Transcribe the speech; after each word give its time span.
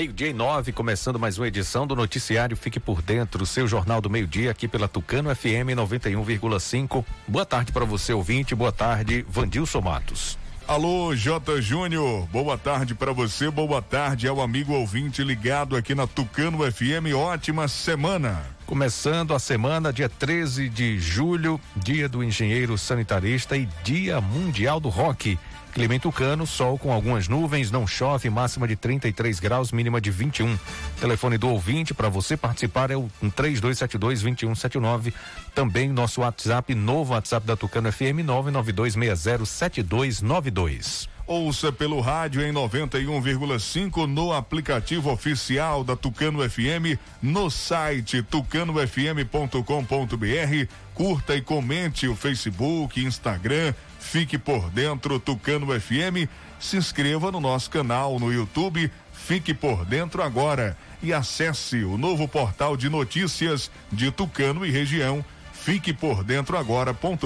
Meio-dia 0.00 0.28
e 0.28 0.32
nove, 0.32 0.72
começando 0.72 1.18
mais 1.18 1.36
uma 1.36 1.46
edição 1.46 1.86
do 1.86 1.94
Noticiário 1.94 2.56
Fique 2.56 2.80
por 2.80 3.02
Dentro, 3.02 3.44
seu 3.44 3.68
jornal 3.68 4.00
do 4.00 4.08
meio-dia 4.08 4.50
aqui 4.50 4.66
pela 4.66 4.88
Tucano 4.88 5.28
FM 5.36 5.76
91,5. 5.76 7.04
Boa 7.28 7.44
tarde 7.44 7.70
para 7.70 7.84
você, 7.84 8.14
ouvinte. 8.14 8.54
Boa 8.54 8.72
tarde, 8.72 9.26
Vandilson 9.28 9.82
Matos. 9.82 10.38
Alô, 10.66 11.14
J. 11.14 11.60
Júnior, 11.60 12.26
boa 12.28 12.56
tarde 12.56 12.94
para 12.94 13.12
você, 13.12 13.50
boa 13.50 13.82
tarde 13.82 14.26
ao 14.26 14.40
amigo 14.40 14.72
ouvinte 14.72 15.22
ligado 15.22 15.76
aqui 15.76 15.94
na 15.94 16.06
Tucano 16.06 16.60
FM, 16.72 17.12
ótima 17.14 17.68
semana. 17.68 18.40
Começando 18.64 19.34
a 19.34 19.38
semana, 19.38 19.92
dia 19.92 20.08
13 20.08 20.70
de 20.70 20.98
julho, 20.98 21.60
dia 21.76 22.08
do 22.08 22.24
engenheiro 22.24 22.78
sanitarista 22.78 23.54
e 23.54 23.68
dia 23.84 24.18
mundial 24.18 24.80
do 24.80 24.88
rock. 24.88 25.38
Clima 25.72 25.98
Tucano, 25.98 26.46
sol 26.46 26.78
com 26.78 26.92
algumas 26.92 27.26
nuvens, 27.28 27.70
não 27.70 27.86
chove, 27.86 28.28
máxima 28.28 28.66
de 28.66 28.74
33 28.76 29.38
graus, 29.38 29.70
mínima 29.70 30.00
de 30.00 30.10
21. 30.10 30.58
Telefone 31.00 31.38
do 31.38 31.48
ouvinte 31.48 31.94
para 31.94 32.08
você 32.08 32.36
participar 32.36 32.90
é 32.90 32.96
o 32.96 33.08
3272 33.36 34.22
2179. 34.22 35.14
Também 35.54 35.88
nosso 35.88 36.22
WhatsApp, 36.22 36.74
novo 36.74 37.12
WhatsApp 37.12 37.46
da 37.46 37.56
Tucano 37.56 37.92
FM 37.92 38.26
992607292. 38.26 41.08
Ouça 41.30 41.70
pelo 41.70 42.00
rádio 42.00 42.42
em 42.42 42.52
91,5 42.52 44.04
no 44.04 44.32
aplicativo 44.32 45.12
oficial 45.12 45.84
da 45.84 45.94
Tucano 45.94 46.40
FM, 46.50 46.98
no 47.22 47.48
site 47.48 48.20
tucanofm.com.br. 48.20 50.74
Curta 50.92 51.36
e 51.36 51.40
comente 51.40 52.08
o 52.08 52.16
Facebook, 52.16 53.00
Instagram, 53.00 53.72
Fique 54.00 54.38
por 54.38 54.70
dentro 54.70 55.20
Tucano 55.20 55.68
FM. 55.78 56.28
Se 56.58 56.76
inscreva 56.76 57.30
no 57.30 57.38
nosso 57.38 57.70
canal 57.70 58.18
no 58.18 58.32
YouTube. 58.32 58.90
Fique 59.12 59.54
por 59.54 59.84
dentro 59.84 60.22
agora 60.22 60.76
e 61.02 61.12
acesse 61.12 61.84
o 61.84 61.96
novo 61.96 62.26
portal 62.26 62.76
de 62.76 62.88
notícias 62.88 63.70
de 63.92 64.10
Tucano 64.10 64.66
e 64.66 64.70
região 64.70 65.24
Fique 65.62 65.92
por 65.92 66.24
dentro 66.24 66.56
agora.com.br. 66.56 67.22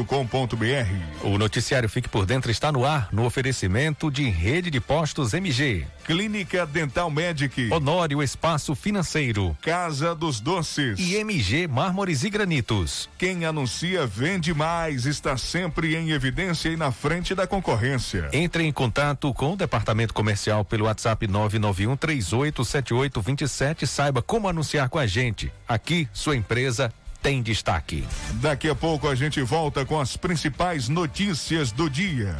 O 1.22 1.38
noticiário 1.38 1.88
Fique 1.88 2.08
por 2.08 2.26
Dentro 2.26 2.50
está 2.50 2.72
no 2.72 2.84
ar 2.84 3.08
no 3.12 3.24
oferecimento 3.24 4.10
de 4.10 4.28
Rede 4.28 4.70
de 4.72 4.80
Postos 4.80 5.32
MG. 5.32 5.86
Clínica 6.04 6.66
Dental 6.66 7.08
Medic. 7.08 7.72
Honório 7.72 8.20
Espaço 8.20 8.74
Financeiro. 8.74 9.56
Casa 9.62 10.16
dos 10.16 10.40
Doces. 10.40 10.98
E 10.98 11.14
MG 11.14 11.68
Mármores 11.68 12.24
e 12.24 12.30
Granitos. 12.30 13.08
Quem 13.16 13.44
anuncia 13.44 14.04
vende 14.04 14.52
mais, 14.52 15.06
está 15.06 15.36
sempre 15.36 15.94
em 15.94 16.10
evidência 16.10 16.68
e 16.70 16.76
na 16.76 16.90
frente 16.90 17.36
da 17.36 17.46
concorrência. 17.46 18.28
Entre 18.32 18.64
em 18.64 18.72
contato 18.72 19.32
com 19.32 19.52
o 19.52 19.56
departamento 19.56 20.12
comercial 20.12 20.64
pelo 20.64 20.86
WhatsApp 20.86 21.28
991 21.28 21.96
387827. 21.96 23.86
Saiba 23.86 24.20
como 24.20 24.48
anunciar 24.48 24.88
com 24.88 24.98
a 24.98 25.06
gente. 25.06 25.52
Aqui, 25.68 26.08
sua 26.12 26.36
empresa 26.36 26.92
tem 27.24 27.40
destaque. 27.40 28.06
Daqui 28.34 28.68
a 28.68 28.74
pouco 28.74 29.08
a 29.08 29.14
gente 29.14 29.40
volta 29.40 29.82
com 29.86 29.98
as 29.98 30.14
principais 30.14 30.90
notícias 30.90 31.72
do 31.72 31.88
dia. 31.88 32.36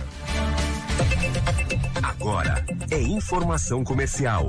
Agora 2.03 2.63
é 2.91 3.01
informação 3.01 3.83
comercial. 3.83 4.47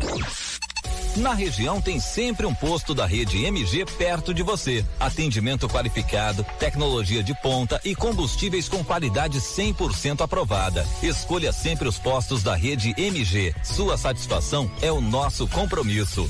Na 1.15 1.33
região 1.33 1.79
tem 1.79 2.01
sempre 2.01 2.45
um 2.45 2.53
posto 2.53 2.93
da 2.93 3.05
rede 3.05 3.45
MG 3.45 3.85
perto 3.97 4.33
de 4.33 4.43
você. 4.43 4.85
Atendimento 4.99 5.69
qualificado, 5.69 6.45
tecnologia 6.59 7.23
de 7.23 7.33
ponta 7.41 7.79
e 7.85 7.95
combustíveis 7.95 8.67
com 8.67 8.83
qualidade 8.83 9.39
100% 9.39 10.19
aprovada. 10.19 10.85
Escolha 11.01 11.53
sempre 11.53 11.87
os 11.87 11.97
postos 11.97 12.43
da 12.43 12.55
rede 12.55 12.93
MG. 12.97 13.55
Sua 13.63 13.97
satisfação 13.97 14.69
é 14.81 14.91
o 14.91 14.99
nosso 14.99 15.47
compromisso. 15.47 16.29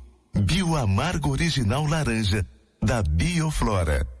Bioamargo 0.33 1.31
Original 1.31 1.87
Laranja, 1.89 2.45
da 2.81 3.01
Bioflora. 3.03 4.20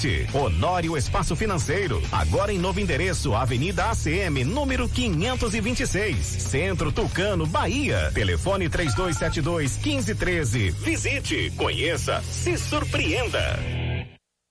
Honório 0.33 0.97
Espaço 0.97 1.35
Financeiro. 1.35 2.01
Agora 2.11 2.51
em 2.53 2.57
novo 2.57 2.79
endereço, 2.79 3.33
Avenida 3.33 3.85
ACM, 3.91 4.43
número 4.43 4.87
526. 4.89 6.17
Centro 6.17 6.91
Tucano, 6.91 7.45
Bahia. 7.45 8.11
Telefone 8.13 8.69
3272 8.69 9.77
1513. 9.77 10.71
Visite, 10.71 11.51
conheça, 11.57 12.21
se 12.21 12.57
surpreenda. 12.57 13.59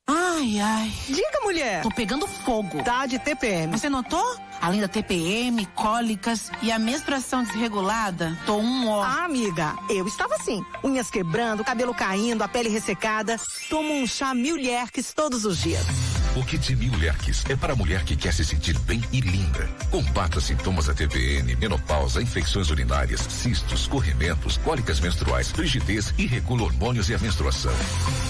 Ai, 0.09 0.59
ai. 0.61 0.93
Diga, 1.07 1.41
mulher. 1.45 1.83
Tô 1.83 1.91
pegando 1.91 2.27
fogo. 2.27 2.83
Tá 2.83 3.07
de 3.07 3.19
TPM. 3.19 3.79
Você 3.79 3.89
notou? 3.89 4.25
Além 4.61 4.81
da 4.81 4.89
TPM, 4.89 5.65
cólicas 5.75 6.51
e 6.63 6.71
a 6.71 6.79
menstruação 6.79 7.43
desregulada, 7.43 8.37
tô 8.45 8.59
um 8.59 8.89
ó. 8.89 9.03
Ah, 9.03 9.25
amiga, 9.25 9.75
eu 9.89 10.07
estava 10.07 10.35
assim. 10.35 10.63
Unhas 10.85 11.11
quebrando, 11.11 11.65
cabelo 11.65 11.95
caindo, 11.95 12.43
a 12.43 12.49
pele 12.49 12.69
ressecada. 12.69 13.39
Tomo 13.69 13.95
um 13.95 14.07
chá 14.07 14.35
Mil 14.35 14.57
Lerques 14.57 15.15
todos 15.15 15.45
os 15.45 15.59
dias. 15.59 16.10
O 16.37 16.45
Kit 16.45 16.77
Mil 16.77 16.97
Lerques 16.97 17.45
é 17.49 17.57
para 17.57 17.73
a 17.73 17.77
mulher 17.77 18.05
que 18.05 18.15
quer 18.15 18.33
se 18.33 18.45
sentir 18.45 18.79
bem 18.81 19.03
e 19.13 19.21
linda. 19.21 19.69
Combata 19.91 20.41
sintomas 20.41 20.87
da 20.87 20.95
TPN, 20.95 21.57
menopausa, 21.57 22.23
infecções 22.23 22.71
urinárias, 22.71 23.21
cistos, 23.21 23.89
corrimentos, 23.89 24.57
cólicas 24.59 25.01
menstruais, 25.01 25.51
rigidez 25.51 26.15
e 26.17 26.27
regula 26.27 26.63
hormônios 26.63 27.11
e 27.11 27.15
a 27.15 27.19
menstruação. 27.19 27.75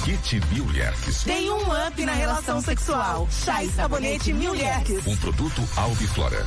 Kit 0.03 0.41
Mil 0.51 0.65
Lerques. 0.73 1.25
Tem 1.25 1.51
um 1.51 1.87
up 1.87 2.05
na 2.07 2.15
relação 2.15 2.63
sexual. 2.63 3.29
Chá 3.31 3.63
e 3.63 3.69
sabonete 3.69 4.33
Mil 4.33 4.55
Lerques. 4.55 5.07
Um 5.07 5.17
produto 5.17 5.63
Albiflora. 5.77 6.47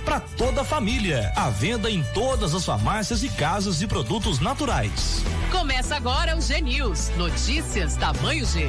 para 0.00 0.20
toda 0.20 0.62
a 0.62 0.64
família. 0.64 1.32
À 1.36 1.50
venda 1.50 1.90
em 1.90 2.02
todas 2.14 2.54
as 2.54 2.64
farmácias 2.64 3.22
e 3.22 3.28
casas 3.28 3.78
de 3.78 3.86
produtos 3.86 4.40
naturais. 4.40 5.22
Começa 5.50 5.96
agora 5.96 6.36
o 6.36 6.40
G 6.40 6.60
News. 6.60 7.10
Notícias 7.16 7.96
tamanho 7.96 8.44
G. 8.46 8.68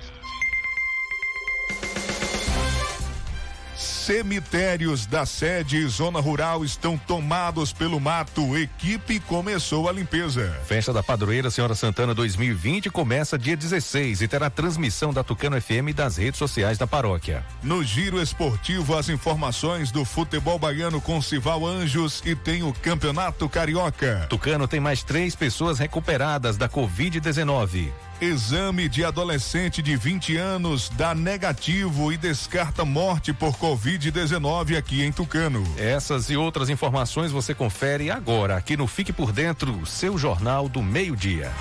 Cemitérios 4.11 5.05
da 5.05 5.25
sede 5.25 5.77
e 5.77 5.87
zona 5.87 6.19
rural 6.19 6.65
estão 6.65 6.97
tomados 6.97 7.71
pelo 7.71 7.97
mato. 7.97 8.57
Equipe 8.57 9.21
começou 9.21 9.87
a 9.87 9.91
limpeza. 9.93 10.53
Festa 10.65 10.91
da 10.91 11.01
Padroeira 11.01 11.49
Senhora 11.49 11.73
Santana 11.73 12.13
2020 12.13 12.89
começa 12.89 13.39
dia 13.39 13.55
16 13.55 14.21
e 14.21 14.27
terá 14.27 14.49
transmissão 14.49 15.13
da 15.13 15.23
Tucano 15.23 15.61
FM 15.61 15.91
e 15.91 15.93
das 15.93 16.17
redes 16.17 16.39
sociais 16.39 16.77
da 16.77 16.85
paróquia. 16.85 17.45
No 17.63 17.81
giro 17.85 18.21
esportivo, 18.21 18.97
as 18.97 19.07
informações 19.07 19.93
do 19.93 20.03
futebol 20.03 20.59
baiano 20.59 20.99
com 20.99 21.21
Cival 21.21 21.65
Anjos 21.65 22.21
e 22.25 22.35
tem 22.35 22.63
o 22.63 22.73
Campeonato 22.73 23.47
Carioca. 23.47 24.27
Tucano 24.29 24.67
tem 24.67 24.81
mais 24.81 25.03
três 25.03 25.37
pessoas 25.37 25.79
recuperadas 25.79 26.57
da 26.57 26.67
Covid-19. 26.67 27.93
Exame 28.21 28.87
de 28.87 29.03
adolescente 29.03 29.81
de 29.81 29.95
20 29.95 30.37
anos 30.37 30.89
dá 30.89 31.15
negativo 31.15 32.13
e 32.13 32.17
descarta 32.17 32.85
morte 32.85 33.33
por 33.33 33.55
Covid-19 33.55 34.77
aqui 34.77 35.01
em 35.01 35.11
Tucano. 35.11 35.63
Essas 35.75 36.29
e 36.29 36.37
outras 36.37 36.69
informações 36.69 37.31
você 37.31 37.55
confere 37.55 38.11
agora 38.11 38.55
aqui 38.55 38.77
no 38.77 38.85
Fique 38.85 39.11
por 39.11 39.31
Dentro, 39.31 39.83
seu 39.87 40.19
jornal 40.19 40.69
do 40.69 40.83
meio-dia. 40.83 41.51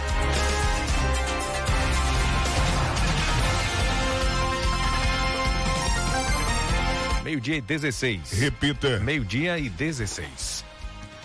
Meio-dia 7.25 7.57
e 7.57 7.61
16. 7.63 8.33
Repita. 8.33 8.99
Meio-dia 8.99 9.59
e 9.59 9.71
16. 9.71 10.63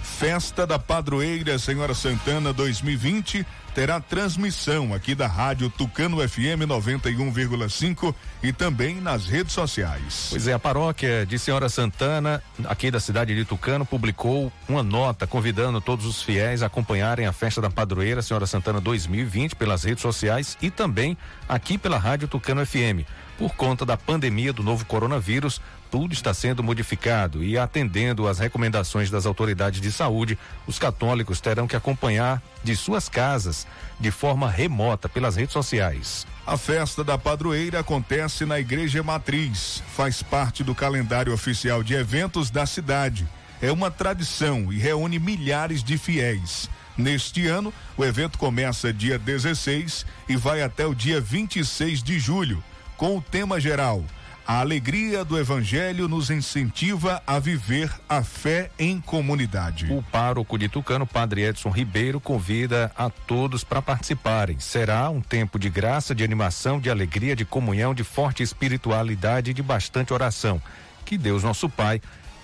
Festa 0.01 0.65
da 0.65 0.79
Padroeira 0.79 1.59
Senhora 1.59 1.93
Santana 1.93 2.53
2020 2.53 3.45
terá 3.75 3.99
transmissão 3.99 4.93
aqui 4.93 5.13
da 5.13 5.27
Rádio 5.27 5.69
Tucano 5.69 6.17
FM 6.27 6.63
91,5 6.65 8.15
e 8.41 8.53
também 8.53 9.01
nas 9.01 9.27
redes 9.27 9.51
sociais. 9.51 10.27
Pois 10.29 10.47
é, 10.47 10.53
a 10.53 10.59
paróquia 10.59 11.25
de 11.25 11.37
Senhora 11.37 11.67
Santana, 11.67 12.41
aqui 12.63 12.89
da 12.89 13.01
cidade 13.01 13.35
de 13.35 13.43
Tucano, 13.43 13.85
publicou 13.85 14.49
uma 14.69 14.81
nota 14.81 15.27
convidando 15.27 15.81
todos 15.81 16.05
os 16.05 16.23
fiéis 16.23 16.63
a 16.63 16.67
acompanharem 16.67 17.27
a 17.27 17.33
festa 17.33 17.59
da 17.59 17.69
padroeira 17.69 18.21
Senhora 18.21 18.45
Santana 18.45 18.79
2020 18.79 19.57
pelas 19.57 19.83
redes 19.83 20.01
sociais 20.01 20.57
e 20.61 20.71
também 20.71 21.17
aqui 21.49 21.77
pela 21.77 21.97
Rádio 21.97 22.29
Tucano 22.29 22.65
FM. 22.65 23.03
Por 23.37 23.53
conta 23.53 23.85
da 23.85 23.97
pandemia 23.97 24.53
do 24.53 24.63
novo 24.63 24.85
coronavírus, 24.85 25.61
tudo 25.91 26.13
está 26.13 26.33
sendo 26.33 26.63
modificado 26.63 27.43
e 27.43 27.57
atendendo 27.57 28.27
às 28.27 28.39
recomendações 28.39 29.09
das 29.09 29.25
autoridades 29.25 29.81
de 29.81 29.91
saúde, 29.91 30.37
os 30.65 30.79
católicos 30.79 31.41
terão 31.41 31.67
que 31.67 31.75
acompanhar 31.75 32.41
de 32.63 32.75
suas 32.75 33.09
casas 33.09 33.67
de 33.99 34.09
forma 34.09 34.49
remota 34.49 35.09
pelas 35.09 35.35
redes 35.35 35.51
sociais. 35.51 36.25
A 36.47 36.57
festa 36.57 37.03
da 37.03 37.17
padroeira 37.17 37.79
acontece 37.79 38.45
na 38.45 38.59
Igreja 38.59 39.03
Matriz, 39.03 39.83
faz 39.95 40.23
parte 40.23 40.63
do 40.63 40.73
calendário 40.73 41.33
oficial 41.33 41.83
de 41.83 41.93
eventos 41.93 42.49
da 42.49 42.65
cidade. 42.65 43.27
É 43.61 43.71
uma 43.71 43.91
tradição 43.91 44.71
e 44.71 44.77
reúne 44.77 45.19
milhares 45.19 45.83
de 45.83 45.97
fiéis. 45.97 46.69
Neste 46.97 47.47
ano, 47.47 47.73
o 47.97 48.05
evento 48.05 48.37
começa 48.37 48.93
dia 48.93 49.19
16 49.19 50.05
e 50.29 50.37
vai 50.37 50.61
até 50.61 50.85
o 50.85 50.95
dia 50.95 51.19
26 51.19 52.01
de 52.01 52.19
julho, 52.19 52.63
com 52.97 53.17
o 53.17 53.21
tema 53.21 53.59
geral 53.59 54.03
a 54.47 54.59
alegria 54.59 55.25
do 55.25 55.39
Evangelho 55.39 56.07
nos 56.07 56.29
incentiva 56.29 57.19
a 57.25 57.39
viver 57.39 57.91
a 58.07 58.23
fé 58.23 58.69
em 58.77 59.01
comunidade. 59.01 59.91
O 59.91 60.03
pároco 60.03 60.55
de 60.55 60.69
Tucano, 60.69 61.07
Padre 61.07 61.41
Edson 61.41 61.71
Ribeiro, 61.71 62.19
convida 62.19 62.91
a 62.95 63.09
todos 63.09 63.63
para 63.63 63.81
participarem. 63.81 64.59
Será 64.59 65.09
um 65.09 65.19
tempo 65.19 65.57
de 65.57 65.67
graça, 65.67 66.13
de 66.13 66.23
animação, 66.23 66.79
de 66.79 66.91
alegria, 66.91 67.35
de 67.35 67.43
comunhão, 67.43 67.95
de 67.95 68.03
forte 68.03 68.43
espiritualidade 68.43 69.49
e 69.49 69.53
de 69.53 69.63
bastante 69.63 70.13
oração. 70.13 70.61
Que 71.03 71.17
Deus, 71.17 71.41
nosso 71.41 71.67
Pai, 71.67 71.99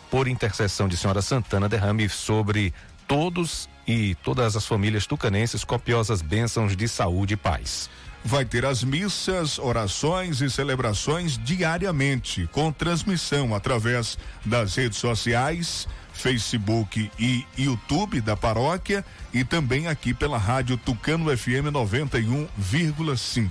por 0.09 0.27
intercessão 0.27 0.87
de 0.87 0.97
Senhora 0.97 1.21
Santana, 1.21 1.69
derrame 1.69 2.09
sobre 2.09 2.73
todos 3.07 3.69
e 3.87 4.15
todas 4.23 4.55
as 4.55 4.65
famílias 4.65 5.05
tucanenses 5.05 5.63
copiosas 5.63 6.23
bênçãos 6.23 6.75
de 6.75 6.87
saúde 6.87 7.35
e 7.35 7.37
paz 7.37 7.91
vai 8.23 8.45
ter 8.45 8.63
as 8.65 8.81
missas, 8.83 9.59
orações 9.59 10.41
e 10.41 10.49
celebrações 10.49 11.37
diariamente, 11.37 12.49
com 12.51 12.71
transmissão 12.71 13.53
através 13.55 14.17
das 14.45 14.75
redes 14.75 14.99
sociais, 14.99 15.87
Facebook 16.13 17.09
e 17.17 17.43
YouTube 17.57 18.21
da 18.21 18.37
paróquia 18.37 19.03
e 19.33 19.43
também 19.43 19.87
aqui 19.87 20.13
pela 20.13 20.37
rádio 20.37 20.77
Tucano 20.77 21.35
FM 21.35 21.71
91,5. 21.71 23.49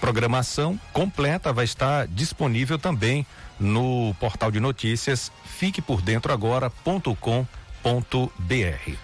Programação 0.00 0.80
completa 0.92 1.52
vai 1.52 1.64
estar 1.64 2.06
disponível 2.06 2.78
também 2.78 3.26
no 3.58 4.14
portal 4.20 4.48
de 4.50 4.60
notícias 4.60 5.32
fiquepordentroagora.com.br 5.58 7.67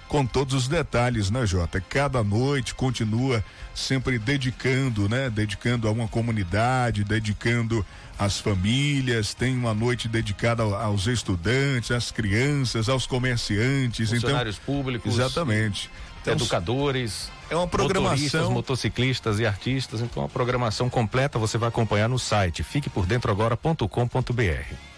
Com 0.08 0.26
todos 0.26 0.54
os 0.54 0.68
detalhes, 0.68 1.30
né, 1.30 1.46
Jota? 1.46 1.80
Cada 1.80 2.22
noite 2.22 2.74
continua 2.74 3.42
sempre 3.74 4.18
dedicando, 4.18 5.08
né? 5.08 5.30
Dedicando 5.30 5.88
a 5.88 5.90
uma 5.90 6.06
comunidade, 6.06 7.04
dedicando 7.04 7.84
às 8.18 8.38
famílias, 8.38 9.34
tem 9.34 9.56
uma 9.56 9.74
noite 9.74 10.08
dedicada 10.08 10.62
aos 10.62 11.06
estudantes, 11.06 11.90
às 11.90 12.10
crianças, 12.10 12.88
aos 12.88 13.06
comerciantes, 13.06 14.08
então 14.08 14.20
funcionários 14.20 14.58
então, 14.62 14.74
públicos, 14.74 15.14
exatamente, 15.14 15.90
então, 16.22 16.34
educadores, 16.34 17.30
é 17.50 17.56
uma 17.56 17.66
programação 17.66 18.50
motociclistas 18.50 19.38
e 19.40 19.46
artistas, 19.46 20.00
então 20.00 20.24
a 20.24 20.28
programação 20.28 20.88
completa 20.88 21.38
você 21.38 21.58
vai 21.58 21.68
acompanhar 21.68 22.08
no 22.08 22.18
site 22.18 22.62
fiquepordentroagora.com.br. 22.62 24.93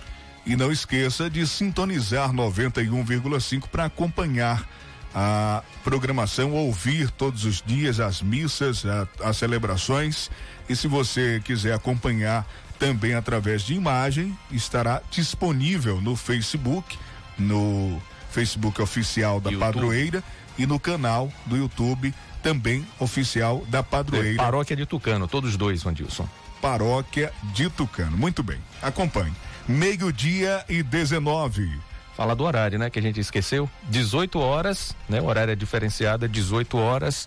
E 0.47 0.55
não 0.55 0.71
esqueça 0.71 1.29
de 1.29 1.47
sintonizar 1.47 2.33
91,5 2.33 3.69
para 3.69 3.87
acompanhar 3.87 4.67
a 5.15 5.63
programação, 5.83 6.53
ouvir 6.53 7.11
todos 7.11 7.45
os 7.45 7.63
dias 7.63 8.01
as 8.01 8.23
missas, 8.23 8.85
a, 8.87 9.09
as 9.25 9.37
celebrações. 9.39 10.31
E 10.69 10.77
se 10.77 10.87
você 10.87 11.41
quiser 11.45 11.75
acompanhar 11.75 12.47
também 12.79 13.15
através 13.15 13.63
de 13.63 13.75
imagem, 13.75 14.39
estará 14.51 15.03
disponível 15.11 16.01
no 16.01 16.15
Facebook, 16.15 16.99
no 17.39 18.01
Facebook 18.31 18.81
oficial 18.81 19.41
da 19.41 19.51
YouTube. 19.51 19.73
Padroeira 19.73 20.25
e 20.59 20.67
no 20.67 20.79
canal 20.79 21.33
do 21.47 21.57
YouTube 21.57 22.15
também 22.43 22.87
oficial 23.01 23.65
da 23.69 23.83
Padroeira. 23.83 24.35
É, 24.35 24.37
paróquia 24.37 24.77
de 24.77 24.87
Tucano, 24.87 25.27
todos 25.27 25.57
dois, 25.57 25.83
Vandilson. 25.83 26.29
Paróquia 26.61 27.33
de 27.55 27.69
Tucano. 27.69 28.17
Muito 28.17 28.43
bem, 28.43 28.59
acompanhe. 28.81 29.35
Meio-dia 29.69 30.65
e 30.69 30.81
19. 30.81 31.81
Falar 32.17 32.35
do 32.35 32.45
horário, 32.45 32.79
né? 32.79 32.89
Que 32.89 33.01
a 33.01 33.03
gente 33.03 33.19
esqueceu. 33.19 33.69
18 33.89 34.39
horas, 34.39 34.95
né? 35.09 35.21
O 35.21 35.27
horário 35.27 35.53
é 35.53 35.57
diferenciado, 35.57 36.29
18 36.29 36.79
horas. 36.79 37.27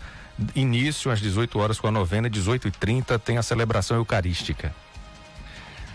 Início 0.56 1.12
às 1.12 1.20
18 1.20 1.60
horas 1.60 1.80
com 1.80 1.88
a 1.88 1.92
novena, 1.92 2.30
18 2.30 2.70
e 2.70 2.72
30 2.72 3.20
tem 3.20 3.38
a 3.38 3.44
celebração 3.44 3.98
eucarística. 3.98 4.74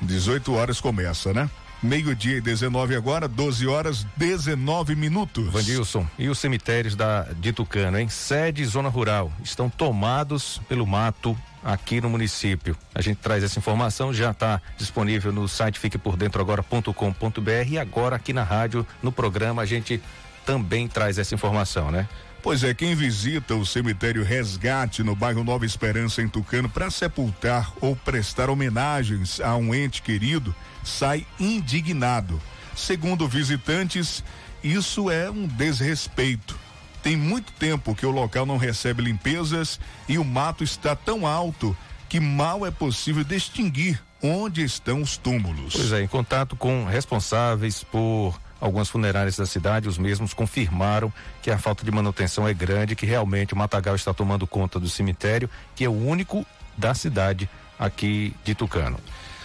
18 0.03 0.53
horas 0.53 0.83
começa, 0.83 1.33
né? 1.33 1.49
Meio-dia 1.83 2.37
e 2.37 2.41
19 2.43 2.95
agora, 2.95 3.27
12 3.27 3.67
horas 3.67 4.07
19 4.17 4.95
minutos. 4.95 5.51
Vandilson, 5.51 6.07
e 6.19 6.29
os 6.29 6.39
cemitérios 6.39 6.95
da, 6.95 7.23
de 7.23 7.53
Tucano, 7.53 7.99
hein? 7.99 8.09
Sede 8.09 8.63
e 8.63 8.67
zona 8.67 8.89
rural 8.89 9.33
estão 9.43 9.71
tomados 9.71 10.61
pelo 10.69 10.87
mato 10.87 11.37
aqui 11.65 12.01
no 12.01 12.11
município. 12.11 12.77
A 12.95 13.01
gente 13.01 13.17
traz 13.17 13.43
essa 13.43 13.59
informação, 13.59 14.13
já 14.13 14.31
está 14.31 14.61
disponível 14.77 15.33
no 15.33 15.49
site 15.49 15.79
fiquepordentroagora.com.br 15.79 17.69
e 17.69 17.79
agora 17.79 18.17
aqui 18.17 18.33
na 18.33 18.43
rádio, 18.43 18.87
no 19.03 19.11
programa, 19.11 19.63
a 19.63 19.67
gente 19.67 20.03
também 20.45 20.87
traz 20.87 21.19
essa 21.19 21.35
informação, 21.35 21.91
né? 21.91 22.07
Pois 22.43 22.63
é, 22.63 22.75
quem 22.75 22.95
visita 22.95 23.55
o 23.55 23.65
cemitério 23.65 24.23
Resgate 24.23 25.03
no 25.03 25.17
bairro 25.17 25.43
Nova 25.43 25.65
Esperança 25.65 26.21
em 26.21 26.29
Tucano 26.29 26.69
para 26.69 26.91
sepultar 26.91 27.73
ou 27.81 27.97
prestar 27.97 28.51
homenagens 28.51 29.41
a 29.41 29.57
um 29.57 29.75
ente 29.75 30.03
querido, 30.03 30.55
sai 30.85 31.27
indignado. 31.41 32.39
Segundo 32.77 33.27
visitantes, 33.27 34.23
isso 34.63 35.11
é 35.11 35.31
um 35.31 35.47
desrespeito. 35.47 36.64
Tem 37.05 37.19
muito 37.19 37.53
tempo 37.53 37.95
que 37.95 38.07
o 38.07 38.11
local 38.11 38.47
não 38.47 38.57
recebe 38.57 39.03
limpezas 39.03 39.79
e 40.09 40.17
o 40.17 40.25
mato 40.25 40.65
está 40.65 40.97
tão 40.97 41.27
alto 41.27 41.77
que 42.09 42.19
mal 42.19 42.65
é 42.65 42.71
possível 42.71 43.23
distinguir 43.23 44.03
onde 44.23 44.65
estão 44.65 45.03
os 45.03 45.19
túmulos. 45.19 45.75
Pois 45.75 45.93
é, 45.93 46.03
em 46.03 46.07
contato 46.07 46.57
com 46.57 46.87
responsáveis 46.87 47.85
por 47.85 48.41
algumas 48.59 48.89
funerárias 48.89 49.37
da 49.37 49.45
cidade, 49.45 49.87
os 49.87 49.99
mesmos 49.99 50.33
confirmaram 50.33 51.13
que 51.43 51.51
a 51.51 51.59
falta 51.59 51.85
de 51.85 51.91
manutenção 51.91 52.49
é 52.49 52.55
grande, 52.55 52.97
que 52.97 53.05
realmente 53.05 53.53
o 53.53 53.57
matagal 53.57 53.95
está 53.95 54.15
tomando 54.15 54.47
conta 54.47 54.81
do 54.81 54.89
cemitério, 54.89 55.51
que 55.77 55.85
é 55.85 55.89
o 55.91 55.93
único 55.93 56.47
da 56.75 56.95
cidade 56.95 57.51
aqui 57.79 58.35
de 58.43 58.55
Tucano. 58.55 58.99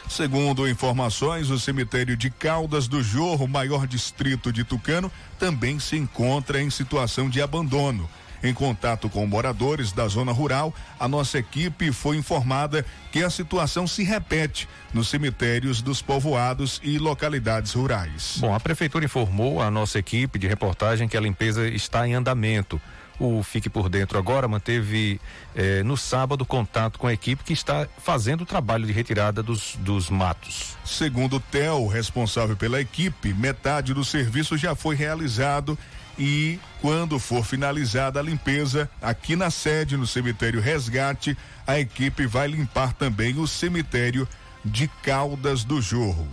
Segundo 0.09 0.67
informações, 0.67 1.51
o 1.51 1.59
cemitério 1.59 2.17
de 2.17 2.31
Caldas 2.31 2.87
do 2.87 3.01
Jorro, 3.01 3.47
maior 3.47 3.85
distrito 3.85 4.51
de 4.51 4.63
Tucano, 4.63 5.11
também 5.37 5.79
se 5.79 5.95
encontra 5.95 6.59
em 6.59 6.69
situação 6.71 7.29
de 7.29 7.39
abandono. 7.43 8.09
Em 8.41 8.53
contato 8.53 9.07
com 9.07 9.25
moradores 9.27 9.91
da 9.91 10.07
zona 10.07 10.31
rural, 10.31 10.73
a 10.99 11.07
nossa 11.07 11.37
equipe 11.37 11.91
foi 11.91 12.17
informada 12.17 12.83
que 13.11 13.23
a 13.23 13.29
situação 13.29 13.85
se 13.85 14.03
repete 14.03 14.67
nos 14.93 15.09
cemitérios 15.09 15.81
dos 15.81 16.01
povoados 16.01 16.81
e 16.83 16.97
localidades 16.97 17.73
rurais. 17.73 18.37
Bom, 18.39 18.53
a 18.53 18.59
prefeitura 18.59 19.05
informou 19.05 19.61
a 19.61 19.69
nossa 19.69 19.99
equipe 19.99 20.39
de 20.39 20.47
reportagem 20.47 21.07
que 21.07 21.17
a 21.17 21.21
limpeza 21.21 21.67
está 21.67 22.07
em 22.07 22.15
andamento. 22.15 22.81
O 23.19 23.43
Fique 23.43 23.69
por 23.69 23.89
Dentro 23.89 24.17
agora 24.17 24.47
manteve 24.47 25.19
eh, 25.53 25.83
no 25.83 25.97
sábado 25.97 26.45
contato 26.45 26.97
com 26.97 27.05
a 27.05 27.13
equipe 27.13 27.43
que 27.43 27.51
está 27.51 27.87
fazendo 27.97 28.41
o 28.41 28.45
trabalho 28.45 28.87
de 28.87 28.93
retirada 28.93 29.43
dos, 29.43 29.75
dos 29.79 30.09
matos. 30.09 30.77
Segundo 30.85 31.35
o 31.35 31.39
Theo, 31.39 31.85
responsável 31.87 32.55
pela 32.55 32.79
equipe, 32.79 33.33
metade 33.33 33.93
do 33.93 34.05
serviço 34.05 34.57
já 34.57 34.73
foi 34.73 34.95
realizado 34.95 35.77
e 36.17 36.59
quando 36.81 37.19
for 37.19 37.45
finalizada 37.45 38.19
a 38.19 38.23
limpeza 38.23 38.89
aqui 39.01 39.35
na 39.35 39.49
sede 39.49 39.97
no 39.97 40.07
cemitério 40.07 40.61
Resgate, 40.61 41.37
a 41.67 41.79
equipe 41.79 42.25
vai 42.25 42.47
limpar 42.47 42.93
também 42.93 43.37
o 43.37 43.47
cemitério 43.47 44.27
de 44.63 44.87
Caldas 45.01 45.63
do 45.63 45.81
Jorro. 45.81 46.27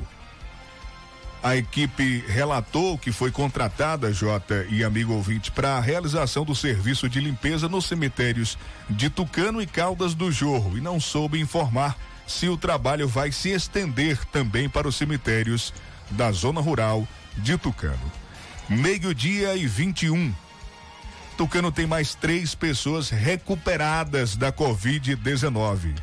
A 1.47 1.57
equipe 1.57 2.25
relatou 2.27 2.99
que 2.99 3.13
foi 3.13 3.31
contratada, 3.31 4.13
Jota 4.13 4.67
e 4.69 4.83
amigo 4.83 5.13
ouvinte, 5.13 5.53
para 5.53 5.77
a 5.77 5.81
realização 5.81 6.45
do 6.45 6.57
serviço 6.57 7.09
de 7.09 7.21
limpeza 7.21 7.69
nos 7.69 7.87
cemitérios 7.87 8.59
de 8.91 9.09
Tucano 9.09 9.63
e 9.63 9.67
Caldas 9.67 10.13
do 10.13 10.33
Jorro 10.33 10.77
e 10.77 10.81
não 10.81 10.99
soube 10.99 11.39
informar 11.39 11.97
se 12.27 12.49
o 12.49 12.57
trabalho 12.57 13.07
vai 13.07 13.31
se 13.31 13.51
estender 13.51 14.19
também 14.33 14.69
para 14.69 14.89
os 14.89 14.97
cemitérios 14.97 15.73
da 16.11 16.33
zona 16.33 16.61
rural 16.61 17.07
de 17.37 17.57
Tucano. 17.57 18.11
Meio-dia 18.69 19.55
e 19.55 19.69
21. 19.69 20.35
Tucano 21.37 21.71
tem 21.71 21.87
mais 21.87 22.13
três 22.13 22.57
pessoas 22.57 23.09
recuperadas 23.09 24.35
da 24.35 24.51
Covid-19. 24.51 25.95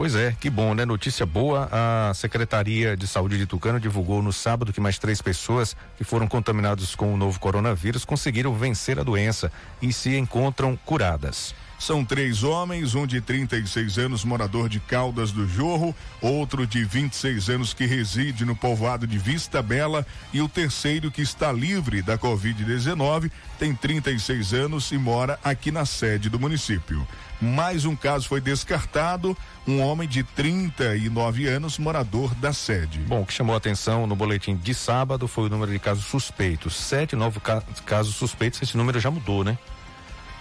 Pois 0.00 0.14
é, 0.14 0.34
que 0.40 0.48
bom, 0.48 0.72
né? 0.72 0.86
Notícia 0.86 1.26
boa. 1.26 1.68
A 1.70 2.14
Secretaria 2.14 2.96
de 2.96 3.06
Saúde 3.06 3.36
de 3.36 3.44
Tucano 3.44 3.78
divulgou 3.78 4.22
no 4.22 4.32
sábado 4.32 4.72
que 4.72 4.80
mais 4.80 4.98
três 4.98 5.20
pessoas 5.20 5.76
que 5.98 6.04
foram 6.04 6.26
contaminadas 6.26 6.94
com 6.94 7.12
o 7.12 7.18
novo 7.18 7.38
coronavírus 7.38 8.02
conseguiram 8.02 8.54
vencer 8.54 8.98
a 8.98 9.02
doença 9.02 9.52
e 9.82 9.92
se 9.92 10.16
encontram 10.16 10.74
curadas. 10.86 11.54
São 11.80 12.04
três 12.04 12.42
homens, 12.42 12.94
um 12.94 13.06
de 13.06 13.22
36 13.22 13.96
anos, 13.96 14.22
morador 14.22 14.68
de 14.68 14.78
Caldas 14.78 15.32
do 15.32 15.48
Jorro, 15.48 15.96
outro 16.20 16.66
de 16.66 16.84
26 16.84 17.48
anos 17.48 17.72
que 17.72 17.86
reside 17.86 18.44
no 18.44 18.54
povoado 18.54 19.06
de 19.06 19.16
Vista 19.16 19.62
Bela 19.62 20.06
e 20.30 20.42
o 20.42 20.48
terceiro 20.48 21.10
que 21.10 21.22
está 21.22 21.50
livre 21.50 22.02
da 22.02 22.18
Covid-19, 22.18 23.30
tem 23.58 23.74
36 23.74 24.52
anos 24.52 24.92
e 24.92 24.98
mora 24.98 25.40
aqui 25.42 25.70
na 25.70 25.86
sede 25.86 26.28
do 26.28 26.38
município. 26.38 27.08
Mais 27.40 27.86
um 27.86 27.96
caso 27.96 28.28
foi 28.28 28.42
descartado, 28.42 29.34
um 29.66 29.80
homem 29.80 30.06
de 30.06 30.22
39 30.22 31.46
anos, 31.46 31.78
morador 31.78 32.34
da 32.34 32.52
sede. 32.52 32.98
Bom, 32.98 33.22
o 33.22 33.26
que 33.26 33.32
chamou 33.32 33.54
a 33.54 33.58
atenção 33.58 34.06
no 34.06 34.14
boletim 34.14 34.54
de 34.54 34.74
sábado 34.74 35.26
foi 35.26 35.46
o 35.46 35.48
número 35.48 35.72
de 35.72 35.78
casos 35.78 36.04
suspeitos. 36.04 36.76
Sete 36.76 37.16
novos 37.16 37.42
ca 37.42 37.62
casos 37.86 38.16
suspeitos, 38.16 38.60
esse 38.60 38.76
número 38.76 39.00
já 39.00 39.10
mudou, 39.10 39.42
né? 39.42 39.56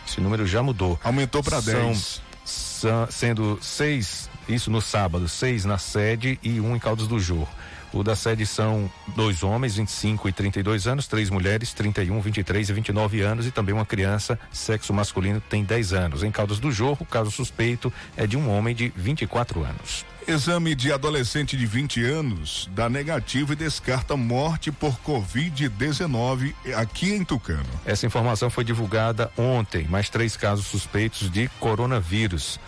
Esse 0.09 0.19
número 0.19 0.47
já 0.47 0.63
mudou. 0.63 0.99
Aumentou 1.03 1.43
para 1.43 1.61
10. 1.61 2.21
São, 2.43 3.07
sendo 3.11 3.59
seis, 3.61 4.27
isso 4.47 4.71
no 4.71 4.81
sábado, 4.81 5.29
seis 5.29 5.65
na 5.65 5.77
sede 5.77 6.39
e 6.41 6.59
um 6.59 6.75
em 6.75 6.79
Caldas 6.79 7.07
do 7.07 7.19
Jorro. 7.19 7.47
O 7.93 8.03
da 8.03 8.15
sede 8.15 8.45
são 8.45 8.89
dois 9.15 9.43
homens, 9.43 9.75
25 9.75 10.29
e 10.29 10.31
32 10.31 10.87
anos, 10.87 11.07
três 11.07 11.29
mulheres, 11.29 11.73
31, 11.73 12.19
23 12.21 12.69
e 12.69 12.73
29 12.73 13.21
anos 13.21 13.45
e 13.45 13.51
também 13.51 13.73
uma 13.73 13.85
criança, 13.85 14.39
sexo 14.51 14.93
masculino, 14.93 15.39
tem 15.41 15.63
10 15.63 15.93
anos. 15.93 16.23
Em 16.23 16.31
Caldas 16.31 16.59
do 16.59 16.71
Jorro, 16.71 16.99
o 17.01 17.05
caso 17.05 17.29
suspeito 17.29 17.93
é 18.17 18.25
de 18.25 18.35
um 18.35 18.49
homem 18.49 18.73
de 18.73 18.91
24 18.95 19.63
anos. 19.63 20.05
Exame 20.29 20.75
de 20.75 20.93
adolescente 20.93 21.57
de 21.57 21.65
20 21.65 22.03
anos 22.05 22.69
dá 22.75 22.87
negativo 22.87 23.53
e 23.53 23.55
descarta 23.55 24.15
morte 24.15 24.71
por 24.71 24.93
Covid-19 24.99 26.53
aqui 26.75 27.13
em 27.13 27.25
Tucano. 27.25 27.65
Essa 27.83 28.05
informação 28.05 28.47
foi 28.47 28.63
divulgada 28.63 29.31
ontem. 29.35 29.87
Mais 29.87 30.07
três 30.07 30.37
casos 30.37 30.67
suspeitos 30.67 31.31
de 31.31 31.47
coronavírus. 31.59 32.59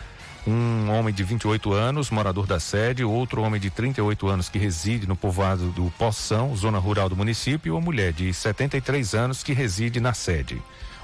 Um 0.48 0.90
homem 0.90 1.14
de 1.14 1.24
28 1.24 1.72
anos, 1.72 2.10
morador 2.10 2.48
da 2.48 2.60
sede, 2.60 3.04
outro 3.04 3.44
homem 3.44 3.62
de 3.62 3.70
38 3.70 4.28
anos 4.28 4.50
que 4.50 4.58
reside 4.58 5.06
no 5.06 5.16
povoado 5.16 5.68
do 5.68 5.94
Poção, 6.00 6.56
zona 6.56 6.80
rural 6.80 7.10
do 7.10 7.16
município, 7.16 7.70
e 7.70 7.72
uma 7.72 7.80
mulher 7.80 8.12
de 8.12 8.34
73 8.34 9.14
anos 9.14 9.44
que 9.44 9.54
reside 9.54 10.00
na 10.00 10.16
sede. 10.16 10.60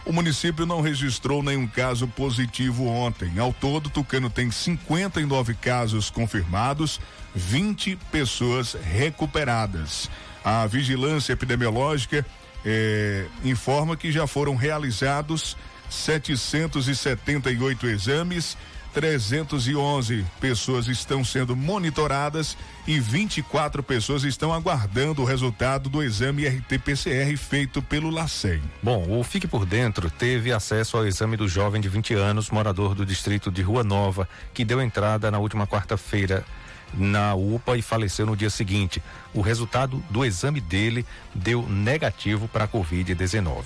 O 0.07 0.13
município 0.13 0.65
não 0.65 0.79
registrou 0.79 1.43
nenhum 1.43 1.67
caso 1.67 2.07
positivo 2.07 2.85
ontem. 2.85 3.37
Ao 3.37 3.51
todo, 3.51 3.89
Tucano 3.89 4.29
tem 4.29 4.49
59 4.49 5.53
casos 5.55 6.09
confirmados, 6.09 7.01
20 7.35 7.97
pessoas 8.09 8.73
recuperadas. 8.73 10.09
A 10.45 10.65
vigilância 10.65 11.33
epidemiológica 11.33 12.25
eh, 12.65 13.25
informa 13.43 13.97
que 13.97 14.09
já 14.09 14.25
foram 14.25 14.55
realizados 14.55 15.57
778 15.89 17.85
exames 17.87 18.57
311 18.97 20.25
pessoas 20.41 20.87
estão 20.87 21.23
sendo 21.23 21.55
monitoradas 21.55 22.57
e 22.87 22.99
24 22.99 23.83
pessoas 23.83 24.23
estão 24.23 24.51
aguardando 24.51 25.21
o 25.21 25.25
resultado 25.25 25.87
do 25.87 26.01
exame 26.01 26.47
RT-PCR 26.47 27.37
feito 27.37 27.79
pelo 27.79 28.09
LACEN. 28.09 28.59
Bom, 28.81 29.05
o 29.07 29.23
Fique 29.23 29.47
por 29.47 29.67
Dentro 29.67 30.09
teve 30.09 30.51
acesso 30.51 30.97
ao 30.97 31.05
exame 31.05 31.37
do 31.37 31.47
jovem 31.47 31.79
de 31.79 31.87
20 31.87 32.15
anos, 32.15 32.49
morador 32.49 32.95
do 32.95 33.05
distrito 33.05 33.51
de 33.51 33.61
Rua 33.61 33.83
Nova, 33.83 34.27
que 34.51 34.65
deu 34.65 34.81
entrada 34.81 35.29
na 35.29 35.37
última 35.37 35.67
quarta-feira 35.67 36.43
na 36.91 37.35
UPA 37.35 37.77
e 37.77 37.83
faleceu 37.83 38.25
no 38.25 38.35
dia 38.35 38.49
seguinte. 38.49 39.03
O 39.31 39.41
resultado 39.41 40.03
do 40.09 40.25
exame 40.25 40.59
dele 40.59 41.05
deu 41.35 41.61
negativo 41.69 42.47
para 42.47 42.63
a 42.63 42.67
Covid-19. 42.67 43.63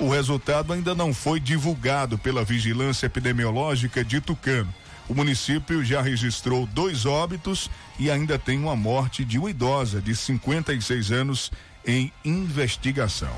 O 0.00 0.08
resultado 0.08 0.72
ainda 0.72 0.94
não 0.94 1.12
foi 1.12 1.40
divulgado 1.40 2.16
pela 2.16 2.44
Vigilância 2.44 3.06
Epidemiológica 3.06 4.04
de 4.04 4.20
Tucano. 4.20 4.72
O 5.08 5.14
município 5.14 5.84
já 5.84 6.00
registrou 6.00 6.66
dois 6.66 7.04
óbitos 7.04 7.68
e 7.98 8.10
ainda 8.10 8.38
tem 8.38 8.58
uma 8.58 8.76
morte 8.76 9.24
de 9.24 9.38
uma 9.38 9.50
idosa 9.50 10.00
de 10.00 10.14
56 10.14 11.10
anos 11.10 11.50
em 11.84 12.12
investigação. 12.24 13.34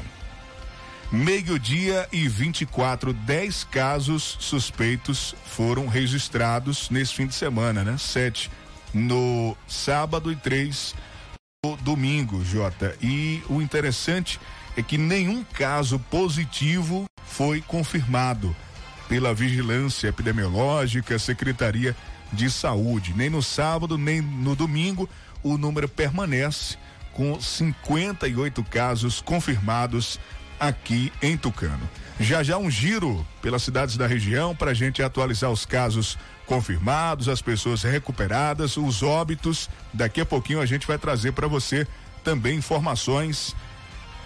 Meio-dia 1.11 2.07
e 2.13 2.29
24, 2.29 3.13
10 3.13 3.65
casos 3.65 4.37
suspeitos 4.39 5.35
foram 5.47 5.89
registrados 5.89 6.91
nesse 6.91 7.15
fim 7.15 7.27
de 7.27 7.35
semana, 7.35 7.83
né? 7.83 7.97
Sete 7.99 8.51
no 8.93 9.57
sábado 9.67 10.31
e 10.31 10.37
três 10.37 10.95
no 11.65 11.77
domingo, 11.79 12.45
Jota. 12.45 12.97
E 13.01 13.43
o 13.49 13.63
interessante 13.63 14.39
é 14.39 14.60
que 14.87 14.97
nenhum 14.97 15.45
caso 15.45 15.99
positivo 15.99 17.05
foi 17.25 17.61
confirmado 17.61 18.55
pela 19.09 19.35
Vigilância 19.35 20.09
Epidemiológica, 20.09 21.19
Secretaria 21.19 21.97
de 22.33 22.51
Saúde. 22.51 23.13
Nem 23.15 23.29
no 23.29 23.43
sábado, 23.43 23.99
nem 23.99 24.21
no 24.21 24.55
domingo, 24.55 25.09
o 25.43 25.59
número 25.59 25.89
permanece 25.89 26.77
com 27.13 27.41
58 27.41 28.63
casos 28.65 29.21
confirmados 29.21 30.19
aqui 30.59 31.13
em 31.21 31.37
Tucano. 31.37 31.89
Já 32.21 32.43
já 32.43 32.59
um 32.59 32.71
giro 32.71 33.27
pelas 33.41 33.63
cidades 33.63 33.97
da 33.97 34.07
região 34.07 34.55
para 34.55 34.73
a 34.73 34.75
gente 34.75 35.03
atualizar 35.03 35.51
os 35.51 35.65
casos 35.65 36.19
confirmados, 36.47 37.29
as 37.29 37.41
pessoas 37.41 37.83
recuperadas, 37.83 38.77
os 38.77 39.03
óbitos. 39.03 39.71
Daqui 39.93 40.21
a 40.21 40.27
pouquinho 40.27 40.61
a 40.61 40.67
gente 40.67 40.87
vai 40.87 40.99
trazer 40.99 41.33
para 41.33 41.49
você 41.49 41.87
também 42.23 42.59
informações 42.59 43.57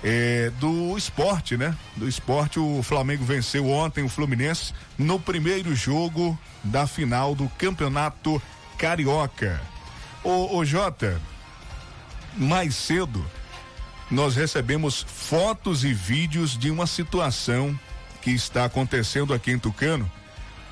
é, 0.04 0.50
do 0.60 0.98
esporte, 0.98 1.56
né? 1.56 1.74
Do 1.96 2.06
esporte, 2.06 2.60
o 2.60 2.82
Flamengo 2.82 3.24
venceu 3.24 3.70
ontem 3.70 4.04
o 4.04 4.08
Fluminense 4.08 4.74
no 4.98 5.18
primeiro 5.18 5.74
jogo 5.74 6.38
da 6.62 6.86
final 6.86 7.34
do 7.34 7.48
Campeonato 7.48 8.40
Carioca. 8.76 9.58
Ô, 10.22 10.58
ô 10.58 10.64
Jota, 10.64 11.18
mais 12.36 12.76
cedo 12.76 13.24
nós 14.10 14.36
recebemos 14.36 15.02
fotos 15.08 15.82
e 15.84 15.94
vídeos 15.94 16.56
de 16.58 16.70
uma 16.70 16.86
situação 16.86 17.78
que 18.20 18.30
está 18.30 18.66
acontecendo 18.66 19.32
aqui 19.32 19.52
em 19.52 19.58
Tucano. 19.58 20.10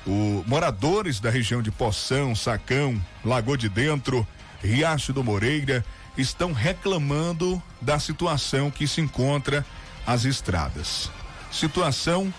O 0.05 0.43
moradores 0.45 1.19
da 1.19 1.31
região 1.31 1.61
de 1.61 1.71
Poção, 1.71 2.35
Sacão, 2.35 3.01
Lagoa 3.25 3.57
de 3.57 3.67
Dentro, 3.67 4.27
Riacho 4.61 5.11
do 5.11 5.23
Moreira 5.23 5.83
estão 6.17 6.53
reclamando 6.53 7.61
da 7.81 7.99
situação 7.99 8.69
que 8.69 8.87
se 8.87 9.01
encontra 9.01 9.65
as 10.05 10.25
estradas. 10.25 11.09
Situação 11.51 12.33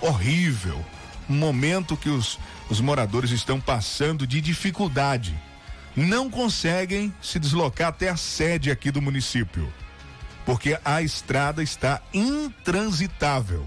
horrível. 0.00 0.84
Um 1.28 1.36
momento 1.36 1.96
que 1.96 2.08
os, 2.08 2.38
os 2.68 2.80
moradores 2.80 3.30
estão 3.30 3.60
passando 3.60 4.26
de 4.26 4.40
dificuldade. 4.40 5.36
Não 5.94 6.30
conseguem 6.30 7.12
se 7.22 7.38
deslocar 7.38 7.88
até 7.88 8.10
a 8.10 8.16
sede 8.16 8.70
aqui 8.70 8.90
do 8.90 9.00
município, 9.00 9.72
porque 10.44 10.78
a 10.84 11.00
estrada 11.00 11.62
está 11.62 12.02
intransitável. 12.12 13.66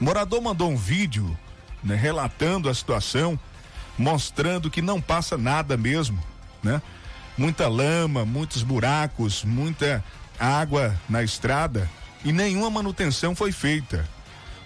O 0.00 0.04
morador 0.04 0.40
mandou 0.40 0.70
um 0.70 0.76
vídeo 0.76 1.36
né, 1.82 1.96
relatando 1.96 2.68
a 2.68 2.74
situação, 2.74 3.38
mostrando 3.98 4.70
que 4.70 4.80
não 4.80 5.00
passa 5.00 5.36
nada 5.36 5.76
mesmo, 5.76 6.22
né? 6.62 6.80
Muita 7.36 7.68
lama, 7.68 8.24
muitos 8.24 8.62
buracos, 8.62 9.44
muita 9.44 10.02
água 10.38 10.94
na 11.08 11.22
estrada 11.22 11.88
e 12.24 12.32
nenhuma 12.32 12.70
manutenção 12.70 13.34
foi 13.34 13.52
feita. 13.52 14.08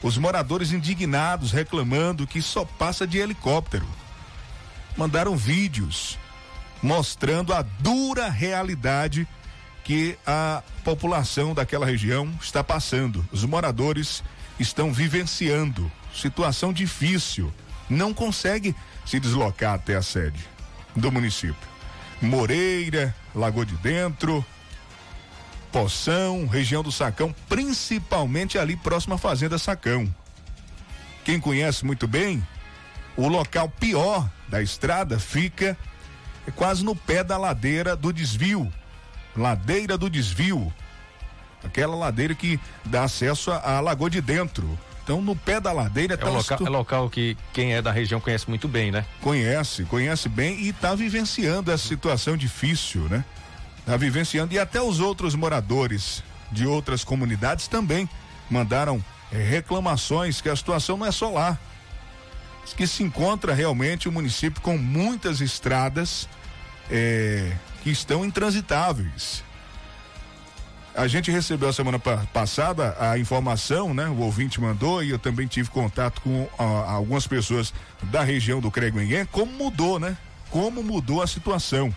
Os 0.03 0.17
moradores 0.17 0.73
indignados 0.73 1.53
reclamando 1.53 2.27
que 2.27 2.41
só 2.41 2.65
passa 2.65 3.07
de 3.07 3.19
helicóptero. 3.19 3.87
Mandaram 4.97 5.37
vídeos 5.37 6.19
mostrando 6.83 7.53
a 7.53 7.63
dura 7.63 8.31
realidade 8.31 9.29
que 9.85 10.17
a 10.27 10.63
população 10.85 11.53
daquela 11.53 11.85
região 11.85 12.33
está 12.41 12.65
passando. 12.65 13.27
Os 13.31 13.45
moradores 13.45 14.23
estão 14.59 14.93
vivenciando 14.93 15.91
situação 16.15 16.73
difícil, 16.73 17.53
não 17.89 18.13
consegue 18.13 18.75
se 19.07 19.21
deslocar 19.21 19.75
até 19.75 19.97
a 19.97 20.03
sede 20.03 20.41
do 20.95 21.11
município. 21.11 21.70
Moreira, 22.21 23.15
Lagoa 23.35 23.65
de 23.65 23.75
Dentro, 23.77 24.45
Poção, 25.73 26.47
região 26.47 26.83
do 26.83 26.91
Sacão, 26.91 27.35
principalmente 27.49 28.59
ali 28.59 28.77
próximo 28.77 29.15
à 29.15 29.19
Fazenda 29.19 29.57
Sacão. 29.57 30.13
Quem 31.25 31.39
conhece 31.39 31.85
muito 31.85 32.09
bem, 32.09 32.45
o 33.17 33.29
local 33.29 33.69
pior 33.69 34.29
da 34.49 34.61
estrada 34.61 35.19
fica 35.19 35.77
quase 36.57 36.85
no 36.85 36.97
pé 36.97 37.23
da 37.23 37.39
ladeira 37.39 37.95
do 37.95 38.13
desvio. 38.13 38.71
Ladeira 39.37 39.97
do 39.97 40.11
desvio. 40.11 40.73
Aquela 41.63 41.95
ladeira 41.95 42.35
que 42.35 42.59
dá 42.85 43.05
acesso 43.05 43.53
à 43.53 43.81
Lagoa 43.81 44.11
de 44.11 44.21
Dentro. 44.21 44.79
Então, 45.11 45.21
no 45.21 45.35
pé 45.35 45.59
da 45.59 45.73
ladeira 45.73 46.15
é 46.15 46.17
tá 46.17 46.31
um 46.31 46.35
local, 46.35 46.59
é 46.65 46.69
local 46.69 47.11
que 47.11 47.37
quem 47.53 47.75
é 47.75 47.83
da 47.83 47.91
região 47.91 48.21
conhece 48.21 48.49
muito 48.49 48.69
bem, 48.69 48.93
né? 48.93 49.05
Conhece, 49.21 49.83
conhece 49.87 50.29
bem 50.29 50.61
e 50.61 50.69
está 50.69 50.95
vivenciando 50.95 51.73
essa 51.73 51.89
situação 51.89 52.37
difícil, 52.37 53.09
né? 53.09 53.25
Está 53.81 53.97
vivenciando 53.97 54.55
e 54.55 54.59
até 54.61 54.81
os 54.81 55.01
outros 55.01 55.35
moradores 55.35 56.23
de 56.53 56.65
outras 56.65 57.03
comunidades 57.03 57.67
também 57.67 58.09
mandaram 58.49 59.05
eh, 59.33 59.39
reclamações 59.39 60.41
que 60.41 60.49
a 60.49 60.55
situação 60.55 60.97
não 60.97 61.07
é 61.07 61.11
só 61.11 61.29
lá. 61.29 61.59
Que 62.77 62.87
se 62.87 63.03
encontra 63.03 63.53
realmente 63.53 64.09
o 64.09 64.13
município 64.13 64.63
com 64.63 64.79
muitas 64.79 65.41
estradas 65.41 66.29
eh, 66.89 67.51
que 67.83 67.91
estão 67.91 68.25
intransitáveis. 68.25 69.43
A 71.01 71.09
gente 71.09 71.31
recebeu 71.31 71.71
a 71.71 71.73
semana 71.73 71.99
passada 71.99 72.95
a 73.01 73.19
informação, 73.19 73.95
né? 73.95 74.07
O 74.09 74.19
ouvinte 74.19 74.61
mandou 74.61 75.03
e 75.03 75.09
eu 75.09 75.19
também 75.19 75.47
tive 75.47 75.71
contato 75.71 76.21
com 76.21 76.47
algumas 76.59 77.27
pessoas 77.27 77.73
da 78.03 78.23
região 78.23 78.61
do 78.61 78.71
Creguenhé, 78.71 79.25
como 79.25 79.51
mudou, 79.51 79.99
né? 79.99 80.15
Como 80.51 80.83
mudou 80.83 81.23
a 81.23 81.27
situação 81.27 81.91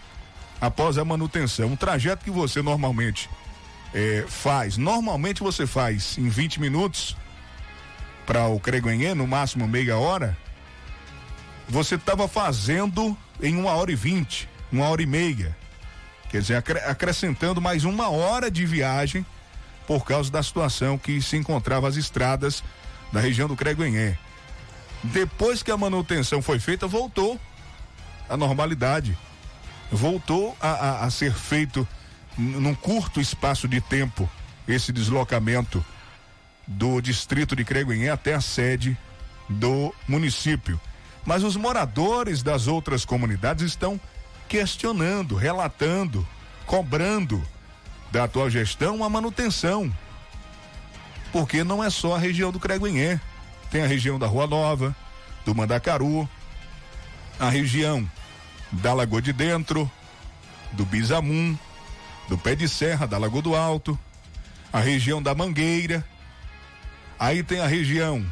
após 0.61 0.97
a 0.97 1.03
manutenção. 1.03 1.67
Um 1.67 1.75
trajeto 1.75 2.23
que 2.23 2.31
você 2.31 2.61
normalmente 2.61 3.29
eh, 3.93 4.23
faz, 4.29 4.77
normalmente 4.77 5.43
você 5.43 5.67
faz 5.67 6.17
em 6.17 6.29
20 6.29 6.61
minutos 6.61 7.17
para 8.25 8.47
o 8.47 8.57
Creguenhé, 8.57 9.13
no 9.13 9.27
máximo 9.27 9.67
meia 9.67 9.97
hora, 9.97 10.37
você 11.67 11.95
estava 11.95 12.25
fazendo 12.25 13.17
em 13.41 13.57
uma 13.57 13.71
hora 13.71 13.91
e 13.91 13.95
vinte, 13.95 14.47
uma 14.71 14.87
hora 14.87 15.01
e 15.01 15.05
meia. 15.05 15.57
Quer 16.33 16.41
dizer, 16.41 16.63
acrescentando 16.87 17.61
mais 17.61 17.83
uma 17.83 18.09
hora 18.09 18.49
de 18.49 18.65
viagem 18.65 19.23
por 19.85 20.03
causa 20.03 20.31
da 20.31 20.41
situação 20.41 20.97
que 20.97 21.21
se 21.21 21.37
encontrava 21.37 21.87
as 21.87 21.95
estradas 21.95 22.63
da 23.11 23.19
região 23.19 23.47
do 23.47 23.55
Creguenhé. 23.55 24.17
Depois 25.03 25.61
que 25.61 25.69
a 25.69 25.77
manutenção 25.77 26.41
foi 26.41 26.57
feita, 26.57 26.87
voltou 26.87 27.39
à 28.27 28.35
normalidade. 28.35 29.15
Voltou 29.91 30.57
a, 30.59 30.69
a, 30.69 31.05
a 31.05 31.11
ser 31.11 31.35
feito 31.35 31.87
num 32.35 32.73
curto 32.73 33.21
espaço 33.21 33.67
de 33.67 33.79
tempo 33.79 34.27
esse 34.67 34.91
deslocamento 34.91 35.85
do 36.65 36.99
distrito 36.99 37.55
de 37.55 37.63
Creguenhé 37.63 38.09
até 38.09 38.33
a 38.33 38.41
sede 38.41 38.97
do 39.47 39.93
município. 40.07 40.81
Mas 41.23 41.43
os 41.43 41.55
moradores 41.55 42.41
das 42.41 42.65
outras 42.65 43.05
comunidades 43.05 43.63
estão 43.65 44.01
questionando, 44.47 45.35
relatando, 45.35 46.27
cobrando 46.65 47.43
da 48.11 48.25
atual 48.25 48.49
gestão 48.49 49.03
a 49.03 49.09
manutenção. 49.09 49.91
Porque 51.31 51.63
não 51.63 51.83
é 51.83 51.89
só 51.89 52.15
a 52.15 52.19
região 52.19 52.51
do 52.51 52.59
Creguinhé, 52.59 53.19
tem 53.71 53.81
a 53.83 53.87
região 53.87 54.19
da 54.19 54.27
Rua 54.27 54.45
Nova, 54.45 54.95
do 55.43 55.55
Mandacaru, 55.55 56.29
a 57.39 57.49
região 57.49 58.09
da 58.71 58.93
Lagoa 58.93 59.21
de 59.21 59.33
Dentro, 59.33 59.89
do 60.71 60.85
Bizamum, 60.85 61.57
do 62.27 62.37
Pé 62.37 62.55
de 62.55 62.69
Serra, 62.69 63.07
da 63.07 63.17
Lagoa 63.17 63.41
do 63.41 63.55
Alto, 63.55 63.97
a 64.71 64.79
região 64.79 65.21
da 65.21 65.35
Mangueira, 65.35 66.05
aí 67.19 67.43
tem 67.43 67.59
a 67.59 67.67
região 67.67 68.25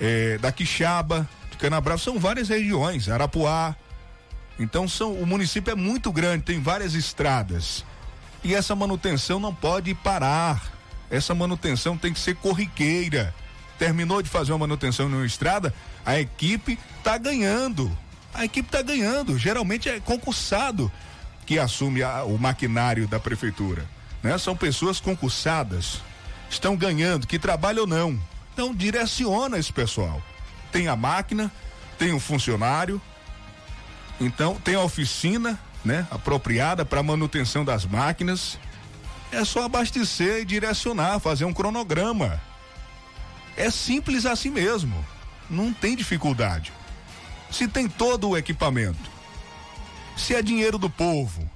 é, 0.00 0.38
da 0.38 0.52
Quixaba, 0.52 1.28
de 1.50 1.56
Canabrava, 1.56 1.98
são 1.98 2.18
várias 2.18 2.48
regiões, 2.48 3.08
Arapuá, 3.08 3.74
então 4.60 4.86
são, 4.86 5.14
o 5.14 5.26
município 5.26 5.72
é 5.72 5.74
muito 5.74 6.12
grande, 6.12 6.44
tem 6.44 6.60
várias 6.60 6.92
estradas. 6.92 7.82
E 8.44 8.54
essa 8.54 8.76
manutenção 8.76 9.40
não 9.40 9.54
pode 9.54 9.94
parar. 9.94 10.70
Essa 11.10 11.34
manutenção 11.34 11.96
tem 11.96 12.12
que 12.12 12.20
ser 12.20 12.36
corriqueira. 12.36 13.34
Terminou 13.78 14.20
de 14.20 14.28
fazer 14.28 14.52
uma 14.52 14.58
manutenção 14.58 15.08
numa 15.08 15.24
estrada, 15.24 15.72
a 16.04 16.20
equipe 16.20 16.78
está 16.98 17.16
ganhando. 17.16 17.90
A 18.34 18.44
equipe 18.44 18.68
está 18.68 18.82
ganhando. 18.82 19.38
Geralmente 19.38 19.88
é 19.88 19.98
concursado 19.98 20.92
que 21.46 21.58
assume 21.58 22.02
a, 22.02 22.22
o 22.24 22.36
maquinário 22.38 23.08
da 23.08 23.18
prefeitura. 23.18 23.88
Né? 24.22 24.36
São 24.36 24.54
pessoas 24.54 25.00
concursadas, 25.00 26.02
estão 26.50 26.76
ganhando, 26.76 27.26
que 27.26 27.38
trabalham 27.38 27.84
ou 27.84 27.86
não. 27.86 28.20
Então 28.52 28.74
direciona 28.74 29.56
esse 29.56 29.72
pessoal. 29.72 30.22
Tem 30.70 30.86
a 30.86 30.94
máquina, 30.94 31.50
tem 31.98 32.12
um 32.12 32.20
funcionário, 32.20 33.00
então 34.20 34.54
tem 34.56 34.74
a 34.74 34.80
oficina, 34.80 35.58
né, 35.84 36.06
apropriada 36.10 36.84
para 36.84 37.02
manutenção 37.02 37.64
das 37.64 37.84
máquinas. 37.84 38.58
É 39.32 39.44
só 39.44 39.64
abastecer 39.64 40.42
e 40.42 40.44
direcionar, 40.44 41.18
fazer 41.20 41.44
um 41.44 41.52
cronograma. 41.52 42.40
É 43.56 43.70
simples 43.70 44.26
assim 44.26 44.50
mesmo. 44.50 45.04
Não 45.48 45.72
tem 45.72 45.96
dificuldade. 45.96 46.72
Se 47.50 47.66
tem 47.66 47.88
todo 47.88 48.28
o 48.28 48.36
equipamento, 48.36 49.10
se 50.16 50.34
é 50.34 50.42
dinheiro 50.42 50.78
do 50.78 50.90
povo, 50.90 51.48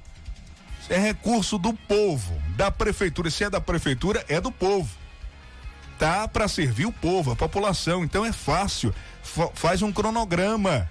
se 0.87 0.92
é 0.92 0.98
recurso 0.98 1.57
do 1.57 1.72
povo, 1.72 2.35
da 2.57 2.70
prefeitura. 2.70 3.31
Se 3.31 3.44
é 3.44 3.50
da 3.50 3.61
prefeitura, 3.61 4.24
é 4.29 4.38
do 4.40 4.53
povo. 4.53 4.90
Tá 5.98 6.29
para 6.29 6.46
servir 6.46 6.85
o 6.85 6.92
povo, 6.92 7.33
a 7.33 7.37
população. 7.37 8.05
Então 8.05 8.24
é 8.24 8.33
fácil. 8.33 8.94
Fa 9.22 9.48
faz 9.55 9.81
um 9.81 9.90
cronograma. 9.90 10.90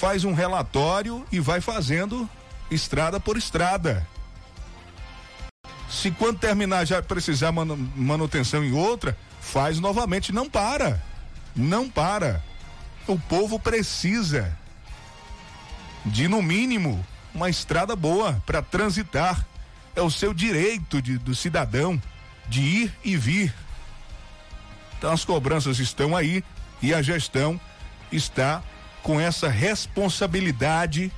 Faz 0.00 0.24
um 0.24 0.34
relatório 0.34 1.24
e 1.30 1.38
vai 1.38 1.60
fazendo 1.60 2.28
estrada 2.70 3.20
por 3.20 3.36
estrada. 3.36 4.06
Se 5.88 6.10
quando 6.10 6.40
terminar 6.40 6.84
já 6.84 7.00
precisar 7.00 7.52
manutenção 7.52 8.64
em 8.64 8.72
outra, 8.72 9.16
faz 9.40 9.78
novamente. 9.78 10.32
Não 10.32 10.50
para. 10.50 11.00
Não 11.54 11.88
para. 11.88 12.42
O 13.06 13.18
povo 13.18 13.58
precisa 13.60 14.56
de, 16.04 16.26
no 16.26 16.42
mínimo, 16.42 17.04
uma 17.32 17.48
estrada 17.48 17.94
boa 17.94 18.42
para 18.44 18.60
transitar. 18.60 19.46
É 19.94 20.02
o 20.02 20.10
seu 20.10 20.34
direito 20.34 21.00
de, 21.00 21.18
do 21.18 21.36
cidadão 21.36 22.02
de 22.48 22.60
ir 22.60 22.94
e 23.04 23.16
vir. 23.16 23.54
Então 24.98 25.12
as 25.12 25.24
cobranças 25.24 25.78
estão 25.78 26.16
aí 26.16 26.42
e 26.82 26.92
a 26.92 27.00
gestão 27.00 27.60
está 28.10 28.60
com 29.04 29.20
essa 29.20 29.50
responsabilidade 29.50 31.12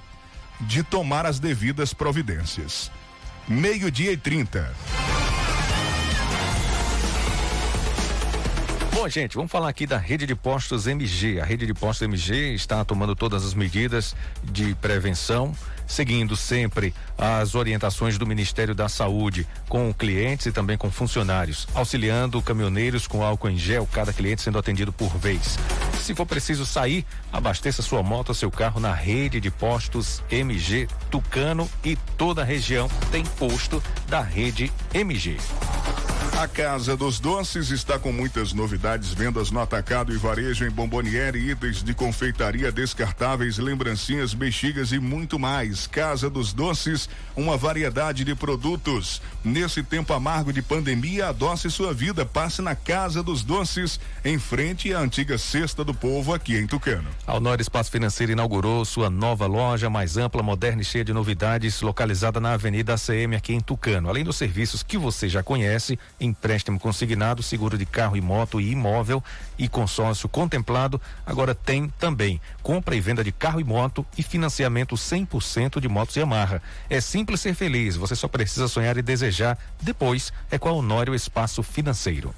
de 0.61 0.83
tomar 0.83 1.25
as 1.25 1.38
devidas 1.38 1.94
providências. 1.94 2.90
Meio-dia 3.46 4.11
e 4.11 4.16
trinta. 4.16 4.75
Bom, 8.92 9.09
gente, 9.09 9.37
vamos 9.37 9.53
falar 9.53 9.68
aqui 9.68 9.87
da 9.87 9.99
rede 9.99 10.27
de 10.27 10.35
postos 10.35 10.88
MG. 10.88 11.40
A 11.40 11.44
rede 11.44 11.64
de 11.64 11.72
postos 11.72 12.03
MG 12.03 12.55
está 12.55 12.85
tomando 12.85 13.14
todas 13.14 13.44
as 13.44 13.55
medidas 13.55 14.16
de 14.42 14.75
prevenção, 14.75 15.55
seguindo 15.87 16.37
sempre 16.37 16.94
as 17.16 17.55
orientações 17.55 18.18
do 18.18 18.27
Ministério 18.27 18.75
da 18.75 18.88
Saúde 18.88 19.46
com 19.68 19.92
clientes 19.92 20.46
e 20.46 20.53
também 20.53 20.77
com 20.77 20.90
funcionários, 20.90 21.66
auxiliando 21.75 22.42
caminhoneiros 22.42 23.07
com 23.07 23.22
álcool 23.22 23.51
em 23.51 23.59
gel, 23.59 23.88
cada 23.90 24.12
cliente 24.12 24.42
sendo 24.42 24.59
atendido 24.59 24.92
por 24.92 25.16
vez. 25.16 25.59
Se 26.01 26.14
for 26.14 26.27
preciso 26.27 26.64
sair, 26.64 27.05
abasteça 27.33 27.83
sua 27.83 28.03
moto 28.03 28.31
ou 28.31 28.35
seu 28.35 28.51
carro 28.51 28.81
na 28.81 28.92
rede 28.92 29.40
de 29.40 29.51
postos 29.51 30.22
MG 30.31 30.88
Tucano 31.11 31.68
e 31.85 31.96
toda 32.16 32.42
a 32.42 32.44
região 32.44 32.88
tem 33.11 33.25
posto 33.25 33.83
da 34.09 34.20
rede 34.20 34.72
MG. 34.94 35.37
A 36.38 36.46
Casa 36.46 36.94
dos 36.94 37.18
Doces 37.18 37.70
está 37.70 37.99
com 37.99 38.12
muitas 38.12 38.53
novidades, 38.53 39.11
vendas 39.14 39.51
no 39.51 39.59
atacado 39.59 40.12
e 40.12 40.18
varejo 40.18 40.66
em 40.66 40.70
bomboniere, 40.70 41.38
itens 41.38 41.83
de 41.83 41.94
confeitaria 41.94 42.70
descartáveis, 42.70 43.57
lembrancinhas, 43.57 44.35
bexigas 44.35 44.92
e 44.92 44.99
muito 44.99 45.38
mais. 45.38 45.87
Casa 45.87 46.29
dos 46.29 46.53
Doces, 46.53 47.09
uma 47.35 47.57
variedade 47.57 48.22
de 48.22 48.35
produtos. 48.35 49.22
Nesse 49.42 49.83
tempo 49.83 50.12
amargo 50.12 50.53
de 50.53 50.61
pandemia, 50.61 51.29
adoce 51.29 51.70
sua 51.70 51.94
vida. 51.94 52.27
Passe 52.27 52.61
na 52.61 52.75
Casa 52.75 53.22
dos 53.22 53.42
Doces, 53.42 53.99
em 54.22 54.38
frente 54.38 54.92
à 54.92 54.99
antiga 54.99 55.38
Cesta 55.38 55.83
do 55.83 55.94
Povo, 55.94 56.35
aqui 56.35 56.55
em 56.55 56.66
Tucano. 56.66 57.09
A 57.27 57.35
Honor 57.35 57.62
Espaço 57.62 57.90
Financeiro 57.90 58.33
inaugurou 58.33 58.85
sua 58.85 59.09
nova 59.09 59.46
loja, 59.46 59.88
mais 59.88 60.18
ampla, 60.18 60.42
moderna 60.42 60.83
e 60.83 60.85
cheia 60.85 61.05
de 61.05 61.14
novidades, 61.14 61.81
localizada 61.81 62.38
na 62.38 62.53
Avenida 62.53 62.92
ACM, 62.92 63.35
aqui 63.35 63.55
em 63.55 63.61
Tucano. 63.61 64.11
Além 64.11 64.22
dos 64.22 64.37
serviços 64.37 64.83
que 64.83 64.99
você 64.99 65.31
já 65.31 65.42
conhece, 65.42 65.99
empréstimo 66.27 66.79
consignado, 66.79 67.43
seguro 67.43 67.79
de 67.79 67.87
carro 67.87 68.17
e 68.17 68.21
moto 68.21 68.61
e 68.61 68.71
imóvel 68.71 69.23
e 69.59 69.69
consórcio 69.69 70.29
contemplado, 70.29 71.01
agora 71.25 71.55
tem 71.55 71.89
também 71.99 72.41
compra 72.62 72.95
e 72.95 73.01
venda 73.01 73.25
de 73.25 73.33
carro 73.33 73.61
e 73.61 73.65
moto 73.65 74.05
e 74.19 74.23
financiamento 74.23 74.95
100% 74.95 75.81
de 75.81 75.89
motos 75.89 76.17
Yamaha. 76.17 76.61
É 76.91 77.01
simples 77.01 77.41
ser 77.41 77.55
feliz, 77.55 77.97
você 77.97 78.15
só 78.15 78.29
precisa 78.29 78.69
sonhar 78.69 78.97
e 78.97 79.03
desejar. 79.03 79.59
Depois 79.81 80.33
é 80.51 80.59
com 80.59 80.69
a 80.69 80.73
Honório 80.73 81.15
Espaço 81.15 81.62
Financeiro. 81.62 82.35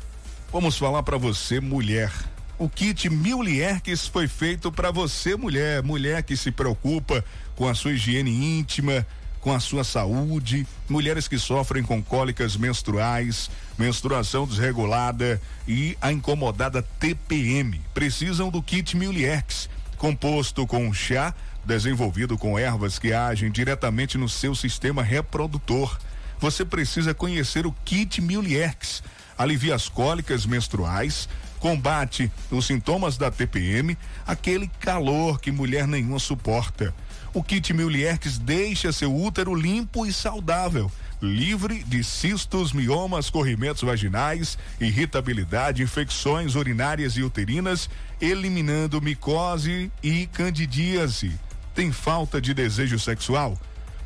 Vamos 0.52 0.78
falar 0.78 1.02
para 1.02 1.18
você, 1.18 1.60
mulher. 1.60 2.12
O 2.58 2.68
kit 2.68 3.08
Mil 3.08 3.40
foi 4.10 4.26
feito 4.26 4.72
para 4.72 4.90
você, 4.90 5.36
mulher, 5.36 5.82
mulher 5.82 6.24
que 6.24 6.36
se 6.36 6.50
preocupa 6.50 7.24
com 7.54 7.68
a 7.68 7.74
sua 7.74 7.92
higiene 7.92 8.58
íntima, 8.58 9.06
com 9.48 9.54
a 9.54 9.60
sua 9.60 9.82
saúde, 9.82 10.66
mulheres 10.86 11.26
que 11.26 11.38
sofrem 11.38 11.82
com 11.82 12.02
cólicas 12.02 12.54
menstruais, 12.54 13.50
menstruação 13.78 14.46
desregulada 14.46 15.40
e 15.66 15.96
a 16.02 16.12
incomodada 16.12 16.82
TPM. 16.82 17.80
Precisam 17.94 18.50
do 18.50 18.62
kit 18.62 18.94
Miliex, 18.94 19.70
composto 19.96 20.66
com 20.66 20.92
chá 20.92 21.34
desenvolvido 21.64 22.36
com 22.36 22.58
ervas 22.58 22.98
que 22.98 23.10
agem 23.10 23.50
diretamente 23.50 24.18
no 24.18 24.28
seu 24.28 24.54
sistema 24.54 25.02
reprodutor. 25.02 25.98
Você 26.38 26.62
precisa 26.62 27.14
conhecer 27.14 27.66
o 27.66 27.74
kit 27.86 28.20
Miliex. 28.20 29.02
Alivia 29.38 29.74
as 29.74 29.88
cólicas 29.88 30.44
menstruais, 30.44 31.26
combate 31.58 32.30
os 32.50 32.66
sintomas 32.66 33.16
da 33.16 33.30
TPM, 33.30 33.96
aquele 34.26 34.68
calor 34.78 35.40
que 35.40 35.50
mulher 35.50 35.86
nenhuma 35.86 36.18
suporta 36.18 36.94
o 37.38 37.42
kit 37.42 37.72
Milierx 37.72 38.36
deixa 38.36 38.90
seu 38.90 39.14
útero 39.14 39.54
limpo 39.54 40.04
e 40.04 40.12
saudável, 40.12 40.90
livre 41.22 41.84
de 41.84 42.02
cistos, 42.02 42.72
miomas, 42.72 43.30
corrimentos 43.30 43.82
vaginais, 43.82 44.58
irritabilidade, 44.80 45.80
infecções 45.80 46.56
urinárias 46.56 47.16
e 47.16 47.22
uterinas, 47.22 47.88
eliminando 48.20 49.00
micose 49.00 49.88
e 50.02 50.26
candidíase. 50.26 51.30
Tem 51.76 51.92
falta 51.92 52.40
de 52.40 52.52
desejo 52.52 52.98
sexual? 52.98 53.56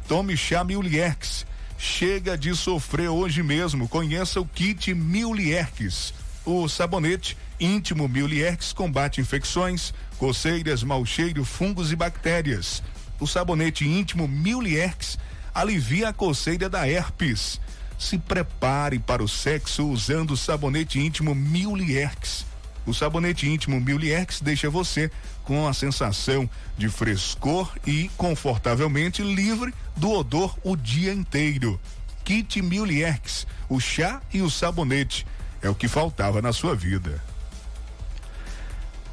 Tome 0.06 0.36
chá 0.36 0.62
Milierx. 0.62 1.46
Chega 1.78 2.36
de 2.36 2.54
sofrer 2.54 3.08
hoje 3.08 3.42
mesmo. 3.42 3.88
Conheça 3.88 4.42
o 4.42 4.46
kit 4.46 4.92
Milierx. 4.92 6.12
O 6.44 6.68
sabonete 6.68 7.38
íntimo 7.58 8.06
Milierx 8.08 8.74
combate 8.74 9.22
infecções, 9.22 9.94
coceiras, 10.18 10.82
mau 10.82 11.06
cheiro, 11.06 11.46
fungos 11.46 11.92
e 11.92 11.96
bactérias 11.96 12.82
o 13.22 13.26
sabonete 13.26 13.86
íntimo 13.86 14.26
Milierx 14.26 15.16
alivia 15.54 16.08
a 16.08 16.12
coceira 16.12 16.68
da 16.68 16.88
herpes. 16.88 17.60
Se 17.96 18.18
prepare 18.18 18.98
para 18.98 19.22
o 19.22 19.28
sexo 19.28 19.86
usando 19.88 20.32
o 20.32 20.36
sabonete 20.36 20.98
íntimo 20.98 21.32
Milierx. 21.32 22.44
O 22.84 22.92
sabonete 22.92 23.48
íntimo 23.48 23.80
Milierx 23.80 24.40
deixa 24.40 24.68
você 24.68 25.08
com 25.44 25.68
a 25.68 25.72
sensação 25.72 26.50
de 26.76 26.88
frescor 26.88 27.72
e 27.86 28.10
confortavelmente 28.16 29.22
livre 29.22 29.72
do 29.96 30.10
odor 30.10 30.58
o 30.64 30.74
dia 30.74 31.12
inteiro. 31.12 31.80
Kit 32.24 32.60
Milierx, 32.60 33.46
o 33.68 33.78
chá 33.78 34.20
e 34.34 34.42
o 34.42 34.50
sabonete 34.50 35.24
é 35.62 35.70
o 35.70 35.76
que 35.76 35.86
faltava 35.86 36.42
na 36.42 36.52
sua 36.52 36.74
vida. 36.74 37.22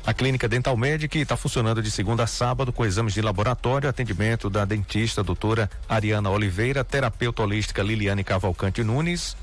A 0.09 0.13
clínica 0.15 0.49
Dental 0.49 0.75
Medic 0.75 1.19
está 1.19 1.37
funcionando 1.37 1.83
de 1.83 1.91
segunda 1.91 2.23
a 2.23 2.27
sábado 2.27 2.73
com 2.73 2.83
exames 2.83 3.13
de 3.13 3.21
laboratório, 3.21 3.87
atendimento 3.87 4.49
da 4.49 4.65
dentista 4.65 5.21
doutora 5.21 5.69
Ariana 5.87 6.31
Oliveira, 6.31 6.83
terapeuta 6.83 7.43
holística 7.43 7.83
Liliane 7.83 8.23
Cavalcante 8.23 8.83
Nunes 8.83 9.37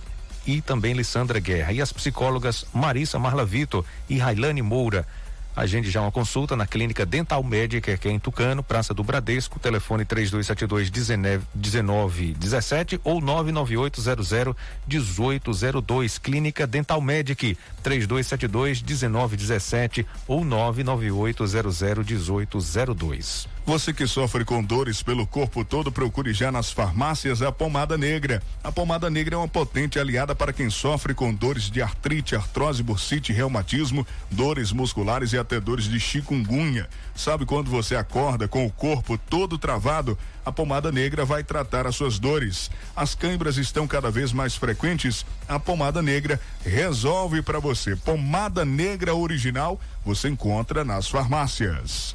e 0.44 0.60
também 0.60 0.92
Lissandra 0.92 1.38
Guerra. 1.38 1.72
E 1.72 1.80
as 1.80 1.92
psicólogas 1.92 2.66
Marissa 2.74 3.16
Marla 3.16 3.44
Vitor 3.44 3.84
e 4.08 4.18
Railane 4.18 4.60
Moura. 4.60 5.06
Agende 5.56 5.90
já 5.90 6.02
uma 6.02 6.12
consulta 6.12 6.54
na 6.54 6.66
Clínica 6.66 7.06
Dental 7.06 7.42
Médica, 7.42 7.96
que 7.96 8.06
é 8.06 8.10
em 8.10 8.18
Tucano, 8.18 8.62
Praça 8.62 8.92
do 8.92 9.02
Bradesco, 9.02 9.58
telefone 9.58 10.04
3272 10.04 10.90
1917 10.90 13.00
ou 13.02 13.22
99800 13.22 14.54
1802. 14.86 16.18
Clínica 16.18 16.66
Dental 16.66 17.00
Medic, 17.00 17.56
3272 17.82 18.82
1917 18.82 20.06
ou 20.28 20.44
99800 20.44 22.06
1802. 22.06 23.55
Você 23.66 23.92
que 23.92 24.06
sofre 24.06 24.44
com 24.44 24.62
dores 24.62 25.02
pelo 25.02 25.26
corpo 25.26 25.64
todo, 25.64 25.90
procure 25.90 26.32
já 26.32 26.52
nas 26.52 26.70
farmácias 26.70 27.42
a 27.42 27.50
pomada 27.50 27.98
negra. 27.98 28.40
A 28.62 28.70
pomada 28.70 29.10
negra 29.10 29.34
é 29.34 29.38
uma 29.38 29.48
potente 29.48 29.98
aliada 29.98 30.36
para 30.36 30.52
quem 30.52 30.70
sofre 30.70 31.12
com 31.12 31.34
dores 31.34 31.64
de 31.68 31.82
artrite, 31.82 32.36
artrose, 32.36 32.80
bursite, 32.80 33.32
reumatismo, 33.32 34.06
dores 34.30 34.70
musculares 34.70 35.32
e 35.32 35.38
até 35.38 35.58
dores 35.58 35.86
de 35.86 35.98
chikungunya. 35.98 36.88
Sabe 37.12 37.44
quando 37.44 37.68
você 37.68 37.96
acorda 37.96 38.46
com 38.46 38.64
o 38.64 38.70
corpo 38.70 39.18
todo 39.18 39.58
travado? 39.58 40.16
A 40.44 40.52
pomada 40.52 40.92
negra 40.92 41.24
vai 41.24 41.42
tratar 41.42 41.88
as 41.88 41.96
suas 41.96 42.20
dores. 42.20 42.70
As 42.94 43.16
câimbras 43.16 43.56
estão 43.56 43.84
cada 43.88 44.12
vez 44.12 44.32
mais 44.32 44.54
frequentes. 44.54 45.26
A 45.48 45.58
pomada 45.58 46.00
negra 46.00 46.40
resolve 46.64 47.42
para 47.42 47.58
você. 47.58 47.96
Pomada 47.96 48.64
negra 48.64 49.12
original 49.12 49.80
você 50.04 50.28
encontra 50.28 50.84
nas 50.84 51.08
farmácias. 51.08 52.14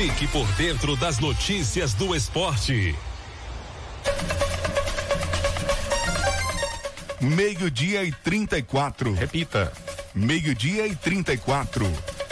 Fique 0.00 0.28
por 0.28 0.46
dentro 0.52 0.94
das 0.94 1.18
notícias 1.18 1.92
do 1.92 2.14
esporte. 2.14 2.94
Meio-dia 7.20 8.04
e 8.04 8.12
34. 8.12 9.12
Repita. 9.12 9.72
Meio-dia 10.14 10.86
e 10.86 10.94
34. 10.94 11.84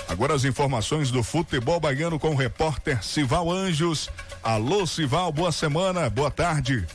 Agora 0.07 0.35
as 0.35 0.45
informações 0.45 1.11
do 1.11 1.25
futebol 1.25 1.81
baiano 1.81 2.21
com 2.21 2.31
o 2.31 2.37
repórter 2.37 3.03
Sival 3.03 3.51
Anjos. 3.51 4.09
Alô, 4.45 4.87
Sival, 4.87 5.33
boa 5.33 5.51
semana, 5.51 6.09
boa 6.09 6.31
tarde. 6.31 6.87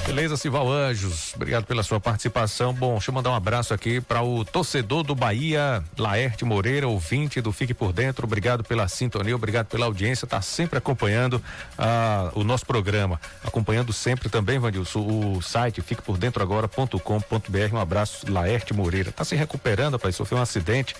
Beleza, 0.06 0.36
Sival 0.36 0.70
Anjos, 0.70 1.32
obrigado 1.34 1.64
pela 1.64 1.82
sua 1.82 1.98
participação. 1.98 2.74
Bom, 2.74 2.92
deixa 2.92 3.10
eu 3.10 3.14
mandar 3.14 3.30
um 3.30 3.34
abraço 3.34 3.72
aqui 3.72 4.02
para 4.02 4.22
o 4.22 4.44
torcedor 4.44 5.02
do 5.02 5.14
Bahia, 5.14 5.82
Laerte 5.98 6.44
Moreira, 6.44 6.86
ouvinte 6.86 7.40
do 7.40 7.50
Fique 7.50 7.72
por 7.72 7.90
Dentro. 7.90 8.26
Obrigado 8.26 8.62
pela 8.62 8.86
sintonia, 8.86 9.34
obrigado 9.34 9.66
pela 9.66 9.86
audiência, 9.86 10.26
tá 10.26 10.42
sempre 10.42 10.76
acompanhando 10.76 11.42
ah, 11.78 12.30
o 12.34 12.44
nosso 12.44 12.66
programa. 12.66 13.18
Acompanhando 13.42 13.94
sempre 13.94 14.28
também, 14.28 14.58
Vandilson, 14.58 15.36
o 15.36 15.42
site 15.42 15.80
fiquepordentroagora.com.br. 15.80 17.72
Um 17.74 17.78
abraço, 17.78 18.30
Laerte 18.30 18.74
Moreira. 18.74 19.10
Tá 19.10 19.24
se 19.24 19.34
recuperando, 19.34 19.94
rapaz, 19.94 20.14
sofreu 20.14 20.38
um 20.38 20.42
acidente 20.42 20.94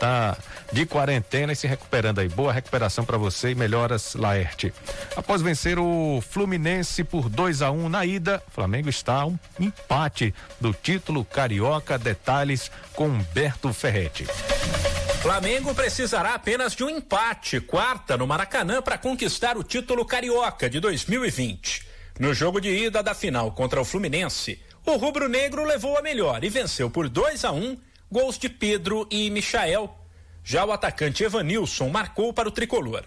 tá 0.00 0.36
de 0.72 0.86
quarentena 0.86 1.52
e 1.52 1.56
se 1.56 1.66
recuperando 1.66 2.20
aí. 2.20 2.28
Boa 2.28 2.52
recuperação 2.52 3.04
para 3.04 3.18
você 3.18 3.50
e 3.50 3.54
melhoras, 3.54 4.14
Laerte. 4.14 4.72
Após 5.14 5.42
vencer 5.42 5.78
o 5.78 6.22
Fluminense 6.22 7.04
por 7.04 7.28
2 7.28 7.60
a 7.60 7.70
1 7.70 7.84
um 7.84 7.88
na 7.88 8.06
ida, 8.06 8.42
Flamengo 8.48 8.88
está 8.88 9.20
a 9.20 9.26
um 9.26 9.38
empate 9.58 10.34
do 10.58 10.72
título 10.72 11.24
carioca. 11.24 11.98
Detalhes 11.98 12.70
com 12.94 13.08
Humberto 13.08 13.72
Ferretti. 13.72 14.26
Flamengo 15.20 15.74
precisará 15.74 16.34
apenas 16.34 16.74
de 16.74 16.82
um 16.82 16.88
empate, 16.88 17.60
quarta 17.60 18.16
no 18.16 18.26
Maracanã, 18.26 18.80
para 18.80 18.96
conquistar 18.96 19.58
o 19.58 19.62
título 19.62 20.04
carioca 20.06 20.70
de 20.70 20.80
2020. 20.80 21.86
No 22.18 22.32
jogo 22.32 22.58
de 22.58 22.70
ida 22.70 23.02
da 23.02 23.12
final 23.14 23.52
contra 23.52 23.80
o 23.80 23.84
Fluminense, 23.84 24.58
o 24.86 24.96
rubro-negro 24.96 25.62
levou 25.64 25.98
a 25.98 26.02
melhor 26.02 26.42
e 26.42 26.48
venceu 26.48 26.88
por 26.88 27.06
2 27.06 27.44
a 27.44 27.52
1 27.52 27.58
um 27.58 27.76
gols 28.10 28.38
de 28.38 28.48
Pedro 28.48 29.06
e 29.10 29.30
Michael. 29.30 29.94
Já 30.42 30.64
o 30.64 30.72
atacante 30.72 31.22
Evanilson 31.22 31.88
marcou 31.88 32.32
para 32.32 32.48
o 32.48 32.52
tricolor. 32.52 33.04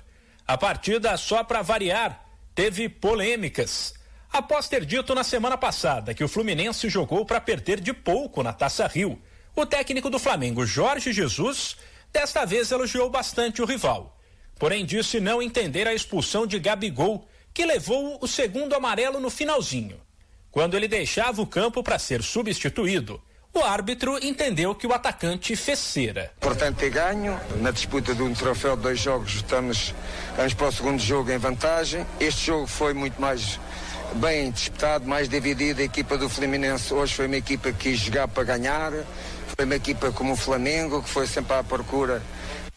A 0.48 0.58
partida, 0.58 1.18
só 1.18 1.44
para 1.44 1.62
variar, 1.62 2.24
teve 2.56 2.88
polêmicas. 2.88 3.94
Após 4.32 4.68
ter 4.68 4.86
dito 4.86 5.13
na 5.13 5.24
semana 5.24 5.58
passada 5.58 6.13
que 6.13 6.24
o 6.24 6.28
Fluminense 6.28 6.89
jogou 6.89 7.26
para 7.26 7.42
perder 7.42 7.80
de 7.80 7.94
pouco 7.94 8.42
na 8.42 8.54
Taça 8.54 8.88
Rio, 8.88 9.22
o 9.56 9.66
técnico 9.66 10.10
do 10.10 10.18
Flamengo, 10.18 10.66
Jorge 10.66 11.12
Jesus, 11.12 11.76
desta 12.12 12.46
vez 12.46 12.72
elogiou 12.72 13.10
bastante 13.10 13.62
o 13.62 13.66
rival. 13.66 14.20
Porém, 14.58 14.86
disse 14.86 15.20
não 15.20 15.42
entender 15.42 15.88
a 15.88 15.94
expulsão 15.94 16.48
de 16.48 16.58
Gabigol, 16.60 17.28
que 17.54 17.66
levou 17.66 18.18
o 18.22 18.28
segundo 18.28 18.74
amarelo 18.74 19.20
no 19.20 19.30
finalzinho. 19.30 20.00
Quando 20.50 20.76
ele 20.76 20.88
deixava 20.88 21.42
o 21.42 21.48
campo 21.48 21.84
para 21.84 22.00
ser 22.00 22.24
substituído, 22.24 23.22
o 23.54 23.63
árbitro 23.63 24.18
entendeu 24.24 24.74
que 24.74 24.88
o 24.88 24.94
atacante 24.94 25.56
fez 25.56 25.78
cera. 25.80 26.32
Ter 26.76 26.89
ganho. 26.89 27.39
Na 27.62 27.70
disputa 27.70 28.16
de 28.16 28.24
um 28.24 28.34
troféu 28.34 28.76
de 28.76 28.82
dois 28.82 29.00
jogos, 29.00 29.36
estamos, 29.36 29.94
para 30.58 30.68
o 30.68 30.72
segundo 30.72 31.00
jogo 31.00 31.32
em 31.32 31.38
vantagem. 31.38 32.06
Este 32.20 32.48
jogo 32.48 32.66
foi 32.66 32.94
muito 32.94 33.22
mais 33.22 33.60
bem 34.16 34.50
disputado, 34.50 35.06
mais 35.08 35.30
dividido. 35.30 35.82
A 35.82 35.84
equipa 35.84 36.18
do 36.18 36.28
Fluminense 36.28 36.94
hoje 36.94 37.13
foi 37.13 37.28
uma 37.28 37.38
equipa 37.38 37.72
que 37.72 37.92
quis 37.92 38.00
jogar 38.00 38.28
para 38.28 38.44
ganhar. 38.44 38.92
Foi 39.56 39.66
uma 39.66 39.76
equipa 39.76 40.12
como 40.12 40.34
o 40.34 40.38
Flamengo, 40.38 41.04
que 41.04 41.10
foi 41.10 41.28
sempre 41.28 41.54
à 41.54 41.63
procura. 41.63 42.22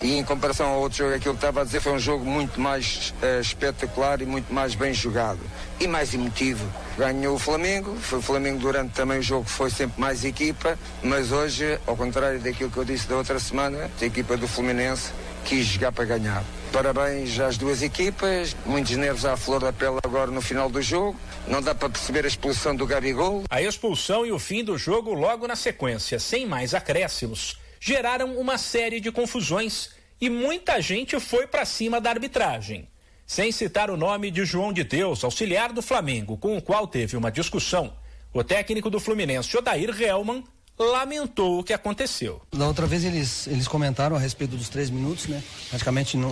E 0.02 0.18
em 0.18 0.24
comparação 0.24 0.68
ao 0.68 0.80
outro 0.80 0.98
jogo, 0.98 1.14
aquilo 1.14 1.34
que 1.34 1.38
estava 1.38 1.62
a 1.62 1.64
dizer, 1.64 1.80
foi 1.80 1.92
um 1.92 1.98
jogo 1.98 2.24
muito 2.24 2.60
mais 2.60 3.14
uh, 3.22 3.40
espetacular 3.40 4.20
e 4.20 4.26
muito 4.26 4.52
mais 4.52 4.74
bem 4.74 4.92
jogado. 4.92 5.40
E 5.80 5.88
mais 5.88 6.12
emotivo. 6.12 6.66
Ganhou 6.98 7.34
o 7.34 7.38
Flamengo, 7.38 7.96
foi 7.96 8.18
o 8.18 8.22
Flamengo 8.22 8.58
durante 8.58 8.92
também 8.92 9.18
o 9.18 9.22
jogo, 9.22 9.48
foi 9.48 9.70
sempre 9.70 9.98
mais 9.98 10.22
equipa, 10.22 10.78
mas 11.02 11.32
hoje, 11.32 11.78
ao 11.86 11.96
contrário 11.96 12.38
daquilo 12.38 12.70
que 12.70 12.76
eu 12.76 12.84
disse 12.84 13.08
da 13.08 13.16
outra 13.16 13.38
semana, 13.38 13.90
a 14.00 14.04
equipa 14.04 14.36
do 14.36 14.46
Fluminense 14.46 15.10
quis 15.46 15.64
jogar 15.64 15.92
para 15.92 16.04
ganhar. 16.04 16.44
Parabéns 16.72 17.38
às 17.40 17.56
duas 17.56 17.82
equipas, 17.82 18.54
muitos 18.66 18.94
nervos 18.96 19.24
à 19.24 19.36
flor 19.36 19.60
da 19.60 19.72
pele 19.72 19.98
agora 20.04 20.30
no 20.30 20.42
final 20.42 20.68
do 20.68 20.82
jogo. 20.82 21.18
Não 21.48 21.62
dá 21.62 21.74
para 21.74 21.88
perceber 21.88 22.24
a 22.24 22.28
expulsão 22.28 22.76
do 22.76 22.86
Gabigol. 22.86 23.44
A 23.48 23.62
expulsão 23.62 24.26
e 24.26 24.32
o 24.32 24.38
fim 24.38 24.62
do 24.62 24.76
jogo 24.76 25.14
logo 25.14 25.46
na 25.46 25.56
sequência, 25.56 26.18
sem 26.18 26.44
mais 26.44 26.74
acréscimos, 26.74 27.56
geraram 27.80 28.38
uma 28.38 28.58
série 28.58 29.00
de 29.00 29.10
confusões 29.12 29.90
e 30.20 30.30
muita 30.30 30.80
gente 30.80 31.18
foi 31.20 31.46
para 31.46 31.64
cima 31.64 32.00
da 32.00 32.10
arbitragem. 32.10 32.88
Sem 33.26 33.50
citar 33.50 33.90
o 33.90 33.96
nome 33.96 34.30
de 34.30 34.44
João 34.44 34.72
de 34.72 34.84
Deus, 34.84 35.24
auxiliar 35.24 35.72
do 35.72 35.82
Flamengo, 35.82 36.36
com 36.36 36.56
o 36.56 36.62
qual 36.62 36.86
teve 36.86 37.16
uma 37.16 37.30
discussão, 37.30 37.92
o 38.32 38.44
técnico 38.44 38.88
do 38.88 39.00
Fluminense, 39.00 39.56
Odair 39.56 39.90
Helman, 40.00 40.44
lamentou 40.78 41.58
o 41.58 41.64
que 41.64 41.72
aconteceu. 41.72 42.40
Da 42.52 42.66
outra 42.66 42.86
vez 42.86 43.04
eles, 43.04 43.46
eles 43.46 43.66
comentaram 43.66 44.14
a 44.14 44.18
respeito 44.18 44.56
dos 44.56 44.68
três 44.68 44.90
minutos, 44.90 45.26
né? 45.26 45.42
Praticamente 45.70 46.16
não, 46.16 46.30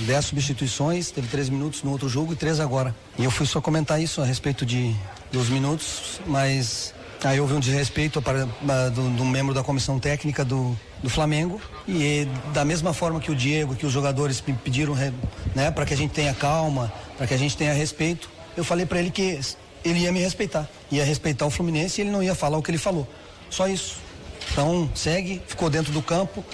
dez 0.00 0.24
substituições, 0.24 1.10
teve 1.10 1.28
três 1.28 1.48
minutos 1.48 1.82
no 1.82 1.92
outro 1.92 2.08
jogo 2.08 2.32
e 2.32 2.36
três 2.36 2.58
agora. 2.58 2.94
E 3.18 3.24
eu 3.24 3.30
fui 3.30 3.46
só 3.46 3.60
comentar 3.60 4.00
isso 4.00 4.20
a 4.22 4.24
respeito 4.24 4.64
de, 4.64 4.94
dos 5.30 5.48
minutos, 5.50 6.20
mas 6.26 6.94
aí 7.28 7.40
houve 7.40 7.54
um 7.54 7.60
desrespeito 7.60 8.20
para, 8.20 8.44
do, 8.90 9.08
do 9.10 9.24
membro 9.24 9.54
da 9.54 9.62
comissão 9.62 9.98
técnica 9.98 10.44
do, 10.44 10.76
do 11.02 11.08
Flamengo 11.08 11.60
e 11.86 12.26
da 12.52 12.64
mesma 12.64 12.92
forma 12.92 13.20
que 13.20 13.30
o 13.30 13.34
Diego, 13.34 13.74
que 13.74 13.86
os 13.86 13.92
jogadores 13.92 14.40
pediram, 14.40 14.94
né, 15.54 15.70
para 15.70 15.84
que 15.84 15.94
a 15.94 15.96
gente 15.96 16.12
tenha 16.12 16.34
calma, 16.34 16.92
para 17.16 17.26
que 17.26 17.34
a 17.34 17.36
gente 17.36 17.56
tenha 17.56 17.72
respeito, 17.72 18.30
eu 18.56 18.64
falei 18.64 18.86
para 18.86 18.98
ele 18.98 19.10
que 19.10 19.40
ele 19.84 20.00
ia 20.00 20.12
me 20.12 20.20
respeitar, 20.20 20.68
ia 20.90 21.04
respeitar 21.04 21.46
o 21.46 21.50
Fluminense 21.50 22.00
e 22.00 22.04
ele 22.04 22.10
não 22.10 22.22
ia 22.22 22.34
falar 22.34 22.58
o 22.58 22.62
que 22.62 22.70
ele 22.70 22.78
falou. 22.78 23.06
Só 23.50 23.68
isso. 23.68 23.96
Então, 24.50 24.90
segue, 24.94 25.40
ficou 25.46 25.70
dentro 25.70 25.92
do 25.92 26.02
campo 26.02 26.44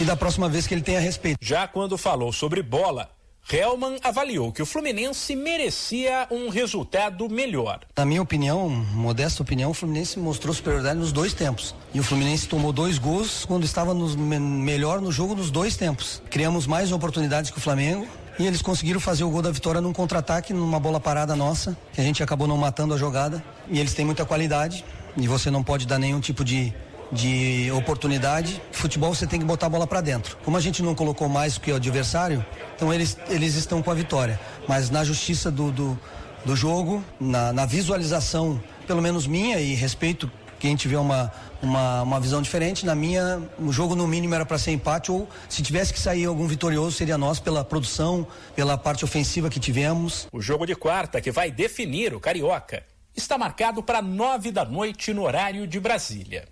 e 0.00 0.04
da 0.04 0.16
próxima 0.16 0.48
vez 0.48 0.66
que 0.66 0.74
ele 0.74 0.82
tenha 0.82 1.00
respeito. 1.00 1.38
Já 1.40 1.66
quando 1.66 1.96
falou 1.98 2.32
sobre 2.32 2.62
bola, 2.62 3.10
Helman 3.52 3.98
avaliou 4.02 4.52
que 4.52 4.62
o 4.62 4.66
Fluminense 4.66 5.34
merecia 5.34 6.26
um 6.30 6.48
resultado 6.48 7.28
melhor. 7.28 7.80
Na 7.96 8.04
minha 8.04 8.22
opinião, 8.22 8.68
modesta 8.68 9.42
opinião, 9.42 9.70
o 9.70 9.74
Fluminense 9.74 10.18
mostrou 10.18 10.54
superioridade 10.54 10.98
nos 10.98 11.12
dois 11.12 11.34
tempos. 11.34 11.74
E 11.92 11.98
o 11.98 12.02
Fluminense 12.02 12.48
tomou 12.48 12.72
dois 12.72 12.98
gols 12.98 13.44
quando 13.44 13.64
estava 13.64 13.92
nos, 13.92 14.14
melhor 14.14 15.00
no 15.00 15.10
jogo 15.10 15.34
nos 15.34 15.50
dois 15.50 15.76
tempos. 15.76 16.22
Criamos 16.30 16.66
mais 16.66 16.92
oportunidades 16.92 17.50
que 17.50 17.58
o 17.58 17.60
Flamengo. 17.60 18.06
E 18.38 18.46
eles 18.46 18.62
conseguiram 18.62 19.00
fazer 19.00 19.22
o 19.24 19.30
gol 19.30 19.42
da 19.42 19.50
vitória 19.50 19.82
num 19.82 19.92
contra-ataque, 19.92 20.54
numa 20.54 20.80
bola 20.80 20.98
parada 20.98 21.36
nossa, 21.36 21.76
que 21.92 22.00
a 22.00 22.04
gente 22.04 22.22
acabou 22.22 22.46
não 22.48 22.56
matando 22.56 22.94
a 22.94 22.96
jogada. 22.96 23.44
E 23.68 23.78
eles 23.78 23.92
têm 23.92 24.04
muita 24.04 24.24
qualidade 24.24 24.82
e 25.16 25.28
você 25.28 25.50
não 25.50 25.62
pode 25.62 25.86
dar 25.86 25.98
nenhum 25.98 26.20
tipo 26.20 26.44
de, 26.44 26.72
de 27.12 27.70
oportunidade. 27.72 28.62
Futebol 28.72 29.14
você 29.14 29.26
tem 29.26 29.38
que 29.38 29.44
botar 29.44 29.66
a 29.66 29.68
bola 29.68 29.86
para 29.86 30.00
dentro. 30.00 30.36
Como 30.44 30.56
a 30.56 30.60
gente 30.60 30.82
não 30.82 30.94
colocou 30.94 31.28
mais 31.28 31.58
que 31.58 31.72
o 31.72 31.76
adversário, 31.76 32.44
então 32.74 32.92
eles, 32.92 33.16
eles 33.28 33.54
estão 33.54 33.82
com 33.82 33.90
a 33.90 33.94
vitória. 33.94 34.38
Mas 34.68 34.90
na 34.90 35.04
justiça 35.04 35.50
do, 35.50 35.70
do, 35.72 35.98
do 36.44 36.56
jogo, 36.56 37.04
na, 37.18 37.52
na 37.52 37.66
visualização, 37.66 38.62
pelo 38.86 39.02
menos 39.02 39.26
minha, 39.26 39.60
e 39.60 39.74
respeito 39.74 40.30
quem 40.60 40.76
tiver 40.76 40.98
uma, 40.98 41.32
uma, 41.62 42.02
uma 42.02 42.20
visão 42.20 42.40
diferente. 42.40 42.84
Na 42.86 42.94
minha, 42.94 43.42
o 43.58 43.72
jogo 43.72 43.96
no 43.96 44.06
mínimo 44.06 44.34
era 44.34 44.44
para 44.44 44.58
ser 44.58 44.70
empate, 44.72 45.10
ou 45.10 45.28
se 45.48 45.62
tivesse 45.62 45.92
que 45.92 45.98
sair 45.98 46.26
algum 46.26 46.46
vitorioso, 46.46 46.92
seria 46.92 47.18
nós 47.18 47.40
pela 47.40 47.64
produção, 47.64 48.26
pela 48.54 48.76
parte 48.76 49.04
ofensiva 49.04 49.48
que 49.48 49.58
tivemos. 49.58 50.28
O 50.30 50.40
jogo 50.40 50.66
de 50.66 50.76
quarta 50.76 51.20
que 51.20 51.32
vai 51.32 51.50
definir 51.50 52.14
o 52.14 52.20
Carioca 52.20 52.84
está 53.16 53.36
marcado 53.36 53.82
para 53.82 54.00
nove 54.00 54.52
da 54.52 54.64
noite 54.64 55.12
no 55.12 55.22
horário 55.22 55.66
de 55.66 55.80
Brasília. 55.80 56.46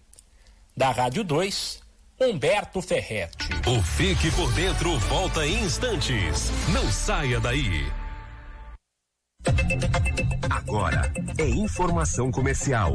Da 0.78 0.92
Rádio 0.92 1.24
2, 1.24 1.80
Humberto 2.20 2.80
Ferretti. 2.80 3.48
O 3.66 3.82
Fique 3.82 4.30
por 4.30 4.52
Dentro 4.52 4.96
volta 5.00 5.44
em 5.44 5.64
instantes. 5.64 6.52
Não 6.72 6.88
saia 6.92 7.40
daí. 7.40 7.90
Agora 10.48 11.12
é 11.36 11.48
informação 11.48 12.30
comercial. 12.30 12.94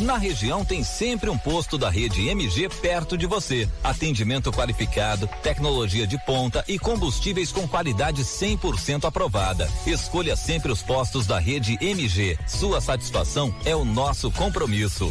Na 0.00 0.18
região 0.18 0.66
tem 0.66 0.84
sempre 0.84 1.30
um 1.30 1.38
posto 1.38 1.78
da 1.78 1.88
rede 1.88 2.28
MG 2.28 2.68
perto 2.68 3.16
de 3.16 3.26
você. 3.26 3.66
Atendimento 3.82 4.52
qualificado, 4.52 5.26
tecnologia 5.42 6.06
de 6.06 6.22
ponta 6.26 6.62
e 6.68 6.78
combustíveis 6.78 7.50
com 7.50 7.66
qualidade 7.66 8.22
100% 8.22 9.06
aprovada. 9.06 9.66
Escolha 9.86 10.36
sempre 10.36 10.70
os 10.70 10.82
postos 10.82 11.26
da 11.26 11.38
rede 11.38 11.78
MG. 11.80 12.38
Sua 12.46 12.82
satisfação 12.82 13.54
é 13.64 13.74
o 13.74 13.82
nosso 13.82 14.30
compromisso. 14.30 15.10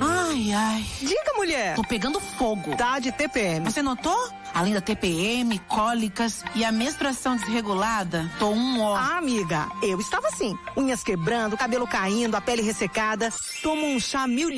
Ai, 0.00 0.52
ai. 0.52 0.86
Diga, 1.00 1.32
mulher. 1.36 1.74
Tô 1.74 1.82
pegando 1.82 2.20
fogo. 2.20 2.76
Tá 2.76 2.98
de 2.98 3.10
TPM. 3.10 3.64
Você 3.64 3.82
notou? 3.82 4.30
Além 4.54 4.74
da 4.74 4.80
TPM, 4.80 5.58
cólicas 5.60 6.44
e 6.54 6.64
a 6.64 6.70
menstruação 6.70 7.36
desregulada, 7.36 8.30
tô 8.38 8.50
um 8.50 8.80
ó. 8.82 8.94
Ah, 8.94 9.16
amiga, 9.16 9.66
eu 9.82 9.98
estava 9.98 10.28
assim. 10.28 10.56
Unhas 10.76 11.02
quebrando, 11.02 11.56
cabelo 11.56 11.86
caindo, 11.86 12.34
a 12.34 12.40
pele 12.40 12.62
ressecada. 12.62 13.32
Tomo 13.62 13.86
um 13.86 13.98
chá 13.98 14.26
Mil 14.26 14.50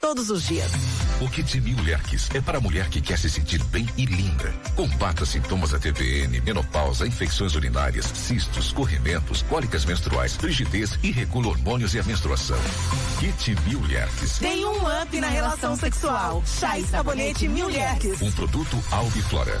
todos 0.00 0.30
os 0.30 0.44
dias. 0.44 0.70
O 1.20 1.28
Kit 1.28 1.60
Mil 1.60 1.76
é 2.34 2.40
para 2.40 2.58
a 2.58 2.60
mulher 2.60 2.88
que 2.88 3.00
quer 3.00 3.16
se 3.16 3.30
sentir 3.30 3.62
bem 3.64 3.86
e 3.96 4.04
linda. 4.04 4.52
Combata 4.74 5.24
sintomas 5.24 5.70
da 5.70 5.78
TPN, 5.78 6.40
menopausa, 6.40 7.06
infecções 7.06 7.54
urinárias, 7.54 8.06
cistos, 8.06 8.72
corrimentos, 8.72 9.42
cólicas 9.42 9.84
menstruais, 9.84 10.36
rigidez 10.36 10.98
e 11.04 11.12
regula 11.12 11.48
hormônios 11.48 11.94
e 11.94 12.00
a 12.00 12.02
menstruação. 12.02 12.58
Kit 13.20 13.56
Mil 13.68 13.80
Tem 14.40 14.64
um 14.64 15.02
up 15.02 15.20
na 15.20 15.28
relação 15.28 15.76
sexual. 15.76 16.42
Chá 16.44 16.78
e 16.78 16.84
sabonete 16.84 17.46
Mil 17.46 17.68
Um 18.20 18.32
produto 18.32 18.82
Albiflora. 18.90 19.60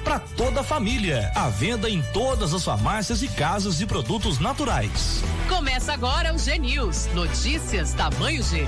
para 0.03 0.19
toda 0.19 0.61
a 0.61 0.63
família. 0.63 1.31
À 1.35 1.49
venda 1.49 1.89
em 1.89 2.01
todas 2.13 2.53
as 2.53 2.63
farmácias 2.63 3.21
e 3.21 3.27
casas 3.27 3.77
de 3.77 3.85
produtos 3.85 4.39
naturais. 4.39 5.23
Começa 5.47 5.93
agora 5.93 6.33
o 6.33 6.37
G 6.37 6.57
News. 6.57 7.07
Notícias 7.13 7.93
tamanho 7.93 8.43
G. 8.43 8.67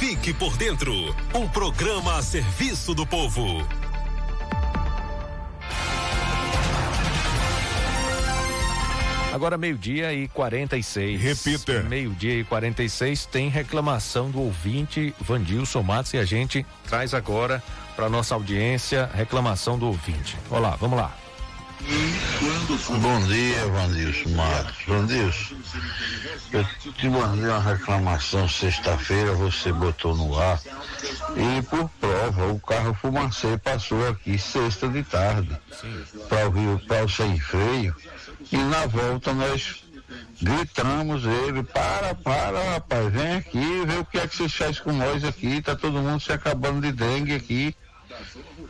Fique 0.00 0.32
por 0.32 0.56
Dentro 0.56 0.94
um 1.34 1.46
programa 1.46 2.16
a 2.16 2.22
serviço 2.22 2.94
do 2.94 3.06
povo. 3.06 3.42
Agora 9.30 9.58
meio-dia 9.58 10.14
e 10.14 10.26
46. 10.28 11.20
Repita. 11.20 11.82
Meio-dia 11.82 12.40
e 12.40 12.44
46 12.44 13.26
tem 13.26 13.50
reclamação 13.50 14.30
do 14.30 14.40
ouvinte 14.40 15.14
Vandilson 15.20 15.82
Matos 15.82 16.14
e 16.14 16.16
a 16.16 16.24
gente 16.24 16.64
traz 16.88 17.12
agora 17.12 17.62
para 17.94 18.08
nossa 18.08 18.34
audiência 18.34 19.04
reclamação 19.12 19.78
do 19.78 19.86
ouvinte. 19.86 20.34
Olá, 20.48 20.76
vamos 20.80 20.98
lá. 20.98 21.14
Bom 23.00 23.26
dia, 23.26 23.66
Vandilson 23.68 24.30
Matos. 24.30 24.76
Vandilson, 24.86 25.54
eu 26.52 26.64
te 26.92 27.08
mandei 27.08 27.48
uma 27.48 27.60
reclamação 27.60 28.48
sexta-feira, 28.48 29.32
você 29.32 29.72
botou 29.72 30.14
no 30.14 30.38
ar. 30.38 30.60
E 31.36 31.62
por 31.62 31.88
prova, 32.00 32.52
o 32.52 32.60
carro 32.60 32.94
fumacê 32.94 33.56
passou 33.58 34.08
aqui 34.08 34.38
sexta 34.38 34.88
de 34.88 35.02
tarde 35.02 35.56
para 36.28 36.48
o 36.48 36.52
Rio, 36.52 36.80
o 37.04 37.08
Sem 37.08 37.38
Freio. 37.40 37.94
E 38.52 38.56
na 38.56 38.86
volta 38.86 39.32
nós 39.32 39.82
gritamos 40.40 41.24
ele, 41.24 41.62
para, 41.62 42.14
para, 42.14 42.72
rapaz, 42.74 43.12
vem 43.12 43.36
aqui, 43.36 43.84
vê 43.86 43.98
o 43.98 44.04
que 44.04 44.18
é 44.18 44.26
que 44.26 44.36
vocês 44.36 44.54
fazem 44.54 44.82
com 44.82 44.92
nós 44.92 45.24
aqui, 45.24 45.62
tá 45.62 45.74
todo 45.74 46.00
mundo 46.00 46.20
se 46.20 46.32
acabando 46.32 46.80
de 46.80 46.92
dengue 46.92 47.34
aqui 47.34 47.74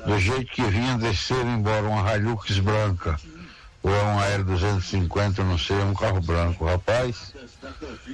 do 0.06 0.18
jeito 0.18 0.52
que 0.52 0.62
vinha 0.62 0.96
descer 0.98 1.44
embora 1.44 1.82
uma 1.82 2.16
Hilux 2.16 2.58
branca 2.58 3.18
ou 3.82 3.94
é 3.94 4.02
um 4.02 4.18
Aero 4.18 4.44
250, 4.44 5.42
não 5.42 5.56
sei, 5.56 5.80
é 5.80 5.84
um 5.84 5.94
carro 5.94 6.20
branco, 6.20 6.66
rapaz. 6.66 7.34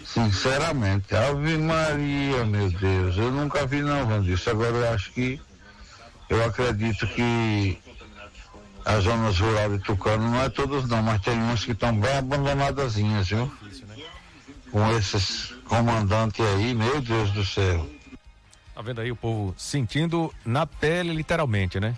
Sinceramente, 0.04 1.14
Ave 1.14 1.58
Maria, 1.58 2.44
meu 2.44 2.70
Deus, 2.70 3.16
eu 3.16 3.32
nunca 3.32 3.66
vi 3.66 3.82
não, 3.82 4.06
Vandilson. 4.06 4.50
Agora 4.50 4.76
eu 4.76 4.94
acho 4.94 5.10
que 5.10 5.40
eu 6.28 6.44
acredito 6.44 7.06
que 7.08 7.78
as 8.84 9.04
zonas 9.04 9.38
rurais 9.40 9.72
de 9.72 9.78
Tucano 9.80 10.30
não 10.30 10.40
é 10.40 10.48
todas 10.48 10.88
não, 10.88 11.02
mas 11.02 11.20
tem 11.20 11.34
umas 11.34 11.64
que 11.64 11.72
estão 11.72 11.98
bem 11.98 12.16
abandonadazinhas, 12.16 13.28
viu? 13.28 13.52
Com 14.70 14.96
esses 14.96 15.52
comandantes 15.64 16.44
aí, 16.46 16.74
meu 16.74 17.00
Deus 17.00 17.32
do 17.32 17.44
céu. 17.44 17.88
Tá 18.76 18.82
vendo 18.82 19.00
aí 19.00 19.10
o 19.10 19.16
povo 19.16 19.54
sentindo 19.56 20.30
na 20.44 20.66
pele, 20.66 21.14
literalmente, 21.14 21.80
né? 21.80 21.96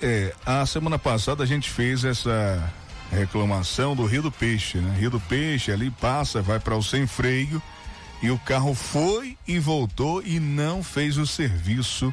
É, 0.00 0.34
a 0.44 0.66
semana 0.66 0.98
passada 0.98 1.42
a 1.42 1.46
gente 1.46 1.70
fez 1.70 2.04
essa 2.04 2.70
reclamação 3.10 3.96
do 3.96 4.04
Rio 4.04 4.20
do 4.20 4.30
Peixe, 4.30 4.76
né? 4.76 4.94
Rio 4.98 5.08
do 5.08 5.18
Peixe 5.18 5.72
ali 5.72 5.90
passa, 5.90 6.42
vai 6.42 6.60
para 6.60 6.76
o 6.76 6.82
sem 6.82 7.06
freio 7.06 7.62
e 8.20 8.30
o 8.30 8.38
carro 8.38 8.74
foi 8.74 9.38
e 9.48 9.58
voltou 9.58 10.22
e 10.22 10.38
não 10.38 10.82
fez 10.82 11.16
o 11.16 11.26
serviço, 11.26 12.12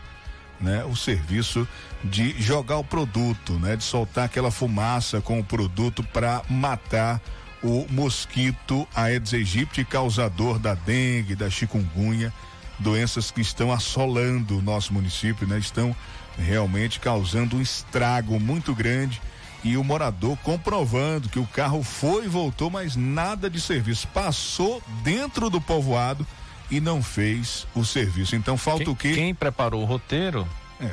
né? 0.61 0.85
O 0.85 0.95
serviço 0.95 1.67
de 2.05 2.41
jogar 2.41 2.77
o 2.77 2.85
produto, 2.85 3.59
né? 3.59 3.75
De 3.75 3.83
soltar 3.83 4.23
aquela 4.23 4.49
fumaça 4.49 5.19
com 5.19 5.41
o 5.41 5.43
produto 5.43 6.05
para 6.05 6.41
matar 6.49 7.19
o 7.61 7.85
mosquito 7.89 8.87
Aedes 8.95 9.33
aegypti, 9.33 9.83
causador 9.83 10.57
da 10.57 10.73
dengue, 10.73 11.35
da 11.35 11.49
chikungunya 11.49 12.31
doenças 12.79 13.31
que 13.31 13.41
estão 13.41 13.71
assolando 13.71 14.57
o 14.57 14.61
nosso 14.61 14.93
município, 14.93 15.47
né? 15.47 15.57
Estão 15.57 15.95
realmente 16.37 16.99
causando 16.99 17.57
um 17.57 17.61
estrago 17.61 18.39
muito 18.39 18.73
grande 18.73 19.21
e 19.63 19.77
o 19.77 19.83
morador 19.83 20.37
comprovando 20.43 21.29
que 21.29 21.39
o 21.39 21.45
carro 21.45 21.83
foi 21.83 22.25
e 22.25 22.27
voltou, 22.27 22.69
mas 22.69 22.95
nada 22.95 23.49
de 23.49 23.61
serviço. 23.61 24.07
Passou 24.09 24.81
dentro 25.03 25.49
do 25.49 25.61
povoado 25.61 26.27
e 26.69 26.81
não 26.81 27.01
fez 27.01 27.65
o 27.73 27.85
serviço. 27.85 28.35
Então 28.35 28.57
falta 28.57 28.83
quem, 28.83 28.93
o 28.93 28.95
quê? 28.95 29.13
Quem 29.13 29.35
preparou 29.35 29.81
o 29.83 29.85
roteiro. 29.85 30.47
É, 30.81 30.91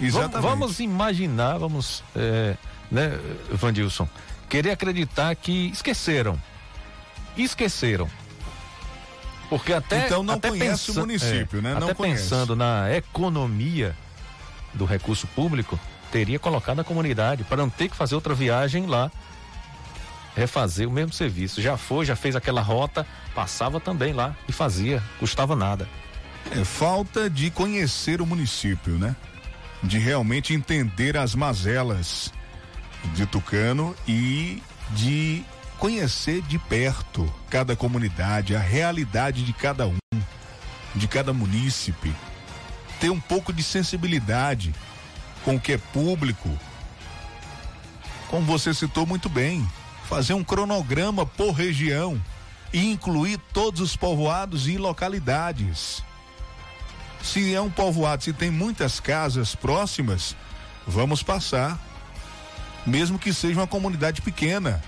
exatamente. 0.00 0.42
Vamos, 0.42 0.58
vamos 0.58 0.80
imaginar, 0.80 1.56
vamos, 1.56 2.04
é, 2.14 2.56
né, 2.90 3.18
Vandilson, 3.50 4.08
querer 4.48 4.72
acreditar 4.72 5.34
que 5.34 5.68
esqueceram. 5.68 6.40
Esqueceram. 7.36 8.08
Porque 9.54 9.72
até. 9.72 10.06
Então 10.06 10.24
não 10.24 10.34
até 10.34 10.48
conhece 10.48 10.90
o 10.90 10.94
município, 10.94 11.60
é, 11.60 11.62
né? 11.62 11.74
Não 11.74 11.84
até 11.84 11.94
conhece. 11.94 12.24
pensando 12.24 12.56
na 12.56 12.92
economia 12.92 13.94
do 14.72 14.84
recurso 14.84 15.28
público, 15.28 15.78
teria 16.10 16.40
colocado 16.40 16.80
a 16.80 16.84
comunidade 16.84 17.44
para 17.44 17.58
não 17.58 17.70
ter 17.70 17.88
que 17.88 17.94
fazer 17.94 18.16
outra 18.16 18.34
viagem 18.34 18.86
lá, 18.86 19.12
refazer 20.34 20.88
o 20.88 20.90
mesmo 20.90 21.12
serviço. 21.12 21.62
Já 21.62 21.76
foi, 21.76 22.04
já 22.04 22.16
fez 22.16 22.34
aquela 22.34 22.60
rota, 22.60 23.06
passava 23.32 23.78
também 23.78 24.12
lá 24.12 24.34
e 24.48 24.52
fazia, 24.52 25.00
custava 25.20 25.54
nada. 25.54 25.88
É 26.50 26.64
falta 26.64 27.30
de 27.30 27.48
conhecer 27.48 28.20
o 28.20 28.26
município, 28.26 28.98
né? 28.98 29.14
De 29.84 29.98
realmente 29.98 30.52
entender 30.52 31.16
as 31.16 31.32
mazelas 31.32 32.32
de 33.14 33.24
Tucano 33.24 33.94
e 34.08 34.60
de 34.90 35.44
conhecer 35.84 36.40
de 36.40 36.58
perto 36.58 37.30
cada 37.50 37.76
comunidade, 37.76 38.56
a 38.56 38.58
realidade 38.58 39.44
de 39.44 39.52
cada 39.52 39.86
um, 39.86 39.98
de 40.94 41.06
cada 41.06 41.30
munícipe. 41.30 42.10
Ter 42.98 43.10
um 43.10 43.20
pouco 43.20 43.52
de 43.52 43.62
sensibilidade 43.62 44.74
com 45.44 45.56
o 45.56 45.60
que 45.60 45.74
é 45.74 45.76
público. 45.76 46.48
Como 48.30 48.46
você 48.46 48.72
citou 48.72 49.04
muito 49.04 49.28
bem, 49.28 49.68
fazer 50.08 50.32
um 50.32 50.42
cronograma 50.42 51.26
por 51.26 51.52
região 51.52 52.18
e 52.72 52.90
incluir 52.90 53.36
todos 53.52 53.82
os 53.82 53.94
povoados 53.94 54.66
e 54.66 54.78
localidades. 54.78 56.02
Se 57.22 57.54
é 57.54 57.60
um 57.60 57.68
povoado, 57.68 58.24
se 58.24 58.32
tem 58.32 58.50
muitas 58.50 59.00
casas 59.00 59.54
próximas, 59.54 60.34
vamos 60.86 61.22
passar. 61.22 61.78
Mesmo 62.86 63.18
que 63.18 63.34
seja 63.34 63.60
uma 63.60 63.66
comunidade 63.66 64.22
pequena. 64.22 64.82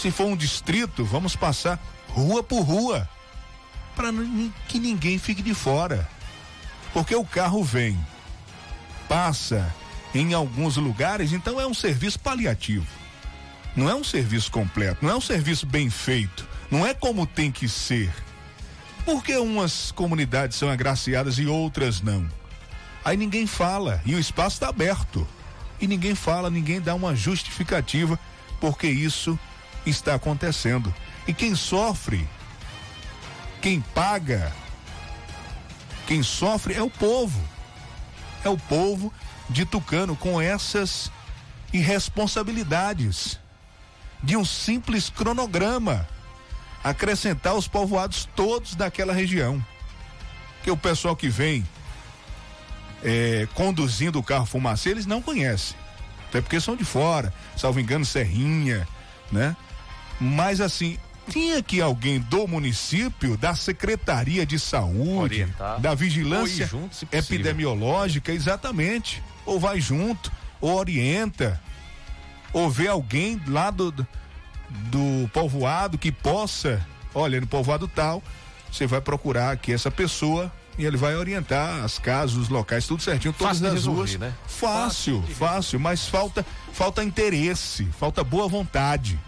Se 0.00 0.10
for 0.10 0.28
um 0.28 0.36
distrito, 0.36 1.04
vamos 1.04 1.36
passar 1.36 1.78
rua 2.08 2.42
por 2.42 2.62
rua 2.62 3.06
para 3.94 4.08
que 4.66 4.78
ninguém 4.78 5.18
fique 5.18 5.42
de 5.42 5.52
fora. 5.52 6.08
Porque 6.94 7.14
o 7.14 7.22
carro 7.22 7.62
vem, 7.62 7.98
passa 9.06 9.70
em 10.14 10.32
alguns 10.32 10.78
lugares, 10.78 11.34
então 11.34 11.60
é 11.60 11.66
um 11.66 11.74
serviço 11.74 12.18
paliativo. 12.18 12.86
Não 13.76 13.90
é 13.90 13.94
um 13.94 14.02
serviço 14.02 14.50
completo, 14.50 15.04
não 15.04 15.10
é 15.10 15.16
um 15.16 15.20
serviço 15.20 15.66
bem 15.66 15.90
feito, 15.90 16.48
não 16.70 16.86
é 16.86 16.94
como 16.94 17.26
tem 17.26 17.52
que 17.52 17.68
ser. 17.68 18.10
Porque 19.04 19.36
umas 19.36 19.92
comunidades 19.92 20.56
são 20.56 20.70
agraciadas 20.70 21.38
e 21.38 21.44
outras 21.44 22.00
não? 22.00 22.26
Aí 23.04 23.18
ninguém 23.18 23.46
fala 23.46 24.00
e 24.06 24.14
o 24.14 24.18
espaço 24.18 24.56
está 24.56 24.70
aberto. 24.70 25.28
E 25.78 25.86
ninguém 25.86 26.14
fala, 26.14 26.48
ninguém 26.48 26.80
dá 26.80 26.94
uma 26.94 27.14
justificativa 27.14 28.18
porque 28.58 28.86
isso 28.86 29.38
está 29.86 30.14
acontecendo. 30.14 30.94
E 31.26 31.34
quem 31.34 31.54
sofre, 31.54 32.28
quem 33.60 33.80
paga, 33.80 34.52
quem 36.06 36.22
sofre 36.22 36.74
é 36.74 36.82
o 36.82 36.90
povo. 36.90 37.40
É 38.44 38.48
o 38.48 38.56
povo 38.56 39.12
de 39.48 39.64
Tucano 39.64 40.16
com 40.16 40.40
essas 40.40 41.10
irresponsabilidades 41.72 43.38
de 44.22 44.36
um 44.36 44.44
simples 44.44 45.08
cronograma 45.08 46.06
acrescentar 46.82 47.54
os 47.54 47.68
povoados 47.68 48.28
todos 48.34 48.74
daquela 48.74 49.12
região. 49.12 49.64
Que 50.62 50.70
o 50.70 50.76
pessoal 50.76 51.16
que 51.16 51.28
vem 51.28 51.66
é, 53.02 53.46
conduzindo 53.54 54.18
o 54.18 54.22
carro 54.22 54.46
fumacê, 54.46 54.90
eles 54.90 55.06
não 55.06 55.22
conhecem. 55.22 55.76
Até 56.28 56.40
porque 56.40 56.60
são 56.60 56.76
de 56.76 56.84
fora, 56.84 57.32
salvo 57.56 57.80
engano, 57.80 58.04
Serrinha, 58.04 58.86
né? 59.32 59.56
Mas 60.20 60.60
assim, 60.60 60.98
tinha 61.30 61.62
que 61.62 61.80
alguém 61.80 62.18
do 62.18 62.46
município, 62.46 63.36
da 63.36 63.54
Secretaria 63.54 64.44
de 64.44 64.58
Saúde, 64.58 65.42
Orientar. 65.42 65.80
da 65.80 65.94
Vigilância 65.94 66.66
junto, 66.66 67.06
Epidemiológica, 67.10 68.32
exatamente. 68.32 69.22
Ou 69.46 69.58
vai 69.58 69.80
junto, 69.80 70.30
ou 70.60 70.76
orienta, 70.76 71.60
ou 72.52 72.68
vê 72.68 72.88
alguém 72.88 73.40
lá 73.46 73.70
do, 73.70 73.92
do 73.92 75.30
povoado 75.32 75.96
que 75.96 76.12
possa, 76.12 76.84
olha, 77.14 77.40
no 77.40 77.46
povoado 77.46 77.88
tal, 77.88 78.22
você 78.70 78.86
vai 78.86 79.00
procurar 79.00 79.52
aqui 79.52 79.72
essa 79.72 79.90
pessoa 79.90 80.52
e 80.78 80.84
ele 80.84 80.96
vai 80.96 81.16
orientar 81.16 81.84
as 81.84 81.98
casas, 81.98 82.36
os 82.36 82.48
locais, 82.48 82.86
tudo 82.86 83.02
certinho, 83.02 83.32
todas 83.32 83.58
fácil 83.58 83.66
as 83.66 83.72
resolver, 83.74 83.98
ruas. 83.98 84.16
Né? 84.16 84.32
Fácil, 84.46 85.22
fácil, 85.22 85.36
fácil, 85.36 85.80
mas 85.80 86.08
falta 86.08 86.44
falta 86.72 87.02
interesse, 87.02 87.84
falta 87.98 88.22
boa 88.22 88.48
vontade. 88.48 89.18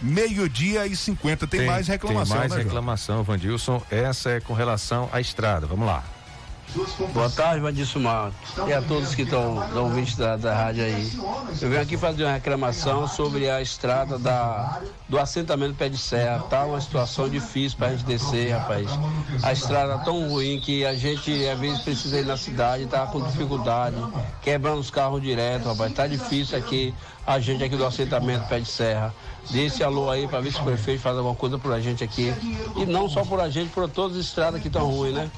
Meio-dia 0.00 0.86
e 0.86 0.94
50, 0.94 1.46
tem, 1.46 1.60
tem, 1.60 1.68
mais 1.68 1.88
reclamação. 1.88 2.36
Tem 2.36 2.48
mais 2.48 2.52
né, 2.52 2.62
reclamação, 2.62 3.22
Vandilson. 3.22 3.82
Essa 3.90 4.30
é 4.30 4.40
com 4.40 4.52
relação 4.52 5.08
à 5.12 5.20
estrada. 5.20 5.66
Vamos 5.66 5.86
lá. 5.86 6.04
Boa 7.14 7.30
tarde, 7.30 7.60
Vandilson 7.60 8.00
Mato. 8.00 8.34
E 8.66 8.72
a 8.72 8.82
todos 8.82 9.14
que 9.14 9.22
estão 9.22 9.56
ouvintes 9.74 10.16
da, 10.16 10.36
da 10.36 10.54
rádio 10.54 10.84
aí. 10.84 11.10
Eu 11.62 11.70
venho 11.70 11.80
aqui 11.80 11.96
fazer 11.96 12.24
uma 12.24 12.34
reclamação 12.34 13.08
sobre 13.08 13.48
a 13.48 13.62
estrada 13.62 14.18
da, 14.18 14.82
do 15.08 15.18
assentamento 15.18 15.74
Pé 15.74 15.88
de 15.88 15.96
Serra. 15.96 16.40
Tá 16.50 16.66
uma 16.66 16.80
situação 16.80 17.28
difícil 17.28 17.78
pra 17.78 17.90
gente 17.90 18.04
descer, 18.04 18.50
rapaz. 18.50 18.88
A 19.42 19.52
estrada 19.52 19.98
tão 20.04 20.28
ruim 20.28 20.60
que 20.60 20.84
a 20.84 20.94
gente 20.94 21.48
às 21.48 21.58
vezes 21.58 21.80
precisa 21.80 22.20
ir 22.20 22.26
na 22.26 22.36
cidade, 22.36 22.84
tá 22.86 23.06
com 23.06 23.22
dificuldade, 23.22 23.96
quebrando 24.42 24.80
os 24.80 24.90
carros 24.90 25.22
direto, 25.22 25.68
rapaz. 25.68 25.92
Tá 25.94 26.06
difícil 26.06 26.58
aqui, 26.58 26.94
a 27.26 27.38
gente 27.38 27.64
aqui 27.64 27.76
do 27.76 27.86
assentamento 27.86 28.46
Pé 28.48 28.60
de 28.60 28.68
Serra. 28.68 29.14
Dê 29.50 29.66
esse 29.66 29.82
alô 29.82 30.10
aí 30.10 30.26
para 30.26 30.40
ver 30.40 30.52
se 30.52 30.60
o 30.60 30.64
prefeito 30.64 31.00
faz 31.00 31.16
alguma 31.16 31.34
coisa 31.34 31.58
por 31.58 31.72
a 31.72 31.80
gente 31.80 32.02
aqui. 32.02 32.32
E 32.76 32.84
não 32.84 33.08
só 33.08 33.24
por 33.24 33.40
a 33.40 33.48
gente, 33.48 33.70
por 33.70 33.88
todas 33.88 34.16
as 34.16 34.24
estradas 34.26 34.60
que 34.60 34.68
estão 34.68 34.90
ruins, 34.90 35.14
né? 35.14 35.30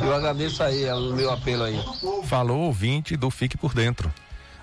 Eu 0.00 0.14
agradeço 0.14 0.62
aí 0.62 0.84
é 0.84 0.94
o 0.94 1.12
meu 1.12 1.30
apelo 1.30 1.64
aí. 1.64 1.80
Falou 2.24 2.60
ouvinte 2.60 3.16
do 3.16 3.30
Fique 3.30 3.56
por 3.56 3.74
Dentro. 3.74 4.12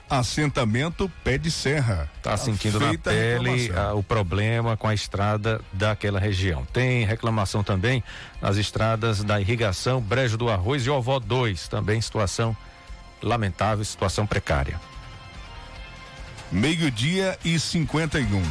Assentamento 0.09 1.11
Pé 1.23 1.37
de 1.37 1.49
Serra. 1.49 2.09
Tá 2.21 2.37
sentindo 2.37 2.79
na 2.79 2.95
pele 2.95 3.71
ah, 3.75 3.93
o 3.95 4.03
problema 4.03 4.77
com 4.77 4.87
a 4.87 4.93
estrada 4.93 5.59
daquela 5.73 6.19
região. 6.19 6.63
Tem 6.71 7.05
reclamação 7.05 7.63
também 7.63 8.03
nas 8.39 8.57
estradas 8.57 9.23
da 9.23 9.41
irrigação 9.41 9.99
Brejo 9.99 10.37
do 10.37 10.49
Arroz 10.49 10.85
e 10.85 10.89
Ovó 10.89 11.19
2. 11.19 11.67
Também 11.67 11.99
situação 11.99 12.55
lamentável, 13.21 13.83
situação 13.83 14.27
precária. 14.27 14.79
Meio-dia 16.51 17.37
e 17.43 17.59
51. 17.59 18.41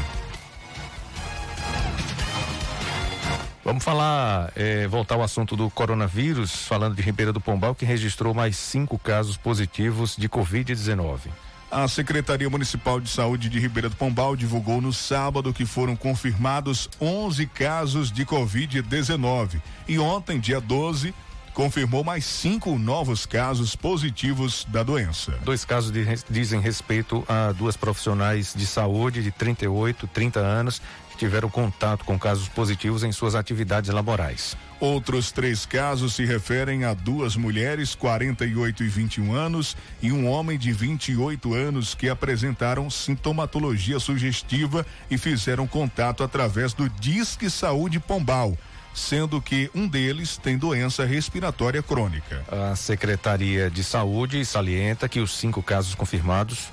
Vamos 3.65 3.83
falar, 3.83 4.53
eh, 4.57 4.87
voltar 4.89 5.15
ao 5.15 5.23
assunto 5.23 5.57
do 5.57 5.71
coronavírus, 5.71 6.67
falando 6.67 6.97
de 6.97 7.03
Ribeira 7.03 7.33
do 7.33 7.41
Pombal, 7.41 7.75
que 7.75 7.85
registrou 7.85 8.35
mais 8.35 8.57
cinco 8.57 8.99
casos 8.99 9.37
positivos 9.37 10.17
de 10.17 10.29
Covid-19. 10.29 11.31
A 11.71 11.89
Secretaria 11.89 12.51
Municipal 12.51 13.01
de 13.01 13.09
Saúde 13.09 13.49
de 13.49 13.59
Ribeira 13.59 13.89
do 13.89 13.97
Pombal 13.97 14.37
divulgou 14.37 14.81
no 14.81 14.93
sábado 14.93 15.53
que 15.53 15.65
foram 15.65 15.97
confirmados 15.97 16.91
11 17.01 17.47
casos 17.47 18.13
de 18.13 18.27
Covid-19. 18.27 19.61
E 19.89 19.99
ontem, 19.99 20.39
dia 20.39 20.61
12, 20.61 21.15
confirmou 21.55 22.03
mais 22.03 22.25
cinco 22.25 22.77
novos 22.77 23.25
casos 23.25 23.77
positivos 23.77 24.67
da 24.69 24.83
doença. 24.83 25.39
Dois 25.45 25.65
casos 25.65 25.93
de, 25.93 26.05
dizem 26.29 26.61
respeito 26.61 27.25
a 27.29 27.53
duas 27.53 27.77
profissionais 27.77 28.53
de 28.55 28.67
saúde 28.67 29.23
de 29.23 29.31
38, 29.31 30.07
30 30.09 30.41
anos 30.41 30.83
que 31.13 31.19
tiveram 31.19 31.49
contato 31.49 32.05
com 32.05 32.19
casos 32.19 32.49
positivos 32.49 33.05
em 33.05 33.13
suas 33.13 33.37
atividades 33.37 33.89
laborais. 33.91 34.57
Outros 34.81 35.31
três 35.31 35.65
casos 35.65 36.15
se 36.15 36.25
referem 36.25 36.85
a 36.85 36.93
duas 36.93 37.37
mulheres, 37.37 37.95
48 37.95 38.83
e 38.83 38.89
21 38.89 39.33
anos, 39.33 39.77
e 40.03 40.11
um 40.11 40.29
homem 40.29 40.59
de 40.59 40.73
28 40.73 41.55
anos 41.55 41.95
que 41.95 42.09
apresentaram 42.09 42.91
sintomatologia 42.91 44.01
sugestiva 44.01 44.85
e 45.09 45.17
fizeram 45.17 45.69
contato 45.69 46.25
através 46.25 46.75
do 46.75 46.89
Disque 46.89 47.49
Saúde 47.49 48.01
Pombal 48.01 48.59
sendo 48.95 49.43
que 49.43 49.71
um 49.75 49.89
deles 49.89 50.37
tem 50.37 50.57
doença 50.57 51.05
respiratória 51.05 51.83
crônica. 51.83 52.45
A 52.49 52.77
Secretaria 52.77 53.69
de 53.69 53.83
Saúde 53.83 54.45
salienta 54.45 55.09
que 55.09 55.21
os 55.21 55.33
cinco 55.37 55.63
casos 55.63 55.95
confirmados 55.95 56.69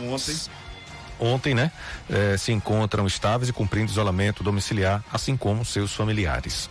ontem 0.00 0.36
ontem, 1.20 1.54
né, 1.54 1.72
eh, 2.08 2.36
se 2.36 2.52
encontram 2.52 3.04
estáveis 3.06 3.48
e 3.48 3.52
cumprindo 3.52 3.90
isolamento 3.90 4.44
domiciliar, 4.44 5.02
assim 5.12 5.36
como 5.36 5.64
seus 5.64 5.92
familiares. 5.92 6.70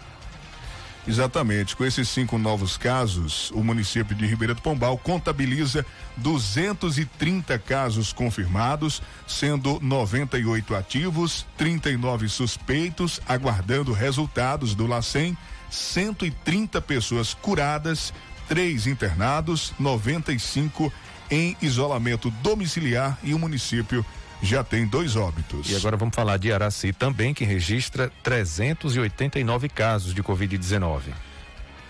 Exatamente. 1.08 1.76
Com 1.76 1.86
esses 1.86 2.10
cinco 2.10 2.38
novos 2.38 2.76
casos, 2.76 3.50
o 3.52 3.64
município 3.64 4.14
de 4.14 4.26
Ribeira 4.26 4.54
do 4.54 4.62
Pombal 4.62 4.98
contabiliza 4.98 5.86
230 6.18 7.58
casos 7.60 8.12
confirmados, 8.12 9.02
sendo 9.26 9.80
98 9.80 10.76
ativos, 10.76 11.46
39 11.58 12.28
suspeitos, 12.28 13.22
aguardando 13.26 13.94
resultados 13.94 14.76
do 14.76 14.86
LACEN, 14.86 15.38
130 15.70 16.82
pessoas 16.82 17.34
curadas, 17.34 18.14
três 18.50 18.86
internados, 18.86 19.74
95 19.80 20.92
em 21.32 21.56
isolamento 21.62 22.30
domiciliar 22.42 23.18
e 23.24 23.34
o 23.34 23.40
município 23.40 24.06
já 24.42 24.64
tem 24.64 24.86
dois 24.86 25.16
óbitos. 25.16 25.70
E 25.70 25.76
agora 25.76 25.98
vamos 25.98 26.16
falar 26.16 26.38
de 26.38 26.52
Araci 26.52 26.94
também, 26.94 27.34
que 27.34 27.44
registra 27.44 28.12
389 28.24 29.70
casos 29.70 30.14
de 30.14 30.22
Covid-19. 30.24 31.02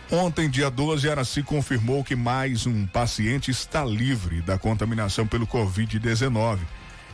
Ontem, 0.10 0.50
dia 0.50 0.70
12, 0.70 1.10
Araci 1.10 1.44
confirmou 1.44 2.04
que 2.04 2.16
mais 2.16 2.66
um 2.66 2.88
paciente 2.88 3.52
está 3.52 3.84
livre 3.84 4.42
da 4.42 4.58
contaminação 4.58 5.28
pelo 5.28 5.46
Covid-19 5.46 6.60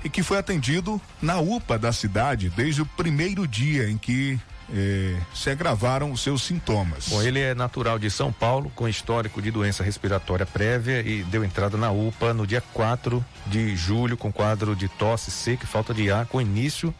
e 0.03 0.09
que 0.09 0.21
foi 0.21 0.37
atendido 0.37 1.01
na 1.21 1.39
UPA 1.39 1.79
da 1.79 1.91
cidade 1.91 2.49
desde 2.49 2.81
o 2.81 2.85
primeiro 2.85 3.47
dia 3.47 3.89
em 3.89 3.97
que 3.97 4.39
eh, 4.73 5.15
se 5.33 5.51
agravaram 5.51 6.11
os 6.11 6.21
seus 6.21 6.41
sintomas. 6.41 7.07
Bom, 7.09 7.21
ele 7.21 7.39
é 7.39 7.53
natural 7.53 7.99
de 7.99 8.09
São 8.09 8.31
Paulo, 8.31 8.71
com 8.75 8.87
histórico 8.87 9.41
de 9.41 9.51
doença 9.51 9.83
respiratória 9.83 10.45
prévia 10.45 11.01
e 11.01 11.23
deu 11.23 11.45
entrada 11.45 11.77
na 11.77 11.91
UPA 11.91 12.33
no 12.33 12.47
dia 12.47 12.61
4 12.73 13.23
de 13.45 13.75
julho 13.75 14.17
com 14.17 14.31
quadro 14.31 14.75
de 14.75 14.87
tosse 14.87 15.29
seca 15.29 15.65
e 15.65 15.67
falta 15.67 15.93
de 15.93 16.09
ar, 16.09 16.25
com 16.25 16.41
início 16.41 16.93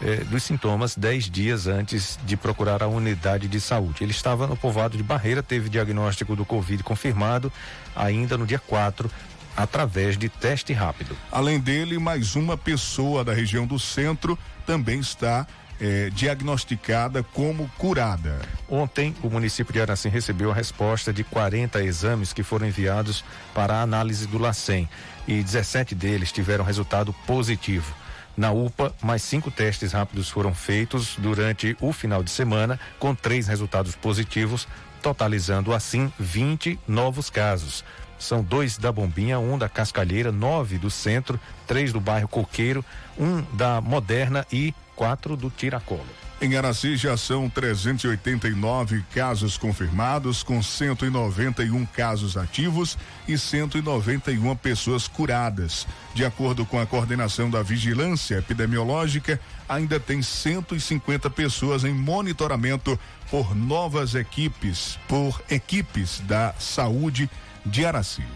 eh, 0.00 0.24
dos 0.30 0.42
sintomas 0.44 0.96
dez 0.96 1.28
dias 1.28 1.66
antes 1.66 2.18
de 2.24 2.38
procurar 2.38 2.82
a 2.82 2.88
unidade 2.88 3.48
de 3.48 3.60
saúde. 3.60 4.02
Ele 4.02 4.12
estava 4.12 4.46
no 4.46 4.56
povoado 4.56 4.96
de 4.96 5.02
Barreira, 5.02 5.42
teve 5.42 5.68
diagnóstico 5.68 6.34
do 6.34 6.46
Covid 6.46 6.82
confirmado 6.82 7.52
ainda 7.94 8.38
no 8.38 8.46
dia 8.46 8.58
4 8.58 9.10
através 9.54 10.16
de 10.16 10.30
teste 10.30 10.72
rápido. 10.72 11.14
Além 11.30 11.60
dele, 11.60 11.98
mais 11.98 12.34
uma 12.34 12.56
pessoa 12.56 13.22
da 13.22 13.34
região 13.34 13.66
do 13.66 13.78
centro 13.78 14.38
também 14.64 15.00
está 15.00 15.46
eh, 15.80 16.10
diagnosticada 16.12 17.22
como 17.22 17.70
curada. 17.78 18.40
Ontem, 18.68 19.14
o 19.22 19.30
município 19.30 19.72
de 19.72 19.80
Aracim 19.80 20.08
recebeu 20.08 20.50
a 20.50 20.54
resposta 20.54 21.12
de 21.12 21.24
40 21.24 21.82
exames 21.82 22.32
que 22.32 22.42
foram 22.42 22.66
enviados 22.66 23.24
para 23.54 23.76
a 23.76 23.82
análise 23.82 24.26
do 24.26 24.38
LACEN 24.38 24.88
e 25.26 25.42
17 25.42 25.94
deles 25.94 26.32
tiveram 26.32 26.64
resultado 26.64 27.12
positivo. 27.26 27.94
Na 28.36 28.52
UPA, 28.52 28.94
mais 29.02 29.22
cinco 29.22 29.50
testes 29.50 29.92
rápidos 29.92 30.28
foram 30.30 30.54
feitos 30.54 31.16
durante 31.18 31.76
o 31.80 31.92
final 31.92 32.22
de 32.22 32.30
semana, 32.30 32.78
com 32.98 33.14
três 33.14 33.46
resultados 33.46 33.94
positivos, 33.94 34.66
totalizando 35.02 35.74
assim 35.74 36.12
20 36.18 36.78
novos 36.86 37.28
casos. 37.28 37.84
São 38.18 38.42
dois 38.42 38.76
da 38.76 38.92
Bombinha, 38.92 39.38
um 39.38 39.56
da 39.56 39.68
Cascalheira, 39.68 40.30
nove 40.30 40.76
do 40.76 40.90
centro, 40.90 41.40
três 41.66 41.90
do 41.90 42.00
bairro 42.00 42.28
Coqueiro, 42.28 42.84
um 43.18 43.40
da 43.56 43.80
Moderna 43.80 44.46
e 44.52 44.74
quatro 45.00 45.34
do 45.34 45.48
Tiracolo. 45.48 46.04
Em 46.42 46.58
Araci 46.58 46.94
já 46.94 47.16
são 47.16 47.48
389 47.48 49.02
casos 49.14 49.56
confirmados, 49.56 50.42
com 50.42 50.62
191 50.62 51.86
casos 51.86 52.36
ativos 52.36 52.98
e 53.26 53.38
191 53.38 54.54
pessoas 54.56 55.08
curadas. 55.08 55.86
De 56.12 56.22
acordo 56.22 56.66
com 56.66 56.78
a 56.78 56.84
coordenação 56.84 57.48
da 57.48 57.62
vigilância 57.62 58.36
epidemiológica, 58.36 59.40
ainda 59.66 59.98
tem 59.98 60.20
150 60.20 61.30
pessoas 61.30 61.82
em 61.82 61.94
monitoramento 61.94 63.00
por 63.30 63.56
novas 63.56 64.14
equipes, 64.14 64.98
por 65.08 65.40
equipes 65.48 66.20
da 66.26 66.54
saúde 66.58 67.30
de 67.64 67.86
Araci. 67.86 68.26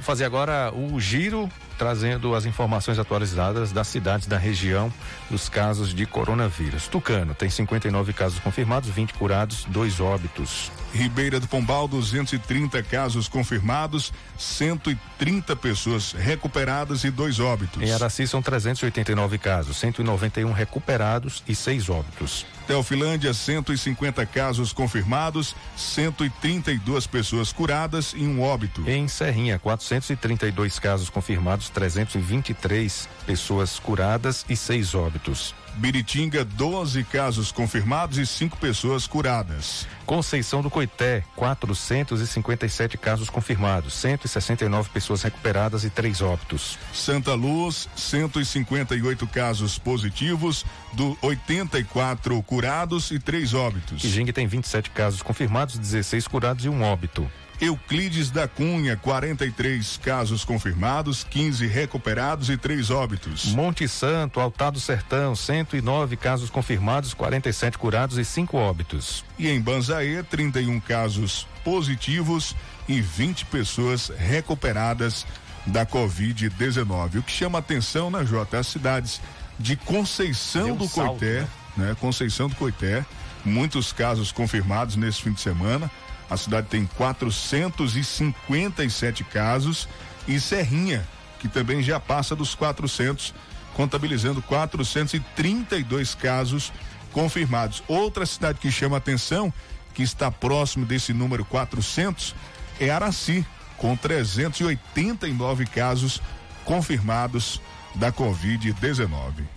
Vamos 0.00 0.06
fazer 0.06 0.24
agora 0.24 0.72
o 0.74 0.98
giro 0.98 1.46
trazendo 1.80 2.34
as 2.34 2.44
informações 2.44 2.98
atualizadas 2.98 3.72
das 3.72 3.88
cidades 3.88 4.26
da 4.26 4.36
região 4.36 4.92
dos 5.30 5.48
casos 5.48 5.94
de 5.94 6.04
coronavírus. 6.04 6.86
Tucano 6.88 7.34
tem 7.34 7.48
59 7.48 8.12
casos 8.12 8.38
confirmados, 8.38 8.90
20 8.90 9.14
curados, 9.14 9.64
dois 9.66 9.98
óbitos. 9.98 10.70
Ribeira 10.92 11.40
do 11.40 11.48
Pombal, 11.48 11.88
230 11.88 12.82
casos 12.82 13.28
confirmados, 13.28 14.12
130 14.36 15.56
pessoas 15.56 16.12
recuperadas 16.12 17.02
e 17.04 17.10
dois 17.10 17.40
óbitos. 17.40 17.82
Em 17.82 17.92
Araci 17.92 18.26
são 18.26 18.42
389 18.42 19.38
casos, 19.38 19.78
191 19.78 20.52
recuperados 20.52 21.42
e 21.48 21.54
seis 21.54 21.88
óbitos. 21.88 22.44
Teofilândia, 22.66 23.32
150 23.32 24.24
casos 24.26 24.72
confirmados, 24.72 25.56
132 25.76 27.06
pessoas 27.06 27.52
curadas 27.52 28.12
e 28.14 28.24
um 28.24 28.42
óbito. 28.42 28.88
Em 28.88 29.08
Serrinha, 29.08 29.58
432 29.58 30.78
casos 30.78 31.08
confirmados, 31.08 31.68
323 31.70 33.08
pessoas 33.26 33.78
curadas 33.78 34.44
e 34.48 34.56
seis 34.56 34.94
óbitos. 34.94 35.54
Biritinga, 35.76 36.44
12 36.44 37.04
casos 37.04 37.52
confirmados 37.52 38.18
e 38.18 38.26
cinco 38.26 38.56
pessoas 38.56 39.06
curadas. 39.06 39.86
Conceição 40.04 40.62
do 40.62 40.68
Coité, 40.68 41.24
457 41.36 42.98
casos 42.98 43.30
confirmados, 43.30 43.94
169 43.94 44.90
pessoas 44.90 45.22
recuperadas 45.22 45.84
e 45.84 45.90
três 45.90 46.20
óbitos. 46.20 46.78
Santa 46.92 47.34
Luz, 47.34 47.88
158 47.94 49.26
casos 49.28 49.78
positivos, 49.78 50.66
do 50.92 51.16
84 51.22 52.42
curados 52.42 53.10
e 53.10 53.18
três 53.18 53.54
óbitos. 53.54 54.02
Quijingue 54.02 54.32
tem 54.32 54.46
27 54.46 54.90
casos 54.90 55.22
confirmados, 55.22 55.78
16 55.78 56.26
curados 56.26 56.64
e 56.64 56.68
um 56.68 56.82
óbito. 56.82 57.30
Euclides 57.60 58.30
da 58.30 58.48
Cunha, 58.48 58.96
43 58.96 59.98
casos 59.98 60.44
confirmados, 60.44 61.22
15 61.24 61.66
recuperados 61.66 62.48
e 62.48 62.56
três 62.56 62.90
óbitos. 62.90 63.52
Monte 63.52 63.86
Santo, 63.86 64.40
Altar 64.40 64.72
do 64.72 64.80
Sertão, 64.80 65.36
109 65.36 66.16
casos 66.16 66.48
confirmados, 66.48 67.12
47 67.12 67.76
curados 67.76 68.16
e 68.16 68.24
cinco 68.24 68.56
óbitos. 68.56 69.24
E 69.38 69.48
em 69.48 69.60
Banzaê, 69.60 70.22
31 70.22 70.80
casos 70.80 71.46
positivos 71.62 72.56
e 72.88 73.00
20 73.00 73.44
pessoas 73.46 74.10
recuperadas 74.16 75.26
da 75.66 75.84
Covid-19. 75.84 77.18
O 77.18 77.22
que 77.22 77.30
chama 77.30 77.58
atenção, 77.58 78.10
né, 78.10 78.24
Jota? 78.24 78.58
As 78.58 78.68
cidades 78.68 79.20
de 79.58 79.76
Conceição 79.76 80.72
um 80.72 80.76
do 80.76 80.88
salto, 80.88 81.18
Coité, 81.18 81.40
né? 81.76 81.88
né? 81.88 81.96
Conceição 82.00 82.48
do 82.48 82.56
Coité, 82.56 83.04
muitos 83.44 83.92
casos 83.92 84.32
confirmados 84.32 84.96
nesse 84.96 85.20
fim 85.20 85.32
de 85.32 85.40
semana. 85.42 85.90
A 86.30 86.36
cidade 86.36 86.68
tem 86.68 86.86
457 86.96 89.24
casos 89.24 89.88
e 90.28 90.38
Serrinha, 90.38 91.04
que 91.40 91.48
também 91.48 91.82
já 91.82 91.98
passa 91.98 92.36
dos 92.36 92.54
400, 92.54 93.34
contabilizando 93.74 94.40
432 94.42 96.14
casos 96.14 96.72
confirmados. 97.12 97.82
Outra 97.88 98.24
cidade 98.24 98.60
que 98.60 98.70
chama 98.70 98.96
atenção, 98.96 99.52
que 99.92 100.04
está 100.04 100.30
próximo 100.30 100.86
desse 100.86 101.12
número 101.12 101.44
400, 101.44 102.36
é 102.78 102.90
Araci, 102.90 103.44
com 103.76 103.96
389 103.96 105.66
casos 105.66 106.22
confirmados 106.64 107.60
da 107.96 108.12
Covid-19. 108.12 109.48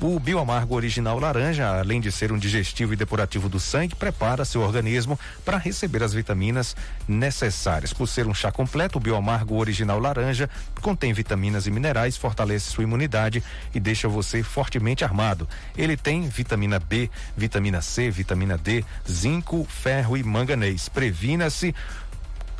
O 0.00 0.20
bioamargo 0.20 0.76
original 0.76 1.18
laranja, 1.18 1.66
além 1.80 2.00
de 2.00 2.12
ser 2.12 2.30
um 2.30 2.38
digestivo 2.38 2.92
e 2.92 2.96
depurativo 2.96 3.48
do 3.48 3.58
sangue, 3.58 3.96
prepara 3.96 4.44
seu 4.44 4.60
organismo 4.60 5.18
para 5.44 5.58
receber 5.58 6.04
as 6.04 6.12
vitaminas 6.12 6.76
necessárias. 7.08 7.92
Por 7.92 8.06
ser 8.06 8.24
um 8.28 8.32
chá 8.32 8.52
completo, 8.52 8.98
o 8.98 9.00
bioamargo 9.00 9.56
original 9.56 9.98
laranja 9.98 10.48
contém 10.80 11.12
vitaminas 11.12 11.66
e 11.66 11.72
minerais, 11.72 12.16
fortalece 12.16 12.70
sua 12.70 12.84
imunidade 12.84 13.42
e 13.74 13.80
deixa 13.80 14.08
você 14.08 14.40
fortemente 14.40 15.02
armado. 15.02 15.48
Ele 15.76 15.96
tem 15.96 16.28
vitamina 16.28 16.78
B, 16.78 17.10
vitamina 17.36 17.82
C, 17.82 18.08
vitamina 18.08 18.56
D, 18.56 18.84
zinco, 19.10 19.66
ferro 19.68 20.16
e 20.16 20.22
manganês. 20.22 20.88
Previna-se. 20.88 21.74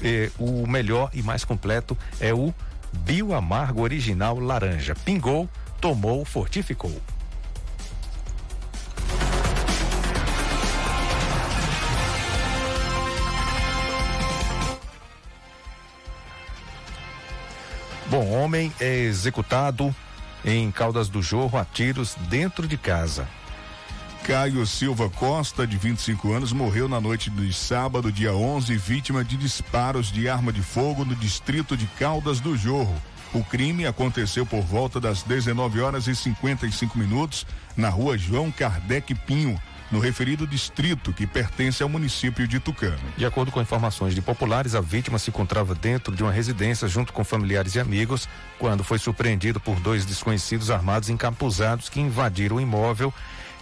Eh, 0.03 0.31
o 0.39 0.67
melhor 0.67 1.11
e 1.13 1.23
mais 1.23 1.45
completo 1.45 1.97
é 2.19 2.35
o 2.35 2.53
bioamargo 2.93 3.83
original 3.83 4.41
laranja. 4.41 4.97
Pingou, 4.97 5.49
tomou, 5.81 6.25
fortificou. 6.25 7.01
Bom, 18.11 18.27
homem 18.31 18.73
é 18.81 19.01
executado 19.01 19.95
em 20.43 20.71
Caldas 20.71 21.11
do 21.11 21.21
Jorro 21.21 21.59
a 21.59 21.65
tiros 21.65 22.17
dentro 22.31 22.67
de 22.67 22.79
casa. 22.79 23.29
Caio 24.25 24.67
Silva 24.67 25.11
Costa, 25.11 25.67
de 25.67 25.77
25 25.77 26.33
anos, 26.33 26.51
morreu 26.51 26.89
na 26.89 27.03
noite 27.03 27.29
de 27.29 27.53
sábado, 27.53 28.11
dia 28.11 28.33
11, 28.33 28.75
vítima 28.79 29.23
de 29.23 29.37
disparos 29.37 30.11
de 30.11 30.27
arma 30.27 30.51
de 30.51 30.63
fogo 30.63 31.05
no 31.05 31.15
distrito 31.15 31.77
de 31.77 31.87
Caldas 31.99 32.41
do 32.41 32.57
Jorro. 32.57 32.95
O 33.35 33.45
crime 33.45 33.87
aconteceu 33.87 34.47
por 34.47 34.63
volta 34.63 34.99
das 34.99 35.23
19 35.23 35.79
horas 35.81 36.07
e 36.07 36.17
55 36.17 36.99
minutos 36.99 37.47
na 37.77 37.91
rua 37.91 38.17
João 38.17 38.51
Kardec 38.51 39.15
Pinho, 39.15 39.61
no 39.91 39.99
referido 39.99 40.47
distrito 40.47 41.13
que 41.13 41.27
pertence 41.27 41.83
ao 41.83 41.89
município 41.89 42.47
de 42.47 42.61
Tucano. 42.61 42.99
De 43.17 43.25
acordo 43.25 43.51
com 43.51 43.61
informações 43.61 44.15
de 44.15 44.21
populares, 44.21 44.75
a 44.75 44.81
vítima 44.81 45.19
se 45.19 45.31
encontrava 45.31 45.75
dentro 45.75 46.15
de 46.15 46.23
uma 46.23 46.33
residência 46.33 46.89
junto 46.89 47.13
com 47.13 47.25
familiares 47.25 47.75
e 47.75 47.81
amigos 47.81 48.29
quando 48.59 48.85
foi 48.85 48.99
surpreendido 48.99 49.61
por 49.61 49.81
dois 49.81 50.05
desconhecidos 50.05 50.71
armados 50.71 51.09
encapuzados 51.09 51.89
que 51.89 52.01
invadiram 52.01 52.57
o 52.57 52.61
imóvel 52.61 53.13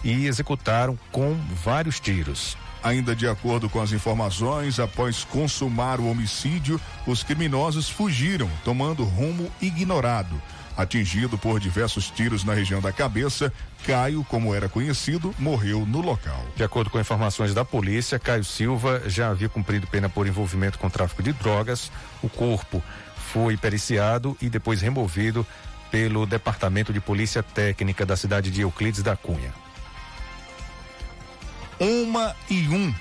e 0.03 0.27
executaram 0.27 0.97
com 1.11 1.35
vários 1.63 1.99
tiros. 1.99 2.57
Ainda 2.83 3.15
de 3.15 3.27
acordo 3.27 3.69
com 3.69 3.81
as 3.81 3.91
informações, 3.91 4.79
após 4.79 5.23
consumar 5.23 5.99
o 5.99 6.09
homicídio, 6.09 6.79
os 7.05 7.23
criminosos 7.23 7.89
fugiram, 7.89 8.49
tomando 8.63 9.03
rumo 9.03 9.51
ignorado. 9.61 10.41
Atingido 10.77 11.39
por 11.39 11.59
diversos 11.59 12.11
tiros 12.11 12.43
na 12.43 12.53
região 12.53 12.79
da 12.79 12.91
cabeça, 12.91 13.51
Caio, 13.83 14.23
como 14.23 14.53
era 14.53 14.69
conhecido, 14.69 15.33
morreu 15.39 15.87
no 15.87 16.01
local. 16.01 16.45
De 16.55 16.63
acordo 16.63 16.91
com 16.91 16.99
informações 16.99 17.51
da 17.51 17.65
polícia, 17.65 18.19
Caio 18.19 18.43
Silva 18.43 19.01
já 19.07 19.29
havia 19.29 19.49
cumprido 19.49 19.87
pena 19.87 20.07
por 20.07 20.27
envolvimento 20.27 20.77
com 20.77 20.87
tráfico 20.87 21.23
de 21.23 21.33
drogas. 21.33 21.91
O 22.21 22.29
corpo 22.29 22.83
foi 23.33 23.57
periciado 23.57 24.37
e 24.39 24.49
depois 24.49 24.79
removido 24.79 25.43
pelo 25.89 26.27
Departamento 26.27 26.93
de 26.93 26.99
Polícia 26.99 27.41
Técnica 27.41 28.05
da 28.05 28.15
cidade 28.15 28.51
de 28.51 28.61
Euclides 28.61 29.01
da 29.01 29.15
Cunha. 29.15 29.51
Uma 31.79 32.35
e 32.49 32.67
um. 32.69 32.93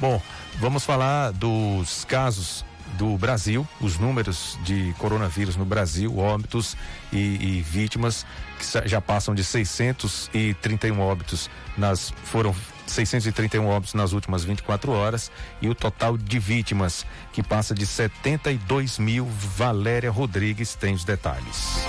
Bom, 0.00 0.22
vamos 0.58 0.84
falar 0.84 1.32
dos 1.32 2.04
casos 2.04 2.65
do 2.98 3.16
Brasil, 3.16 3.66
os 3.80 3.98
números 3.98 4.58
de 4.64 4.94
coronavírus 4.98 5.56
no 5.56 5.64
Brasil, 5.64 6.18
óbitos 6.18 6.76
e, 7.12 7.18
e 7.58 7.62
vítimas 7.62 8.26
que 8.58 8.88
já 8.88 9.00
passam 9.00 9.34
de 9.34 9.44
631 9.44 11.00
óbitos 11.00 11.50
nas 11.76 12.10
foram 12.24 12.54
631 12.86 13.66
óbitos 13.66 13.94
nas 13.94 14.12
últimas 14.12 14.44
24 14.44 14.92
horas 14.92 15.30
e 15.60 15.68
o 15.68 15.74
total 15.74 16.16
de 16.16 16.38
vítimas 16.38 17.06
que 17.32 17.42
passa 17.42 17.74
de 17.74 17.86
72 17.86 18.98
mil. 18.98 19.26
Valéria 19.26 20.10
Rodrigues 20.10 20.74
tem 20.74 20.94
os 20.94 21.04
detalhes. 21.04 21.86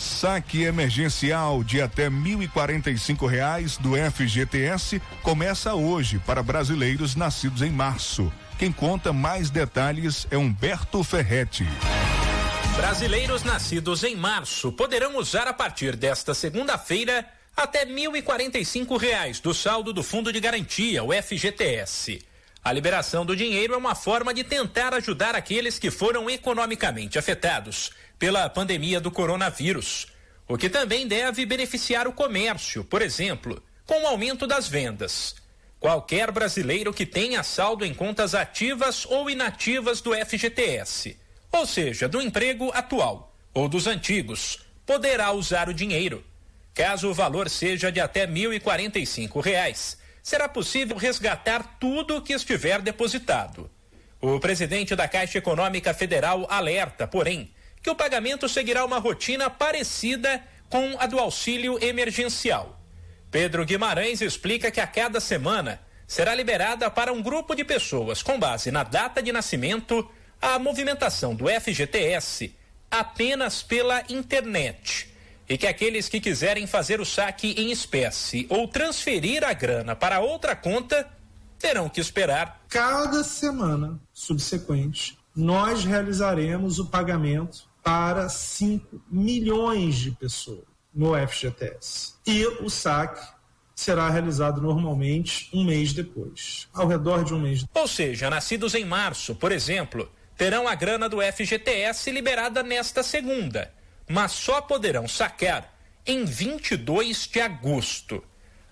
Saque 0.00 0.62
emergencial 0.62 1.62
de 1.62 1.82
até 1.82 2.08
1.045 2.08 3.28
reais 3.28 3.76
do 3.76 3.90
FGTS 4.10 4.98
começa 5.22 5.74
hoje 5.74 6.18
para 6.18 6.42
brasileiros 6.42 7.14
nascidos 7.14 7.60
em 7.60 7.70
março. 7.70 8.32
Quem 8.58 8.72
conta 8.72 9.12
mais 9.12 9.50
detalhes 9.50 10.26
é 10.30 10.38
Humberto 10.38 11.04
Ferretti. 11.04 11.66
Brasileiros 12.76 13.44
nascidos 13.44 14.02
em 14.02 14.16
março 14.16 14.72
poderão 14.72 15.18
usar 15.18 15.46
a 15.46 15.52
partir 15.52 15.94
desta 15.94 16.32
segunda-feira 16.32 17.26
até 17.54 17.84
1.045 17.84 18.98
reais 18.98 19.38
do 19.38 19.52
saldo 19.52 19.92
do 19.92 20.02
Fundo 20.02 20.32
de 20.32 20.40
Garantia, 20.40 21.04
o 21.04 21.12
FGTS. 21.12 22.24
A 22.64 22.72
liberação 22.72 23.24
do 23.24 23.36
dinheiro 23.36 23.74
é 23.74 23.76
uma 23.76 23.94
forma 23.94 24.32
de 24.32 24.44
tentar 24.44 24.94
ajudar 24.94 25.34
aqueles 25.34 25.78
que 25.78 25.90
foram 25.90 26.28
economicamente 26.28 27.18
afetados 27.18 27.90
pela 28.20 28.50
pandemia 28.50 29.00
do 29.00 29.10
coronavírus, 29.10 30.06
o 30.46 30.58
que 30.58 30.68
também 30.68 31.08
deve 31.08 31.46
beneficiar 31.46 32.06
o 32.06 32.12
comércio, 32.12 32.84
por 32.84 33.00
exemplo, 33.00 33.62
com 33.86 34.02
o 34.02 34.06
aumento 34.06 34.46
das 34.46 34.68
vendas. 34.68 35.36
Qualquer 35.80 36.30
brasileiro 36.30 36.92
que 36.92 37.06
tenha 37.06 37.42
saldo 37.42 37.82
em 37.82 37.94
contas 37.94 38.34
ativas 38.34 39.06
ou 39.06 39.30
inativas 39.30 40.02
do 40.02 40.12
FGTS, 40.14 41.18
ou 41.50 41.64
seja, 41.64 42.06
do 42.06 42.20
emprego 42.20 42.70
atual 42.74 43.34
ou 43.54 43.70
dos 43.70 43.86
antigos, 43.86 44.58
poderá 44.84 45.32
usar 45.32 45.70
o 45.70 45.74
dinheiro. 45.74 46.22
Caso 46.74 47.08
o 47.08 47.14
valor 47.14 47.48
seja 47.48 47.90
de 47.90 48.00
até 48.00 48.26
1.045 48.26 49.42
reais, 49.42 49.96
será 50.22 50.46
possível 50.46 50.98
resgatar 50.98 51.78
tudo 51.80 52.18
o 52.18 52.22
que 52.22 52.34
estiver 52.34 52.82
depositado. 52.82 53.70
O 54.20 54.38
presidente 54.38 54.94
da 54.94 55.08
Caixa 55.08 55.38
Econômica 55.38 55.94
Federal 55.94 56.46
alerta, 56.50 57.06
porém, 57.06 57.50
que 57.82 57.90
o 57.90 57.94
pagamento 57.94 58.48
seguirá 58.48 58.84
uma 58.84 58.98
rotina 58.98 59.48
parecida 59.48 60.42
com 60.68 60.96
a 60.98 61.06
do 61.06 61.18
auxílio 61.18 61.82
emergencial. 61.82 62.80
Pedro 63.30 63.64
Guimarães 63.64 64.20
explica 64.20 64.70
que 64.70 64.80
a 64.80 64.86
cada 64.86 65.20
semana 65.20 65.80
será 66.06 66.34
liberada 66.34 66.90
para 66.90 67.12
um 67.12 67.22
grupo 67.22 67.54
de 67.54 67.64
pessoas, 67.64 68.22
com 68.22 68.38
base 68.38 68.70
na 68.70 68.82
data 68.82 69.22
de 69.22 69.30
nascimento, 69.30 70.08
a 70.42 70.58
movimentação 70.58 71.34
do 71.34 71.46
FGTS 71.48 72.54
apenas 72.90 73.62
pela 73.62 74.02
internet. 74.08 75.08
E 75.48 75.56
que 75.56 75.66
aqueles 75.66 76.08
que 76.08 76.20
quiserem 76.20 76.66
fazer 76.66 77.00
o 77.00 77.04
saque 77.04 77.54
em 77.56 77.70
espécie 77.70 78.46
ou 78.48 78.66
transferir 78.66 79.44
a 79.44 79.52
grana 79.52 79.94
para 79.94 80.20
outra 80.20 80.56
conta 80.56 81.08
terão 81.58 81.88
que 81.88 82.00
esperar. 82.00 82.64
Cada 82.68 83.22
semana 83.22 84.00
subsequente, 84.12 85.16
nós 85.34 85.84
realizaremos 85.84 86.78
o 86.78 86.86
pagamento 86.86 87.69
para 87.90 88.28
5 88.28 89.02
milhões 89.10 89.96
de 89.96 90.12
pessoas 90.12 90.62
no 90.94 91.12
FGTS. 91.26 92.14
E 92.24 92.46
o 92.46 92.70
saque 92.70 93.20
será 93.74 94.08
realizado 94.08 94.62
normalmente 94.62 95.50
um 95.52 95.64
mês 95.64 95.92
depois, 95.92 96.68
ao 96.72 96.86
redor 96.86 97.24
de 97.24 97.34
um 97.34 97.40
mês. 97.40 97.66
Ou 97.74 97.88
seja, 97.88 98.30
nascidos 98.30 98.76
em 98.76 98.84
março, 98.84 99.34
por 99.34 99.50
exemplo, 99.50 100.08
terão 100.36 100.68
a 100.68 100.74
grana 100.76 101.08
do 101.08 101.20
FGTS 101.20 102.12
liberada 102.12 102.62
nesta 102.62 103.02
segunda, 103.02 103.74
mas 104.08 104.30
só 104.30 104.60
poderão 104.60 105.08
saquear 105.08 105.68
em 106.06 106.24
22 106.24 107.26
de 107.26 107.40
agosto. 107.40 108.22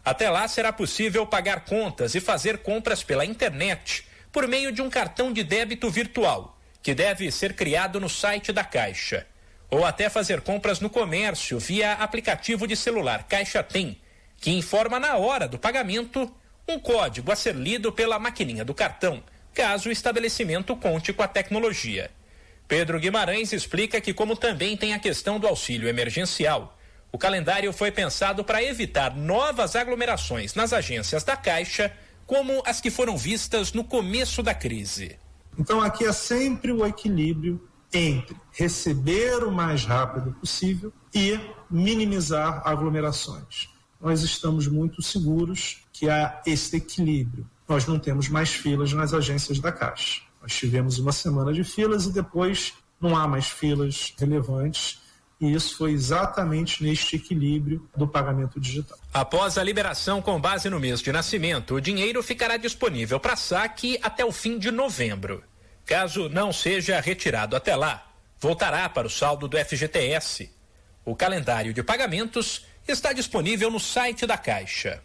Até 0.05 0.31
lá 0.31 0.47
será 0.47 0.73
possível 0.73 1.27
pagar 1.27 1.65
contas 1.65 2.15
e 2.15 2.21
fazer 2.21 2.59
compras 2.59 3.03
pela 3.03 3.25
internet 3.25 4.07
por 4.31 4.47
meio 4.47 4.71
de 4.71 4.81
um 4.81 4.89
cartão 4.89 5.33
de 5.33 5.43
débito 5.43 5.91
virtual, 5.91 6.58
que 6.89 6.95
deve 6.95 7.31
ser 7.31 7.53
criado 7.53 8.01
no 8.01 8.09
site 8.09 8.51
da 8.51 8.65
Caixa, 8.65 9.27
ou 9.69 9.85
até 9.85 10.09
fazer 10.09 10.41
compras 10.41 10.81
no 10.81 10.89
comércio 10.89 11.59
via 11.59 11.93
aplicativo 11.93 12.67
de 12.67 12.75
celular 12.75 13.25
Caixa 13.29 13.63
Tem, 13.63 14.01
que 14.39 14.53
informa 14.53 14.99
na 14.99 15.15
hora 15.19 15.47
do 15.47 15.59
pagamento 15.59 16.35
um 16.67 16.79
código 16.79 17.31
a 17.31 17.37
ser 17.37 17.55
lido 17.55 17.93
pela 17.93 18.19
maquininha 18.19 18.65
do 18.65 18.73
cartão, 18.73 19.23
caso 19.53 19.91
o 19.91 19.93
estabelecimento 19.93 20.75
conte 20.77 21.13
com 21.13 21.23
a 21.23 21.29
tecnologia. 21.29 22.11
Pedro 22.67 22.99
Guimarães 22.99 23.53
explica 23.53 24.01
que, 24.01 24.15
como 24.15 24.35
também 24.35 24.75
tem 24.75 24.95
a 24.95 24.99
questão 24.99 25.39
do 25.39 25.47
auxílio 25.47 25.91
emergencial, 25.91 26.75
o 27.13 27.19
calendário 27.19 27.71
foi 27.71 27.93
pensado 27.93 28.43
para 28.43 28.65
evitar 28.65 29.15
novas 29.15 29.77
aglomerações 29.77 30.55
nas 30.55 30.73
agências 30.73 31.23
da 31.23 31.37
Caixa, 31.37 31.93
como 32.25 32.63
as 32.65 32.81
que 32.81 32.91
foram 32.91 33.15
vistas 33.15 33.75
no 33.75 33.85
começo 33.85 34.43
da 34.43 34.55
crise. 34.55 35.19
Então, 35.59 35.81
aqui 35.81 36.05
é 36.05 36.13
sempre 36.13 36.73
o 36.73 36.87
equilíbrio 36.87 37.61
entre 37.93 38.37
receber 38.53 39.43
o 39.45 39.51
mais 39.51 39.85
rápido 39.85 40.33
possível 40.35 40.93
e 41.15 41.39
minimizar 41.71 42.63
aglomerações. 42.65 43.69
Nós 44.01 44.23
estamos 44.23 44.69
muito 44.69 45.03
seguros 45.03 45.83
que 45.93 46.09
há 46.09 46.41
esse 46.47 46.77
equilíbrio. 46.77 47.49
Nós 47.67 47.87
não 47.87 47.99
temos 47.99 48.29
mais 48.29 48.51
filas 48.51 48.93
nas 48.93 49.13
agências 49.13 49.59
da 49.59 49.73
Caixa. 49.73 50.23
Nós 50.41 50.55
tivemos 50.55 50.99
uma 50.99 51.13
semana 51.13 51.53
de 51.53 51.65
filas 51.65 52.07
e 52.07 52.13
depois 52.13 52.75
não 53.01 53.17
há 53.17 53.27
mais 53.27 53.49
filas 53.49 54.15
relevantes 54.19 55.01
e 55.41 55.53
isso 55.53 55.77
foi 55.77 55.93
exatamente 55.93 56.83
neste 56.83 57.15
equilíbrio 57.15 57.89
do 57.97 58.09
pagamento 58.09 58.59
digital. 58.59 58.99
Após 59.15 59.57
a 59.57 59.63
liberação 59.63 60.21
com 60.21 60.41
base 60.41 60.69
no 60.69 60.81
mês 60.81 61.01
de 61.01 61.13
nascimento, 61.13 61.75
o 61.75 61.81
dinheiro 61.81 62.23
ficará 62.23 62.57
disponível 62.57 63.21
para 63.21 63.37
saque 63.37 63.99
até 64.03 64.25
o 64.25 64.33
fim 64.33 64.59
de 64.59 64.71
novembro. 64.71 65.43
Caso 65.89 66.29
não 66.29 66.53
seja 66.53 67.01
retirado 67.01 67.57
até 67.57 67.75
lá, 67.75 68.07
voltará 68.39 68.87
para 68.91 69.07
o 69.07 69.11
saldo 69.11 69.49
do 69.49 69.57
FGTS. 69.57 70.53
O 71.03 71.17
calendário 71.17 71.73
de 71.73 71.83
pagamentos 71.83 72.67
está 72.87 73.11
disponível 73.15 73.71
no 73.71 73.81
site 73.81 74.27
da 74.27 74.37
Caixa. 74.37 75.03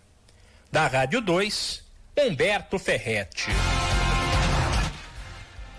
Da 0.70 0.86
Rádio 0.86 1.22
2, 1.22 1.82
Humberto 2.18 2.78
Ferretti. 2.78 3.48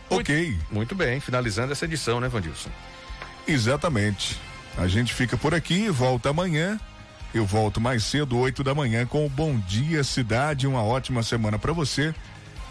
Ok. 0.08 0.58
Muito, 0.70 0.94
bem, 0.94 1.20
finalizando 1.20 1.72
essa 1.72 1.84
edição, 1.84 2.18
né, 2.18 2.26
Vandilson? 2.26 2.70
Exatamente. 3.46 4.40
A 4.78 4.88
gente 4.88 5.12
fica 5.12 5.36
por 5.36 5.54
aqui, 5.54 5.90
volta 5.90 6.30
amanhã. 6.30 6.80
Eu 7.34 7.44
volto 7.44 7.78
mais 7.78 8.04
cedo, 8.04 8.38
8 8.38 8.64
da 8.64 8.74
manhã, 8.74 9.04
com 9.04 9.26
o 9.26 9.28
Bom 9.28 9.58
Dia 9.58 10.02
Cidade. 10.02 10.66
Uma 10.66 10.82
ótima 10.82 11.22
semana 11.22 11.58
para 11.58 11.74
você. 11.74 12.14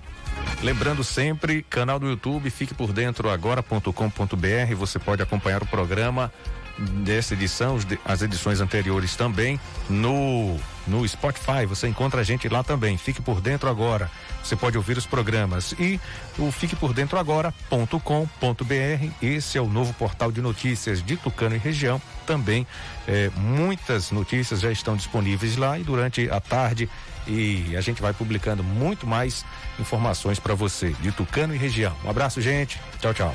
Lembrando 0.62 1.02
sempre, 1.02 1.62
canal 1.62 1.98
do 1.98 2.08
YouTube, 2.08 2.50
fique 2.50 2.74
por 2.74 2.92
dentro. 2.92 3.30
Você 4.74 4.98
pode 4.98 5.22
acompanhar 5.22 5.62
o 5.62 5.66
programa 5.66 6.30
dessa 6.78 7.34
edição, 7.34 7.78
as 8.04 8.22
edições 8.22 8.60
anteriores 8.60 9.16
também 9.16 9.58
no 9.88 10.58
no 10.86 11.06
Spotify. 11.06 11.66
Você 11.66 11.88
encontra 11.88 12.20
a 12.20 12.24
gente 12.24 12.48
lá 12.48 12.62
também. 12.62 12.96
Fique 12.96 13.20
por 13.20 13.40
dentro 13.40 13.68
agora. 13.68 14.10
Você 14.42 14.54
pode 14.54 14.76
ouvir 14.76 14.96
os 14.96 15.06
programas 15.06 15.72
e 15.72 16.00
o 16.38 16.50
fique 16.52 16.76
por 16.76 16.94
dentro 16.94 17.18
agora.com.br. 17.18 19.10
Esse 19.20 19.58
é 19.58 19.60
o 19.60 19.66
novo 19.66 19.92
portal 19.94 20.30
de 20.30 20.40
notícias 20.40 21.02
de 21.02 21.16
Tucano 21.16 21.56
e 21.56 21.58
região. 21.58 22.00
Também 22.26 22.66
eh, 23.08 23.30
muitas 23.36 24.12
notícias 24.12 24.60
já 24.60 24.70
estão 24.70 24.96
disponíveis 24.96 25.56
lá 25.56 25.78
e 25.78 25.82
durante 25.82 26.30
a 26.30 26.40
tarde 26.40 26.88
e 27.26 27.76
a 27.76 27.80
gente 27.80 28.00
vai 28.00 28.12
publicando 28.12 28.62
muito 28.62 29.06
mais 29.06 29.44
informações 29.80 30.38
para 30.38 30.54
você 30.54 30.90
de 31.00 31.10
Tucano 31.10 31.54
e 31.54 31.58
região. 31.58 31.96
Um 32.04 32.10
abraço, 32.10 32.40
gente. 32.40 32.80
Tchau, 33.00 33.12
tchau. 33.12 33.34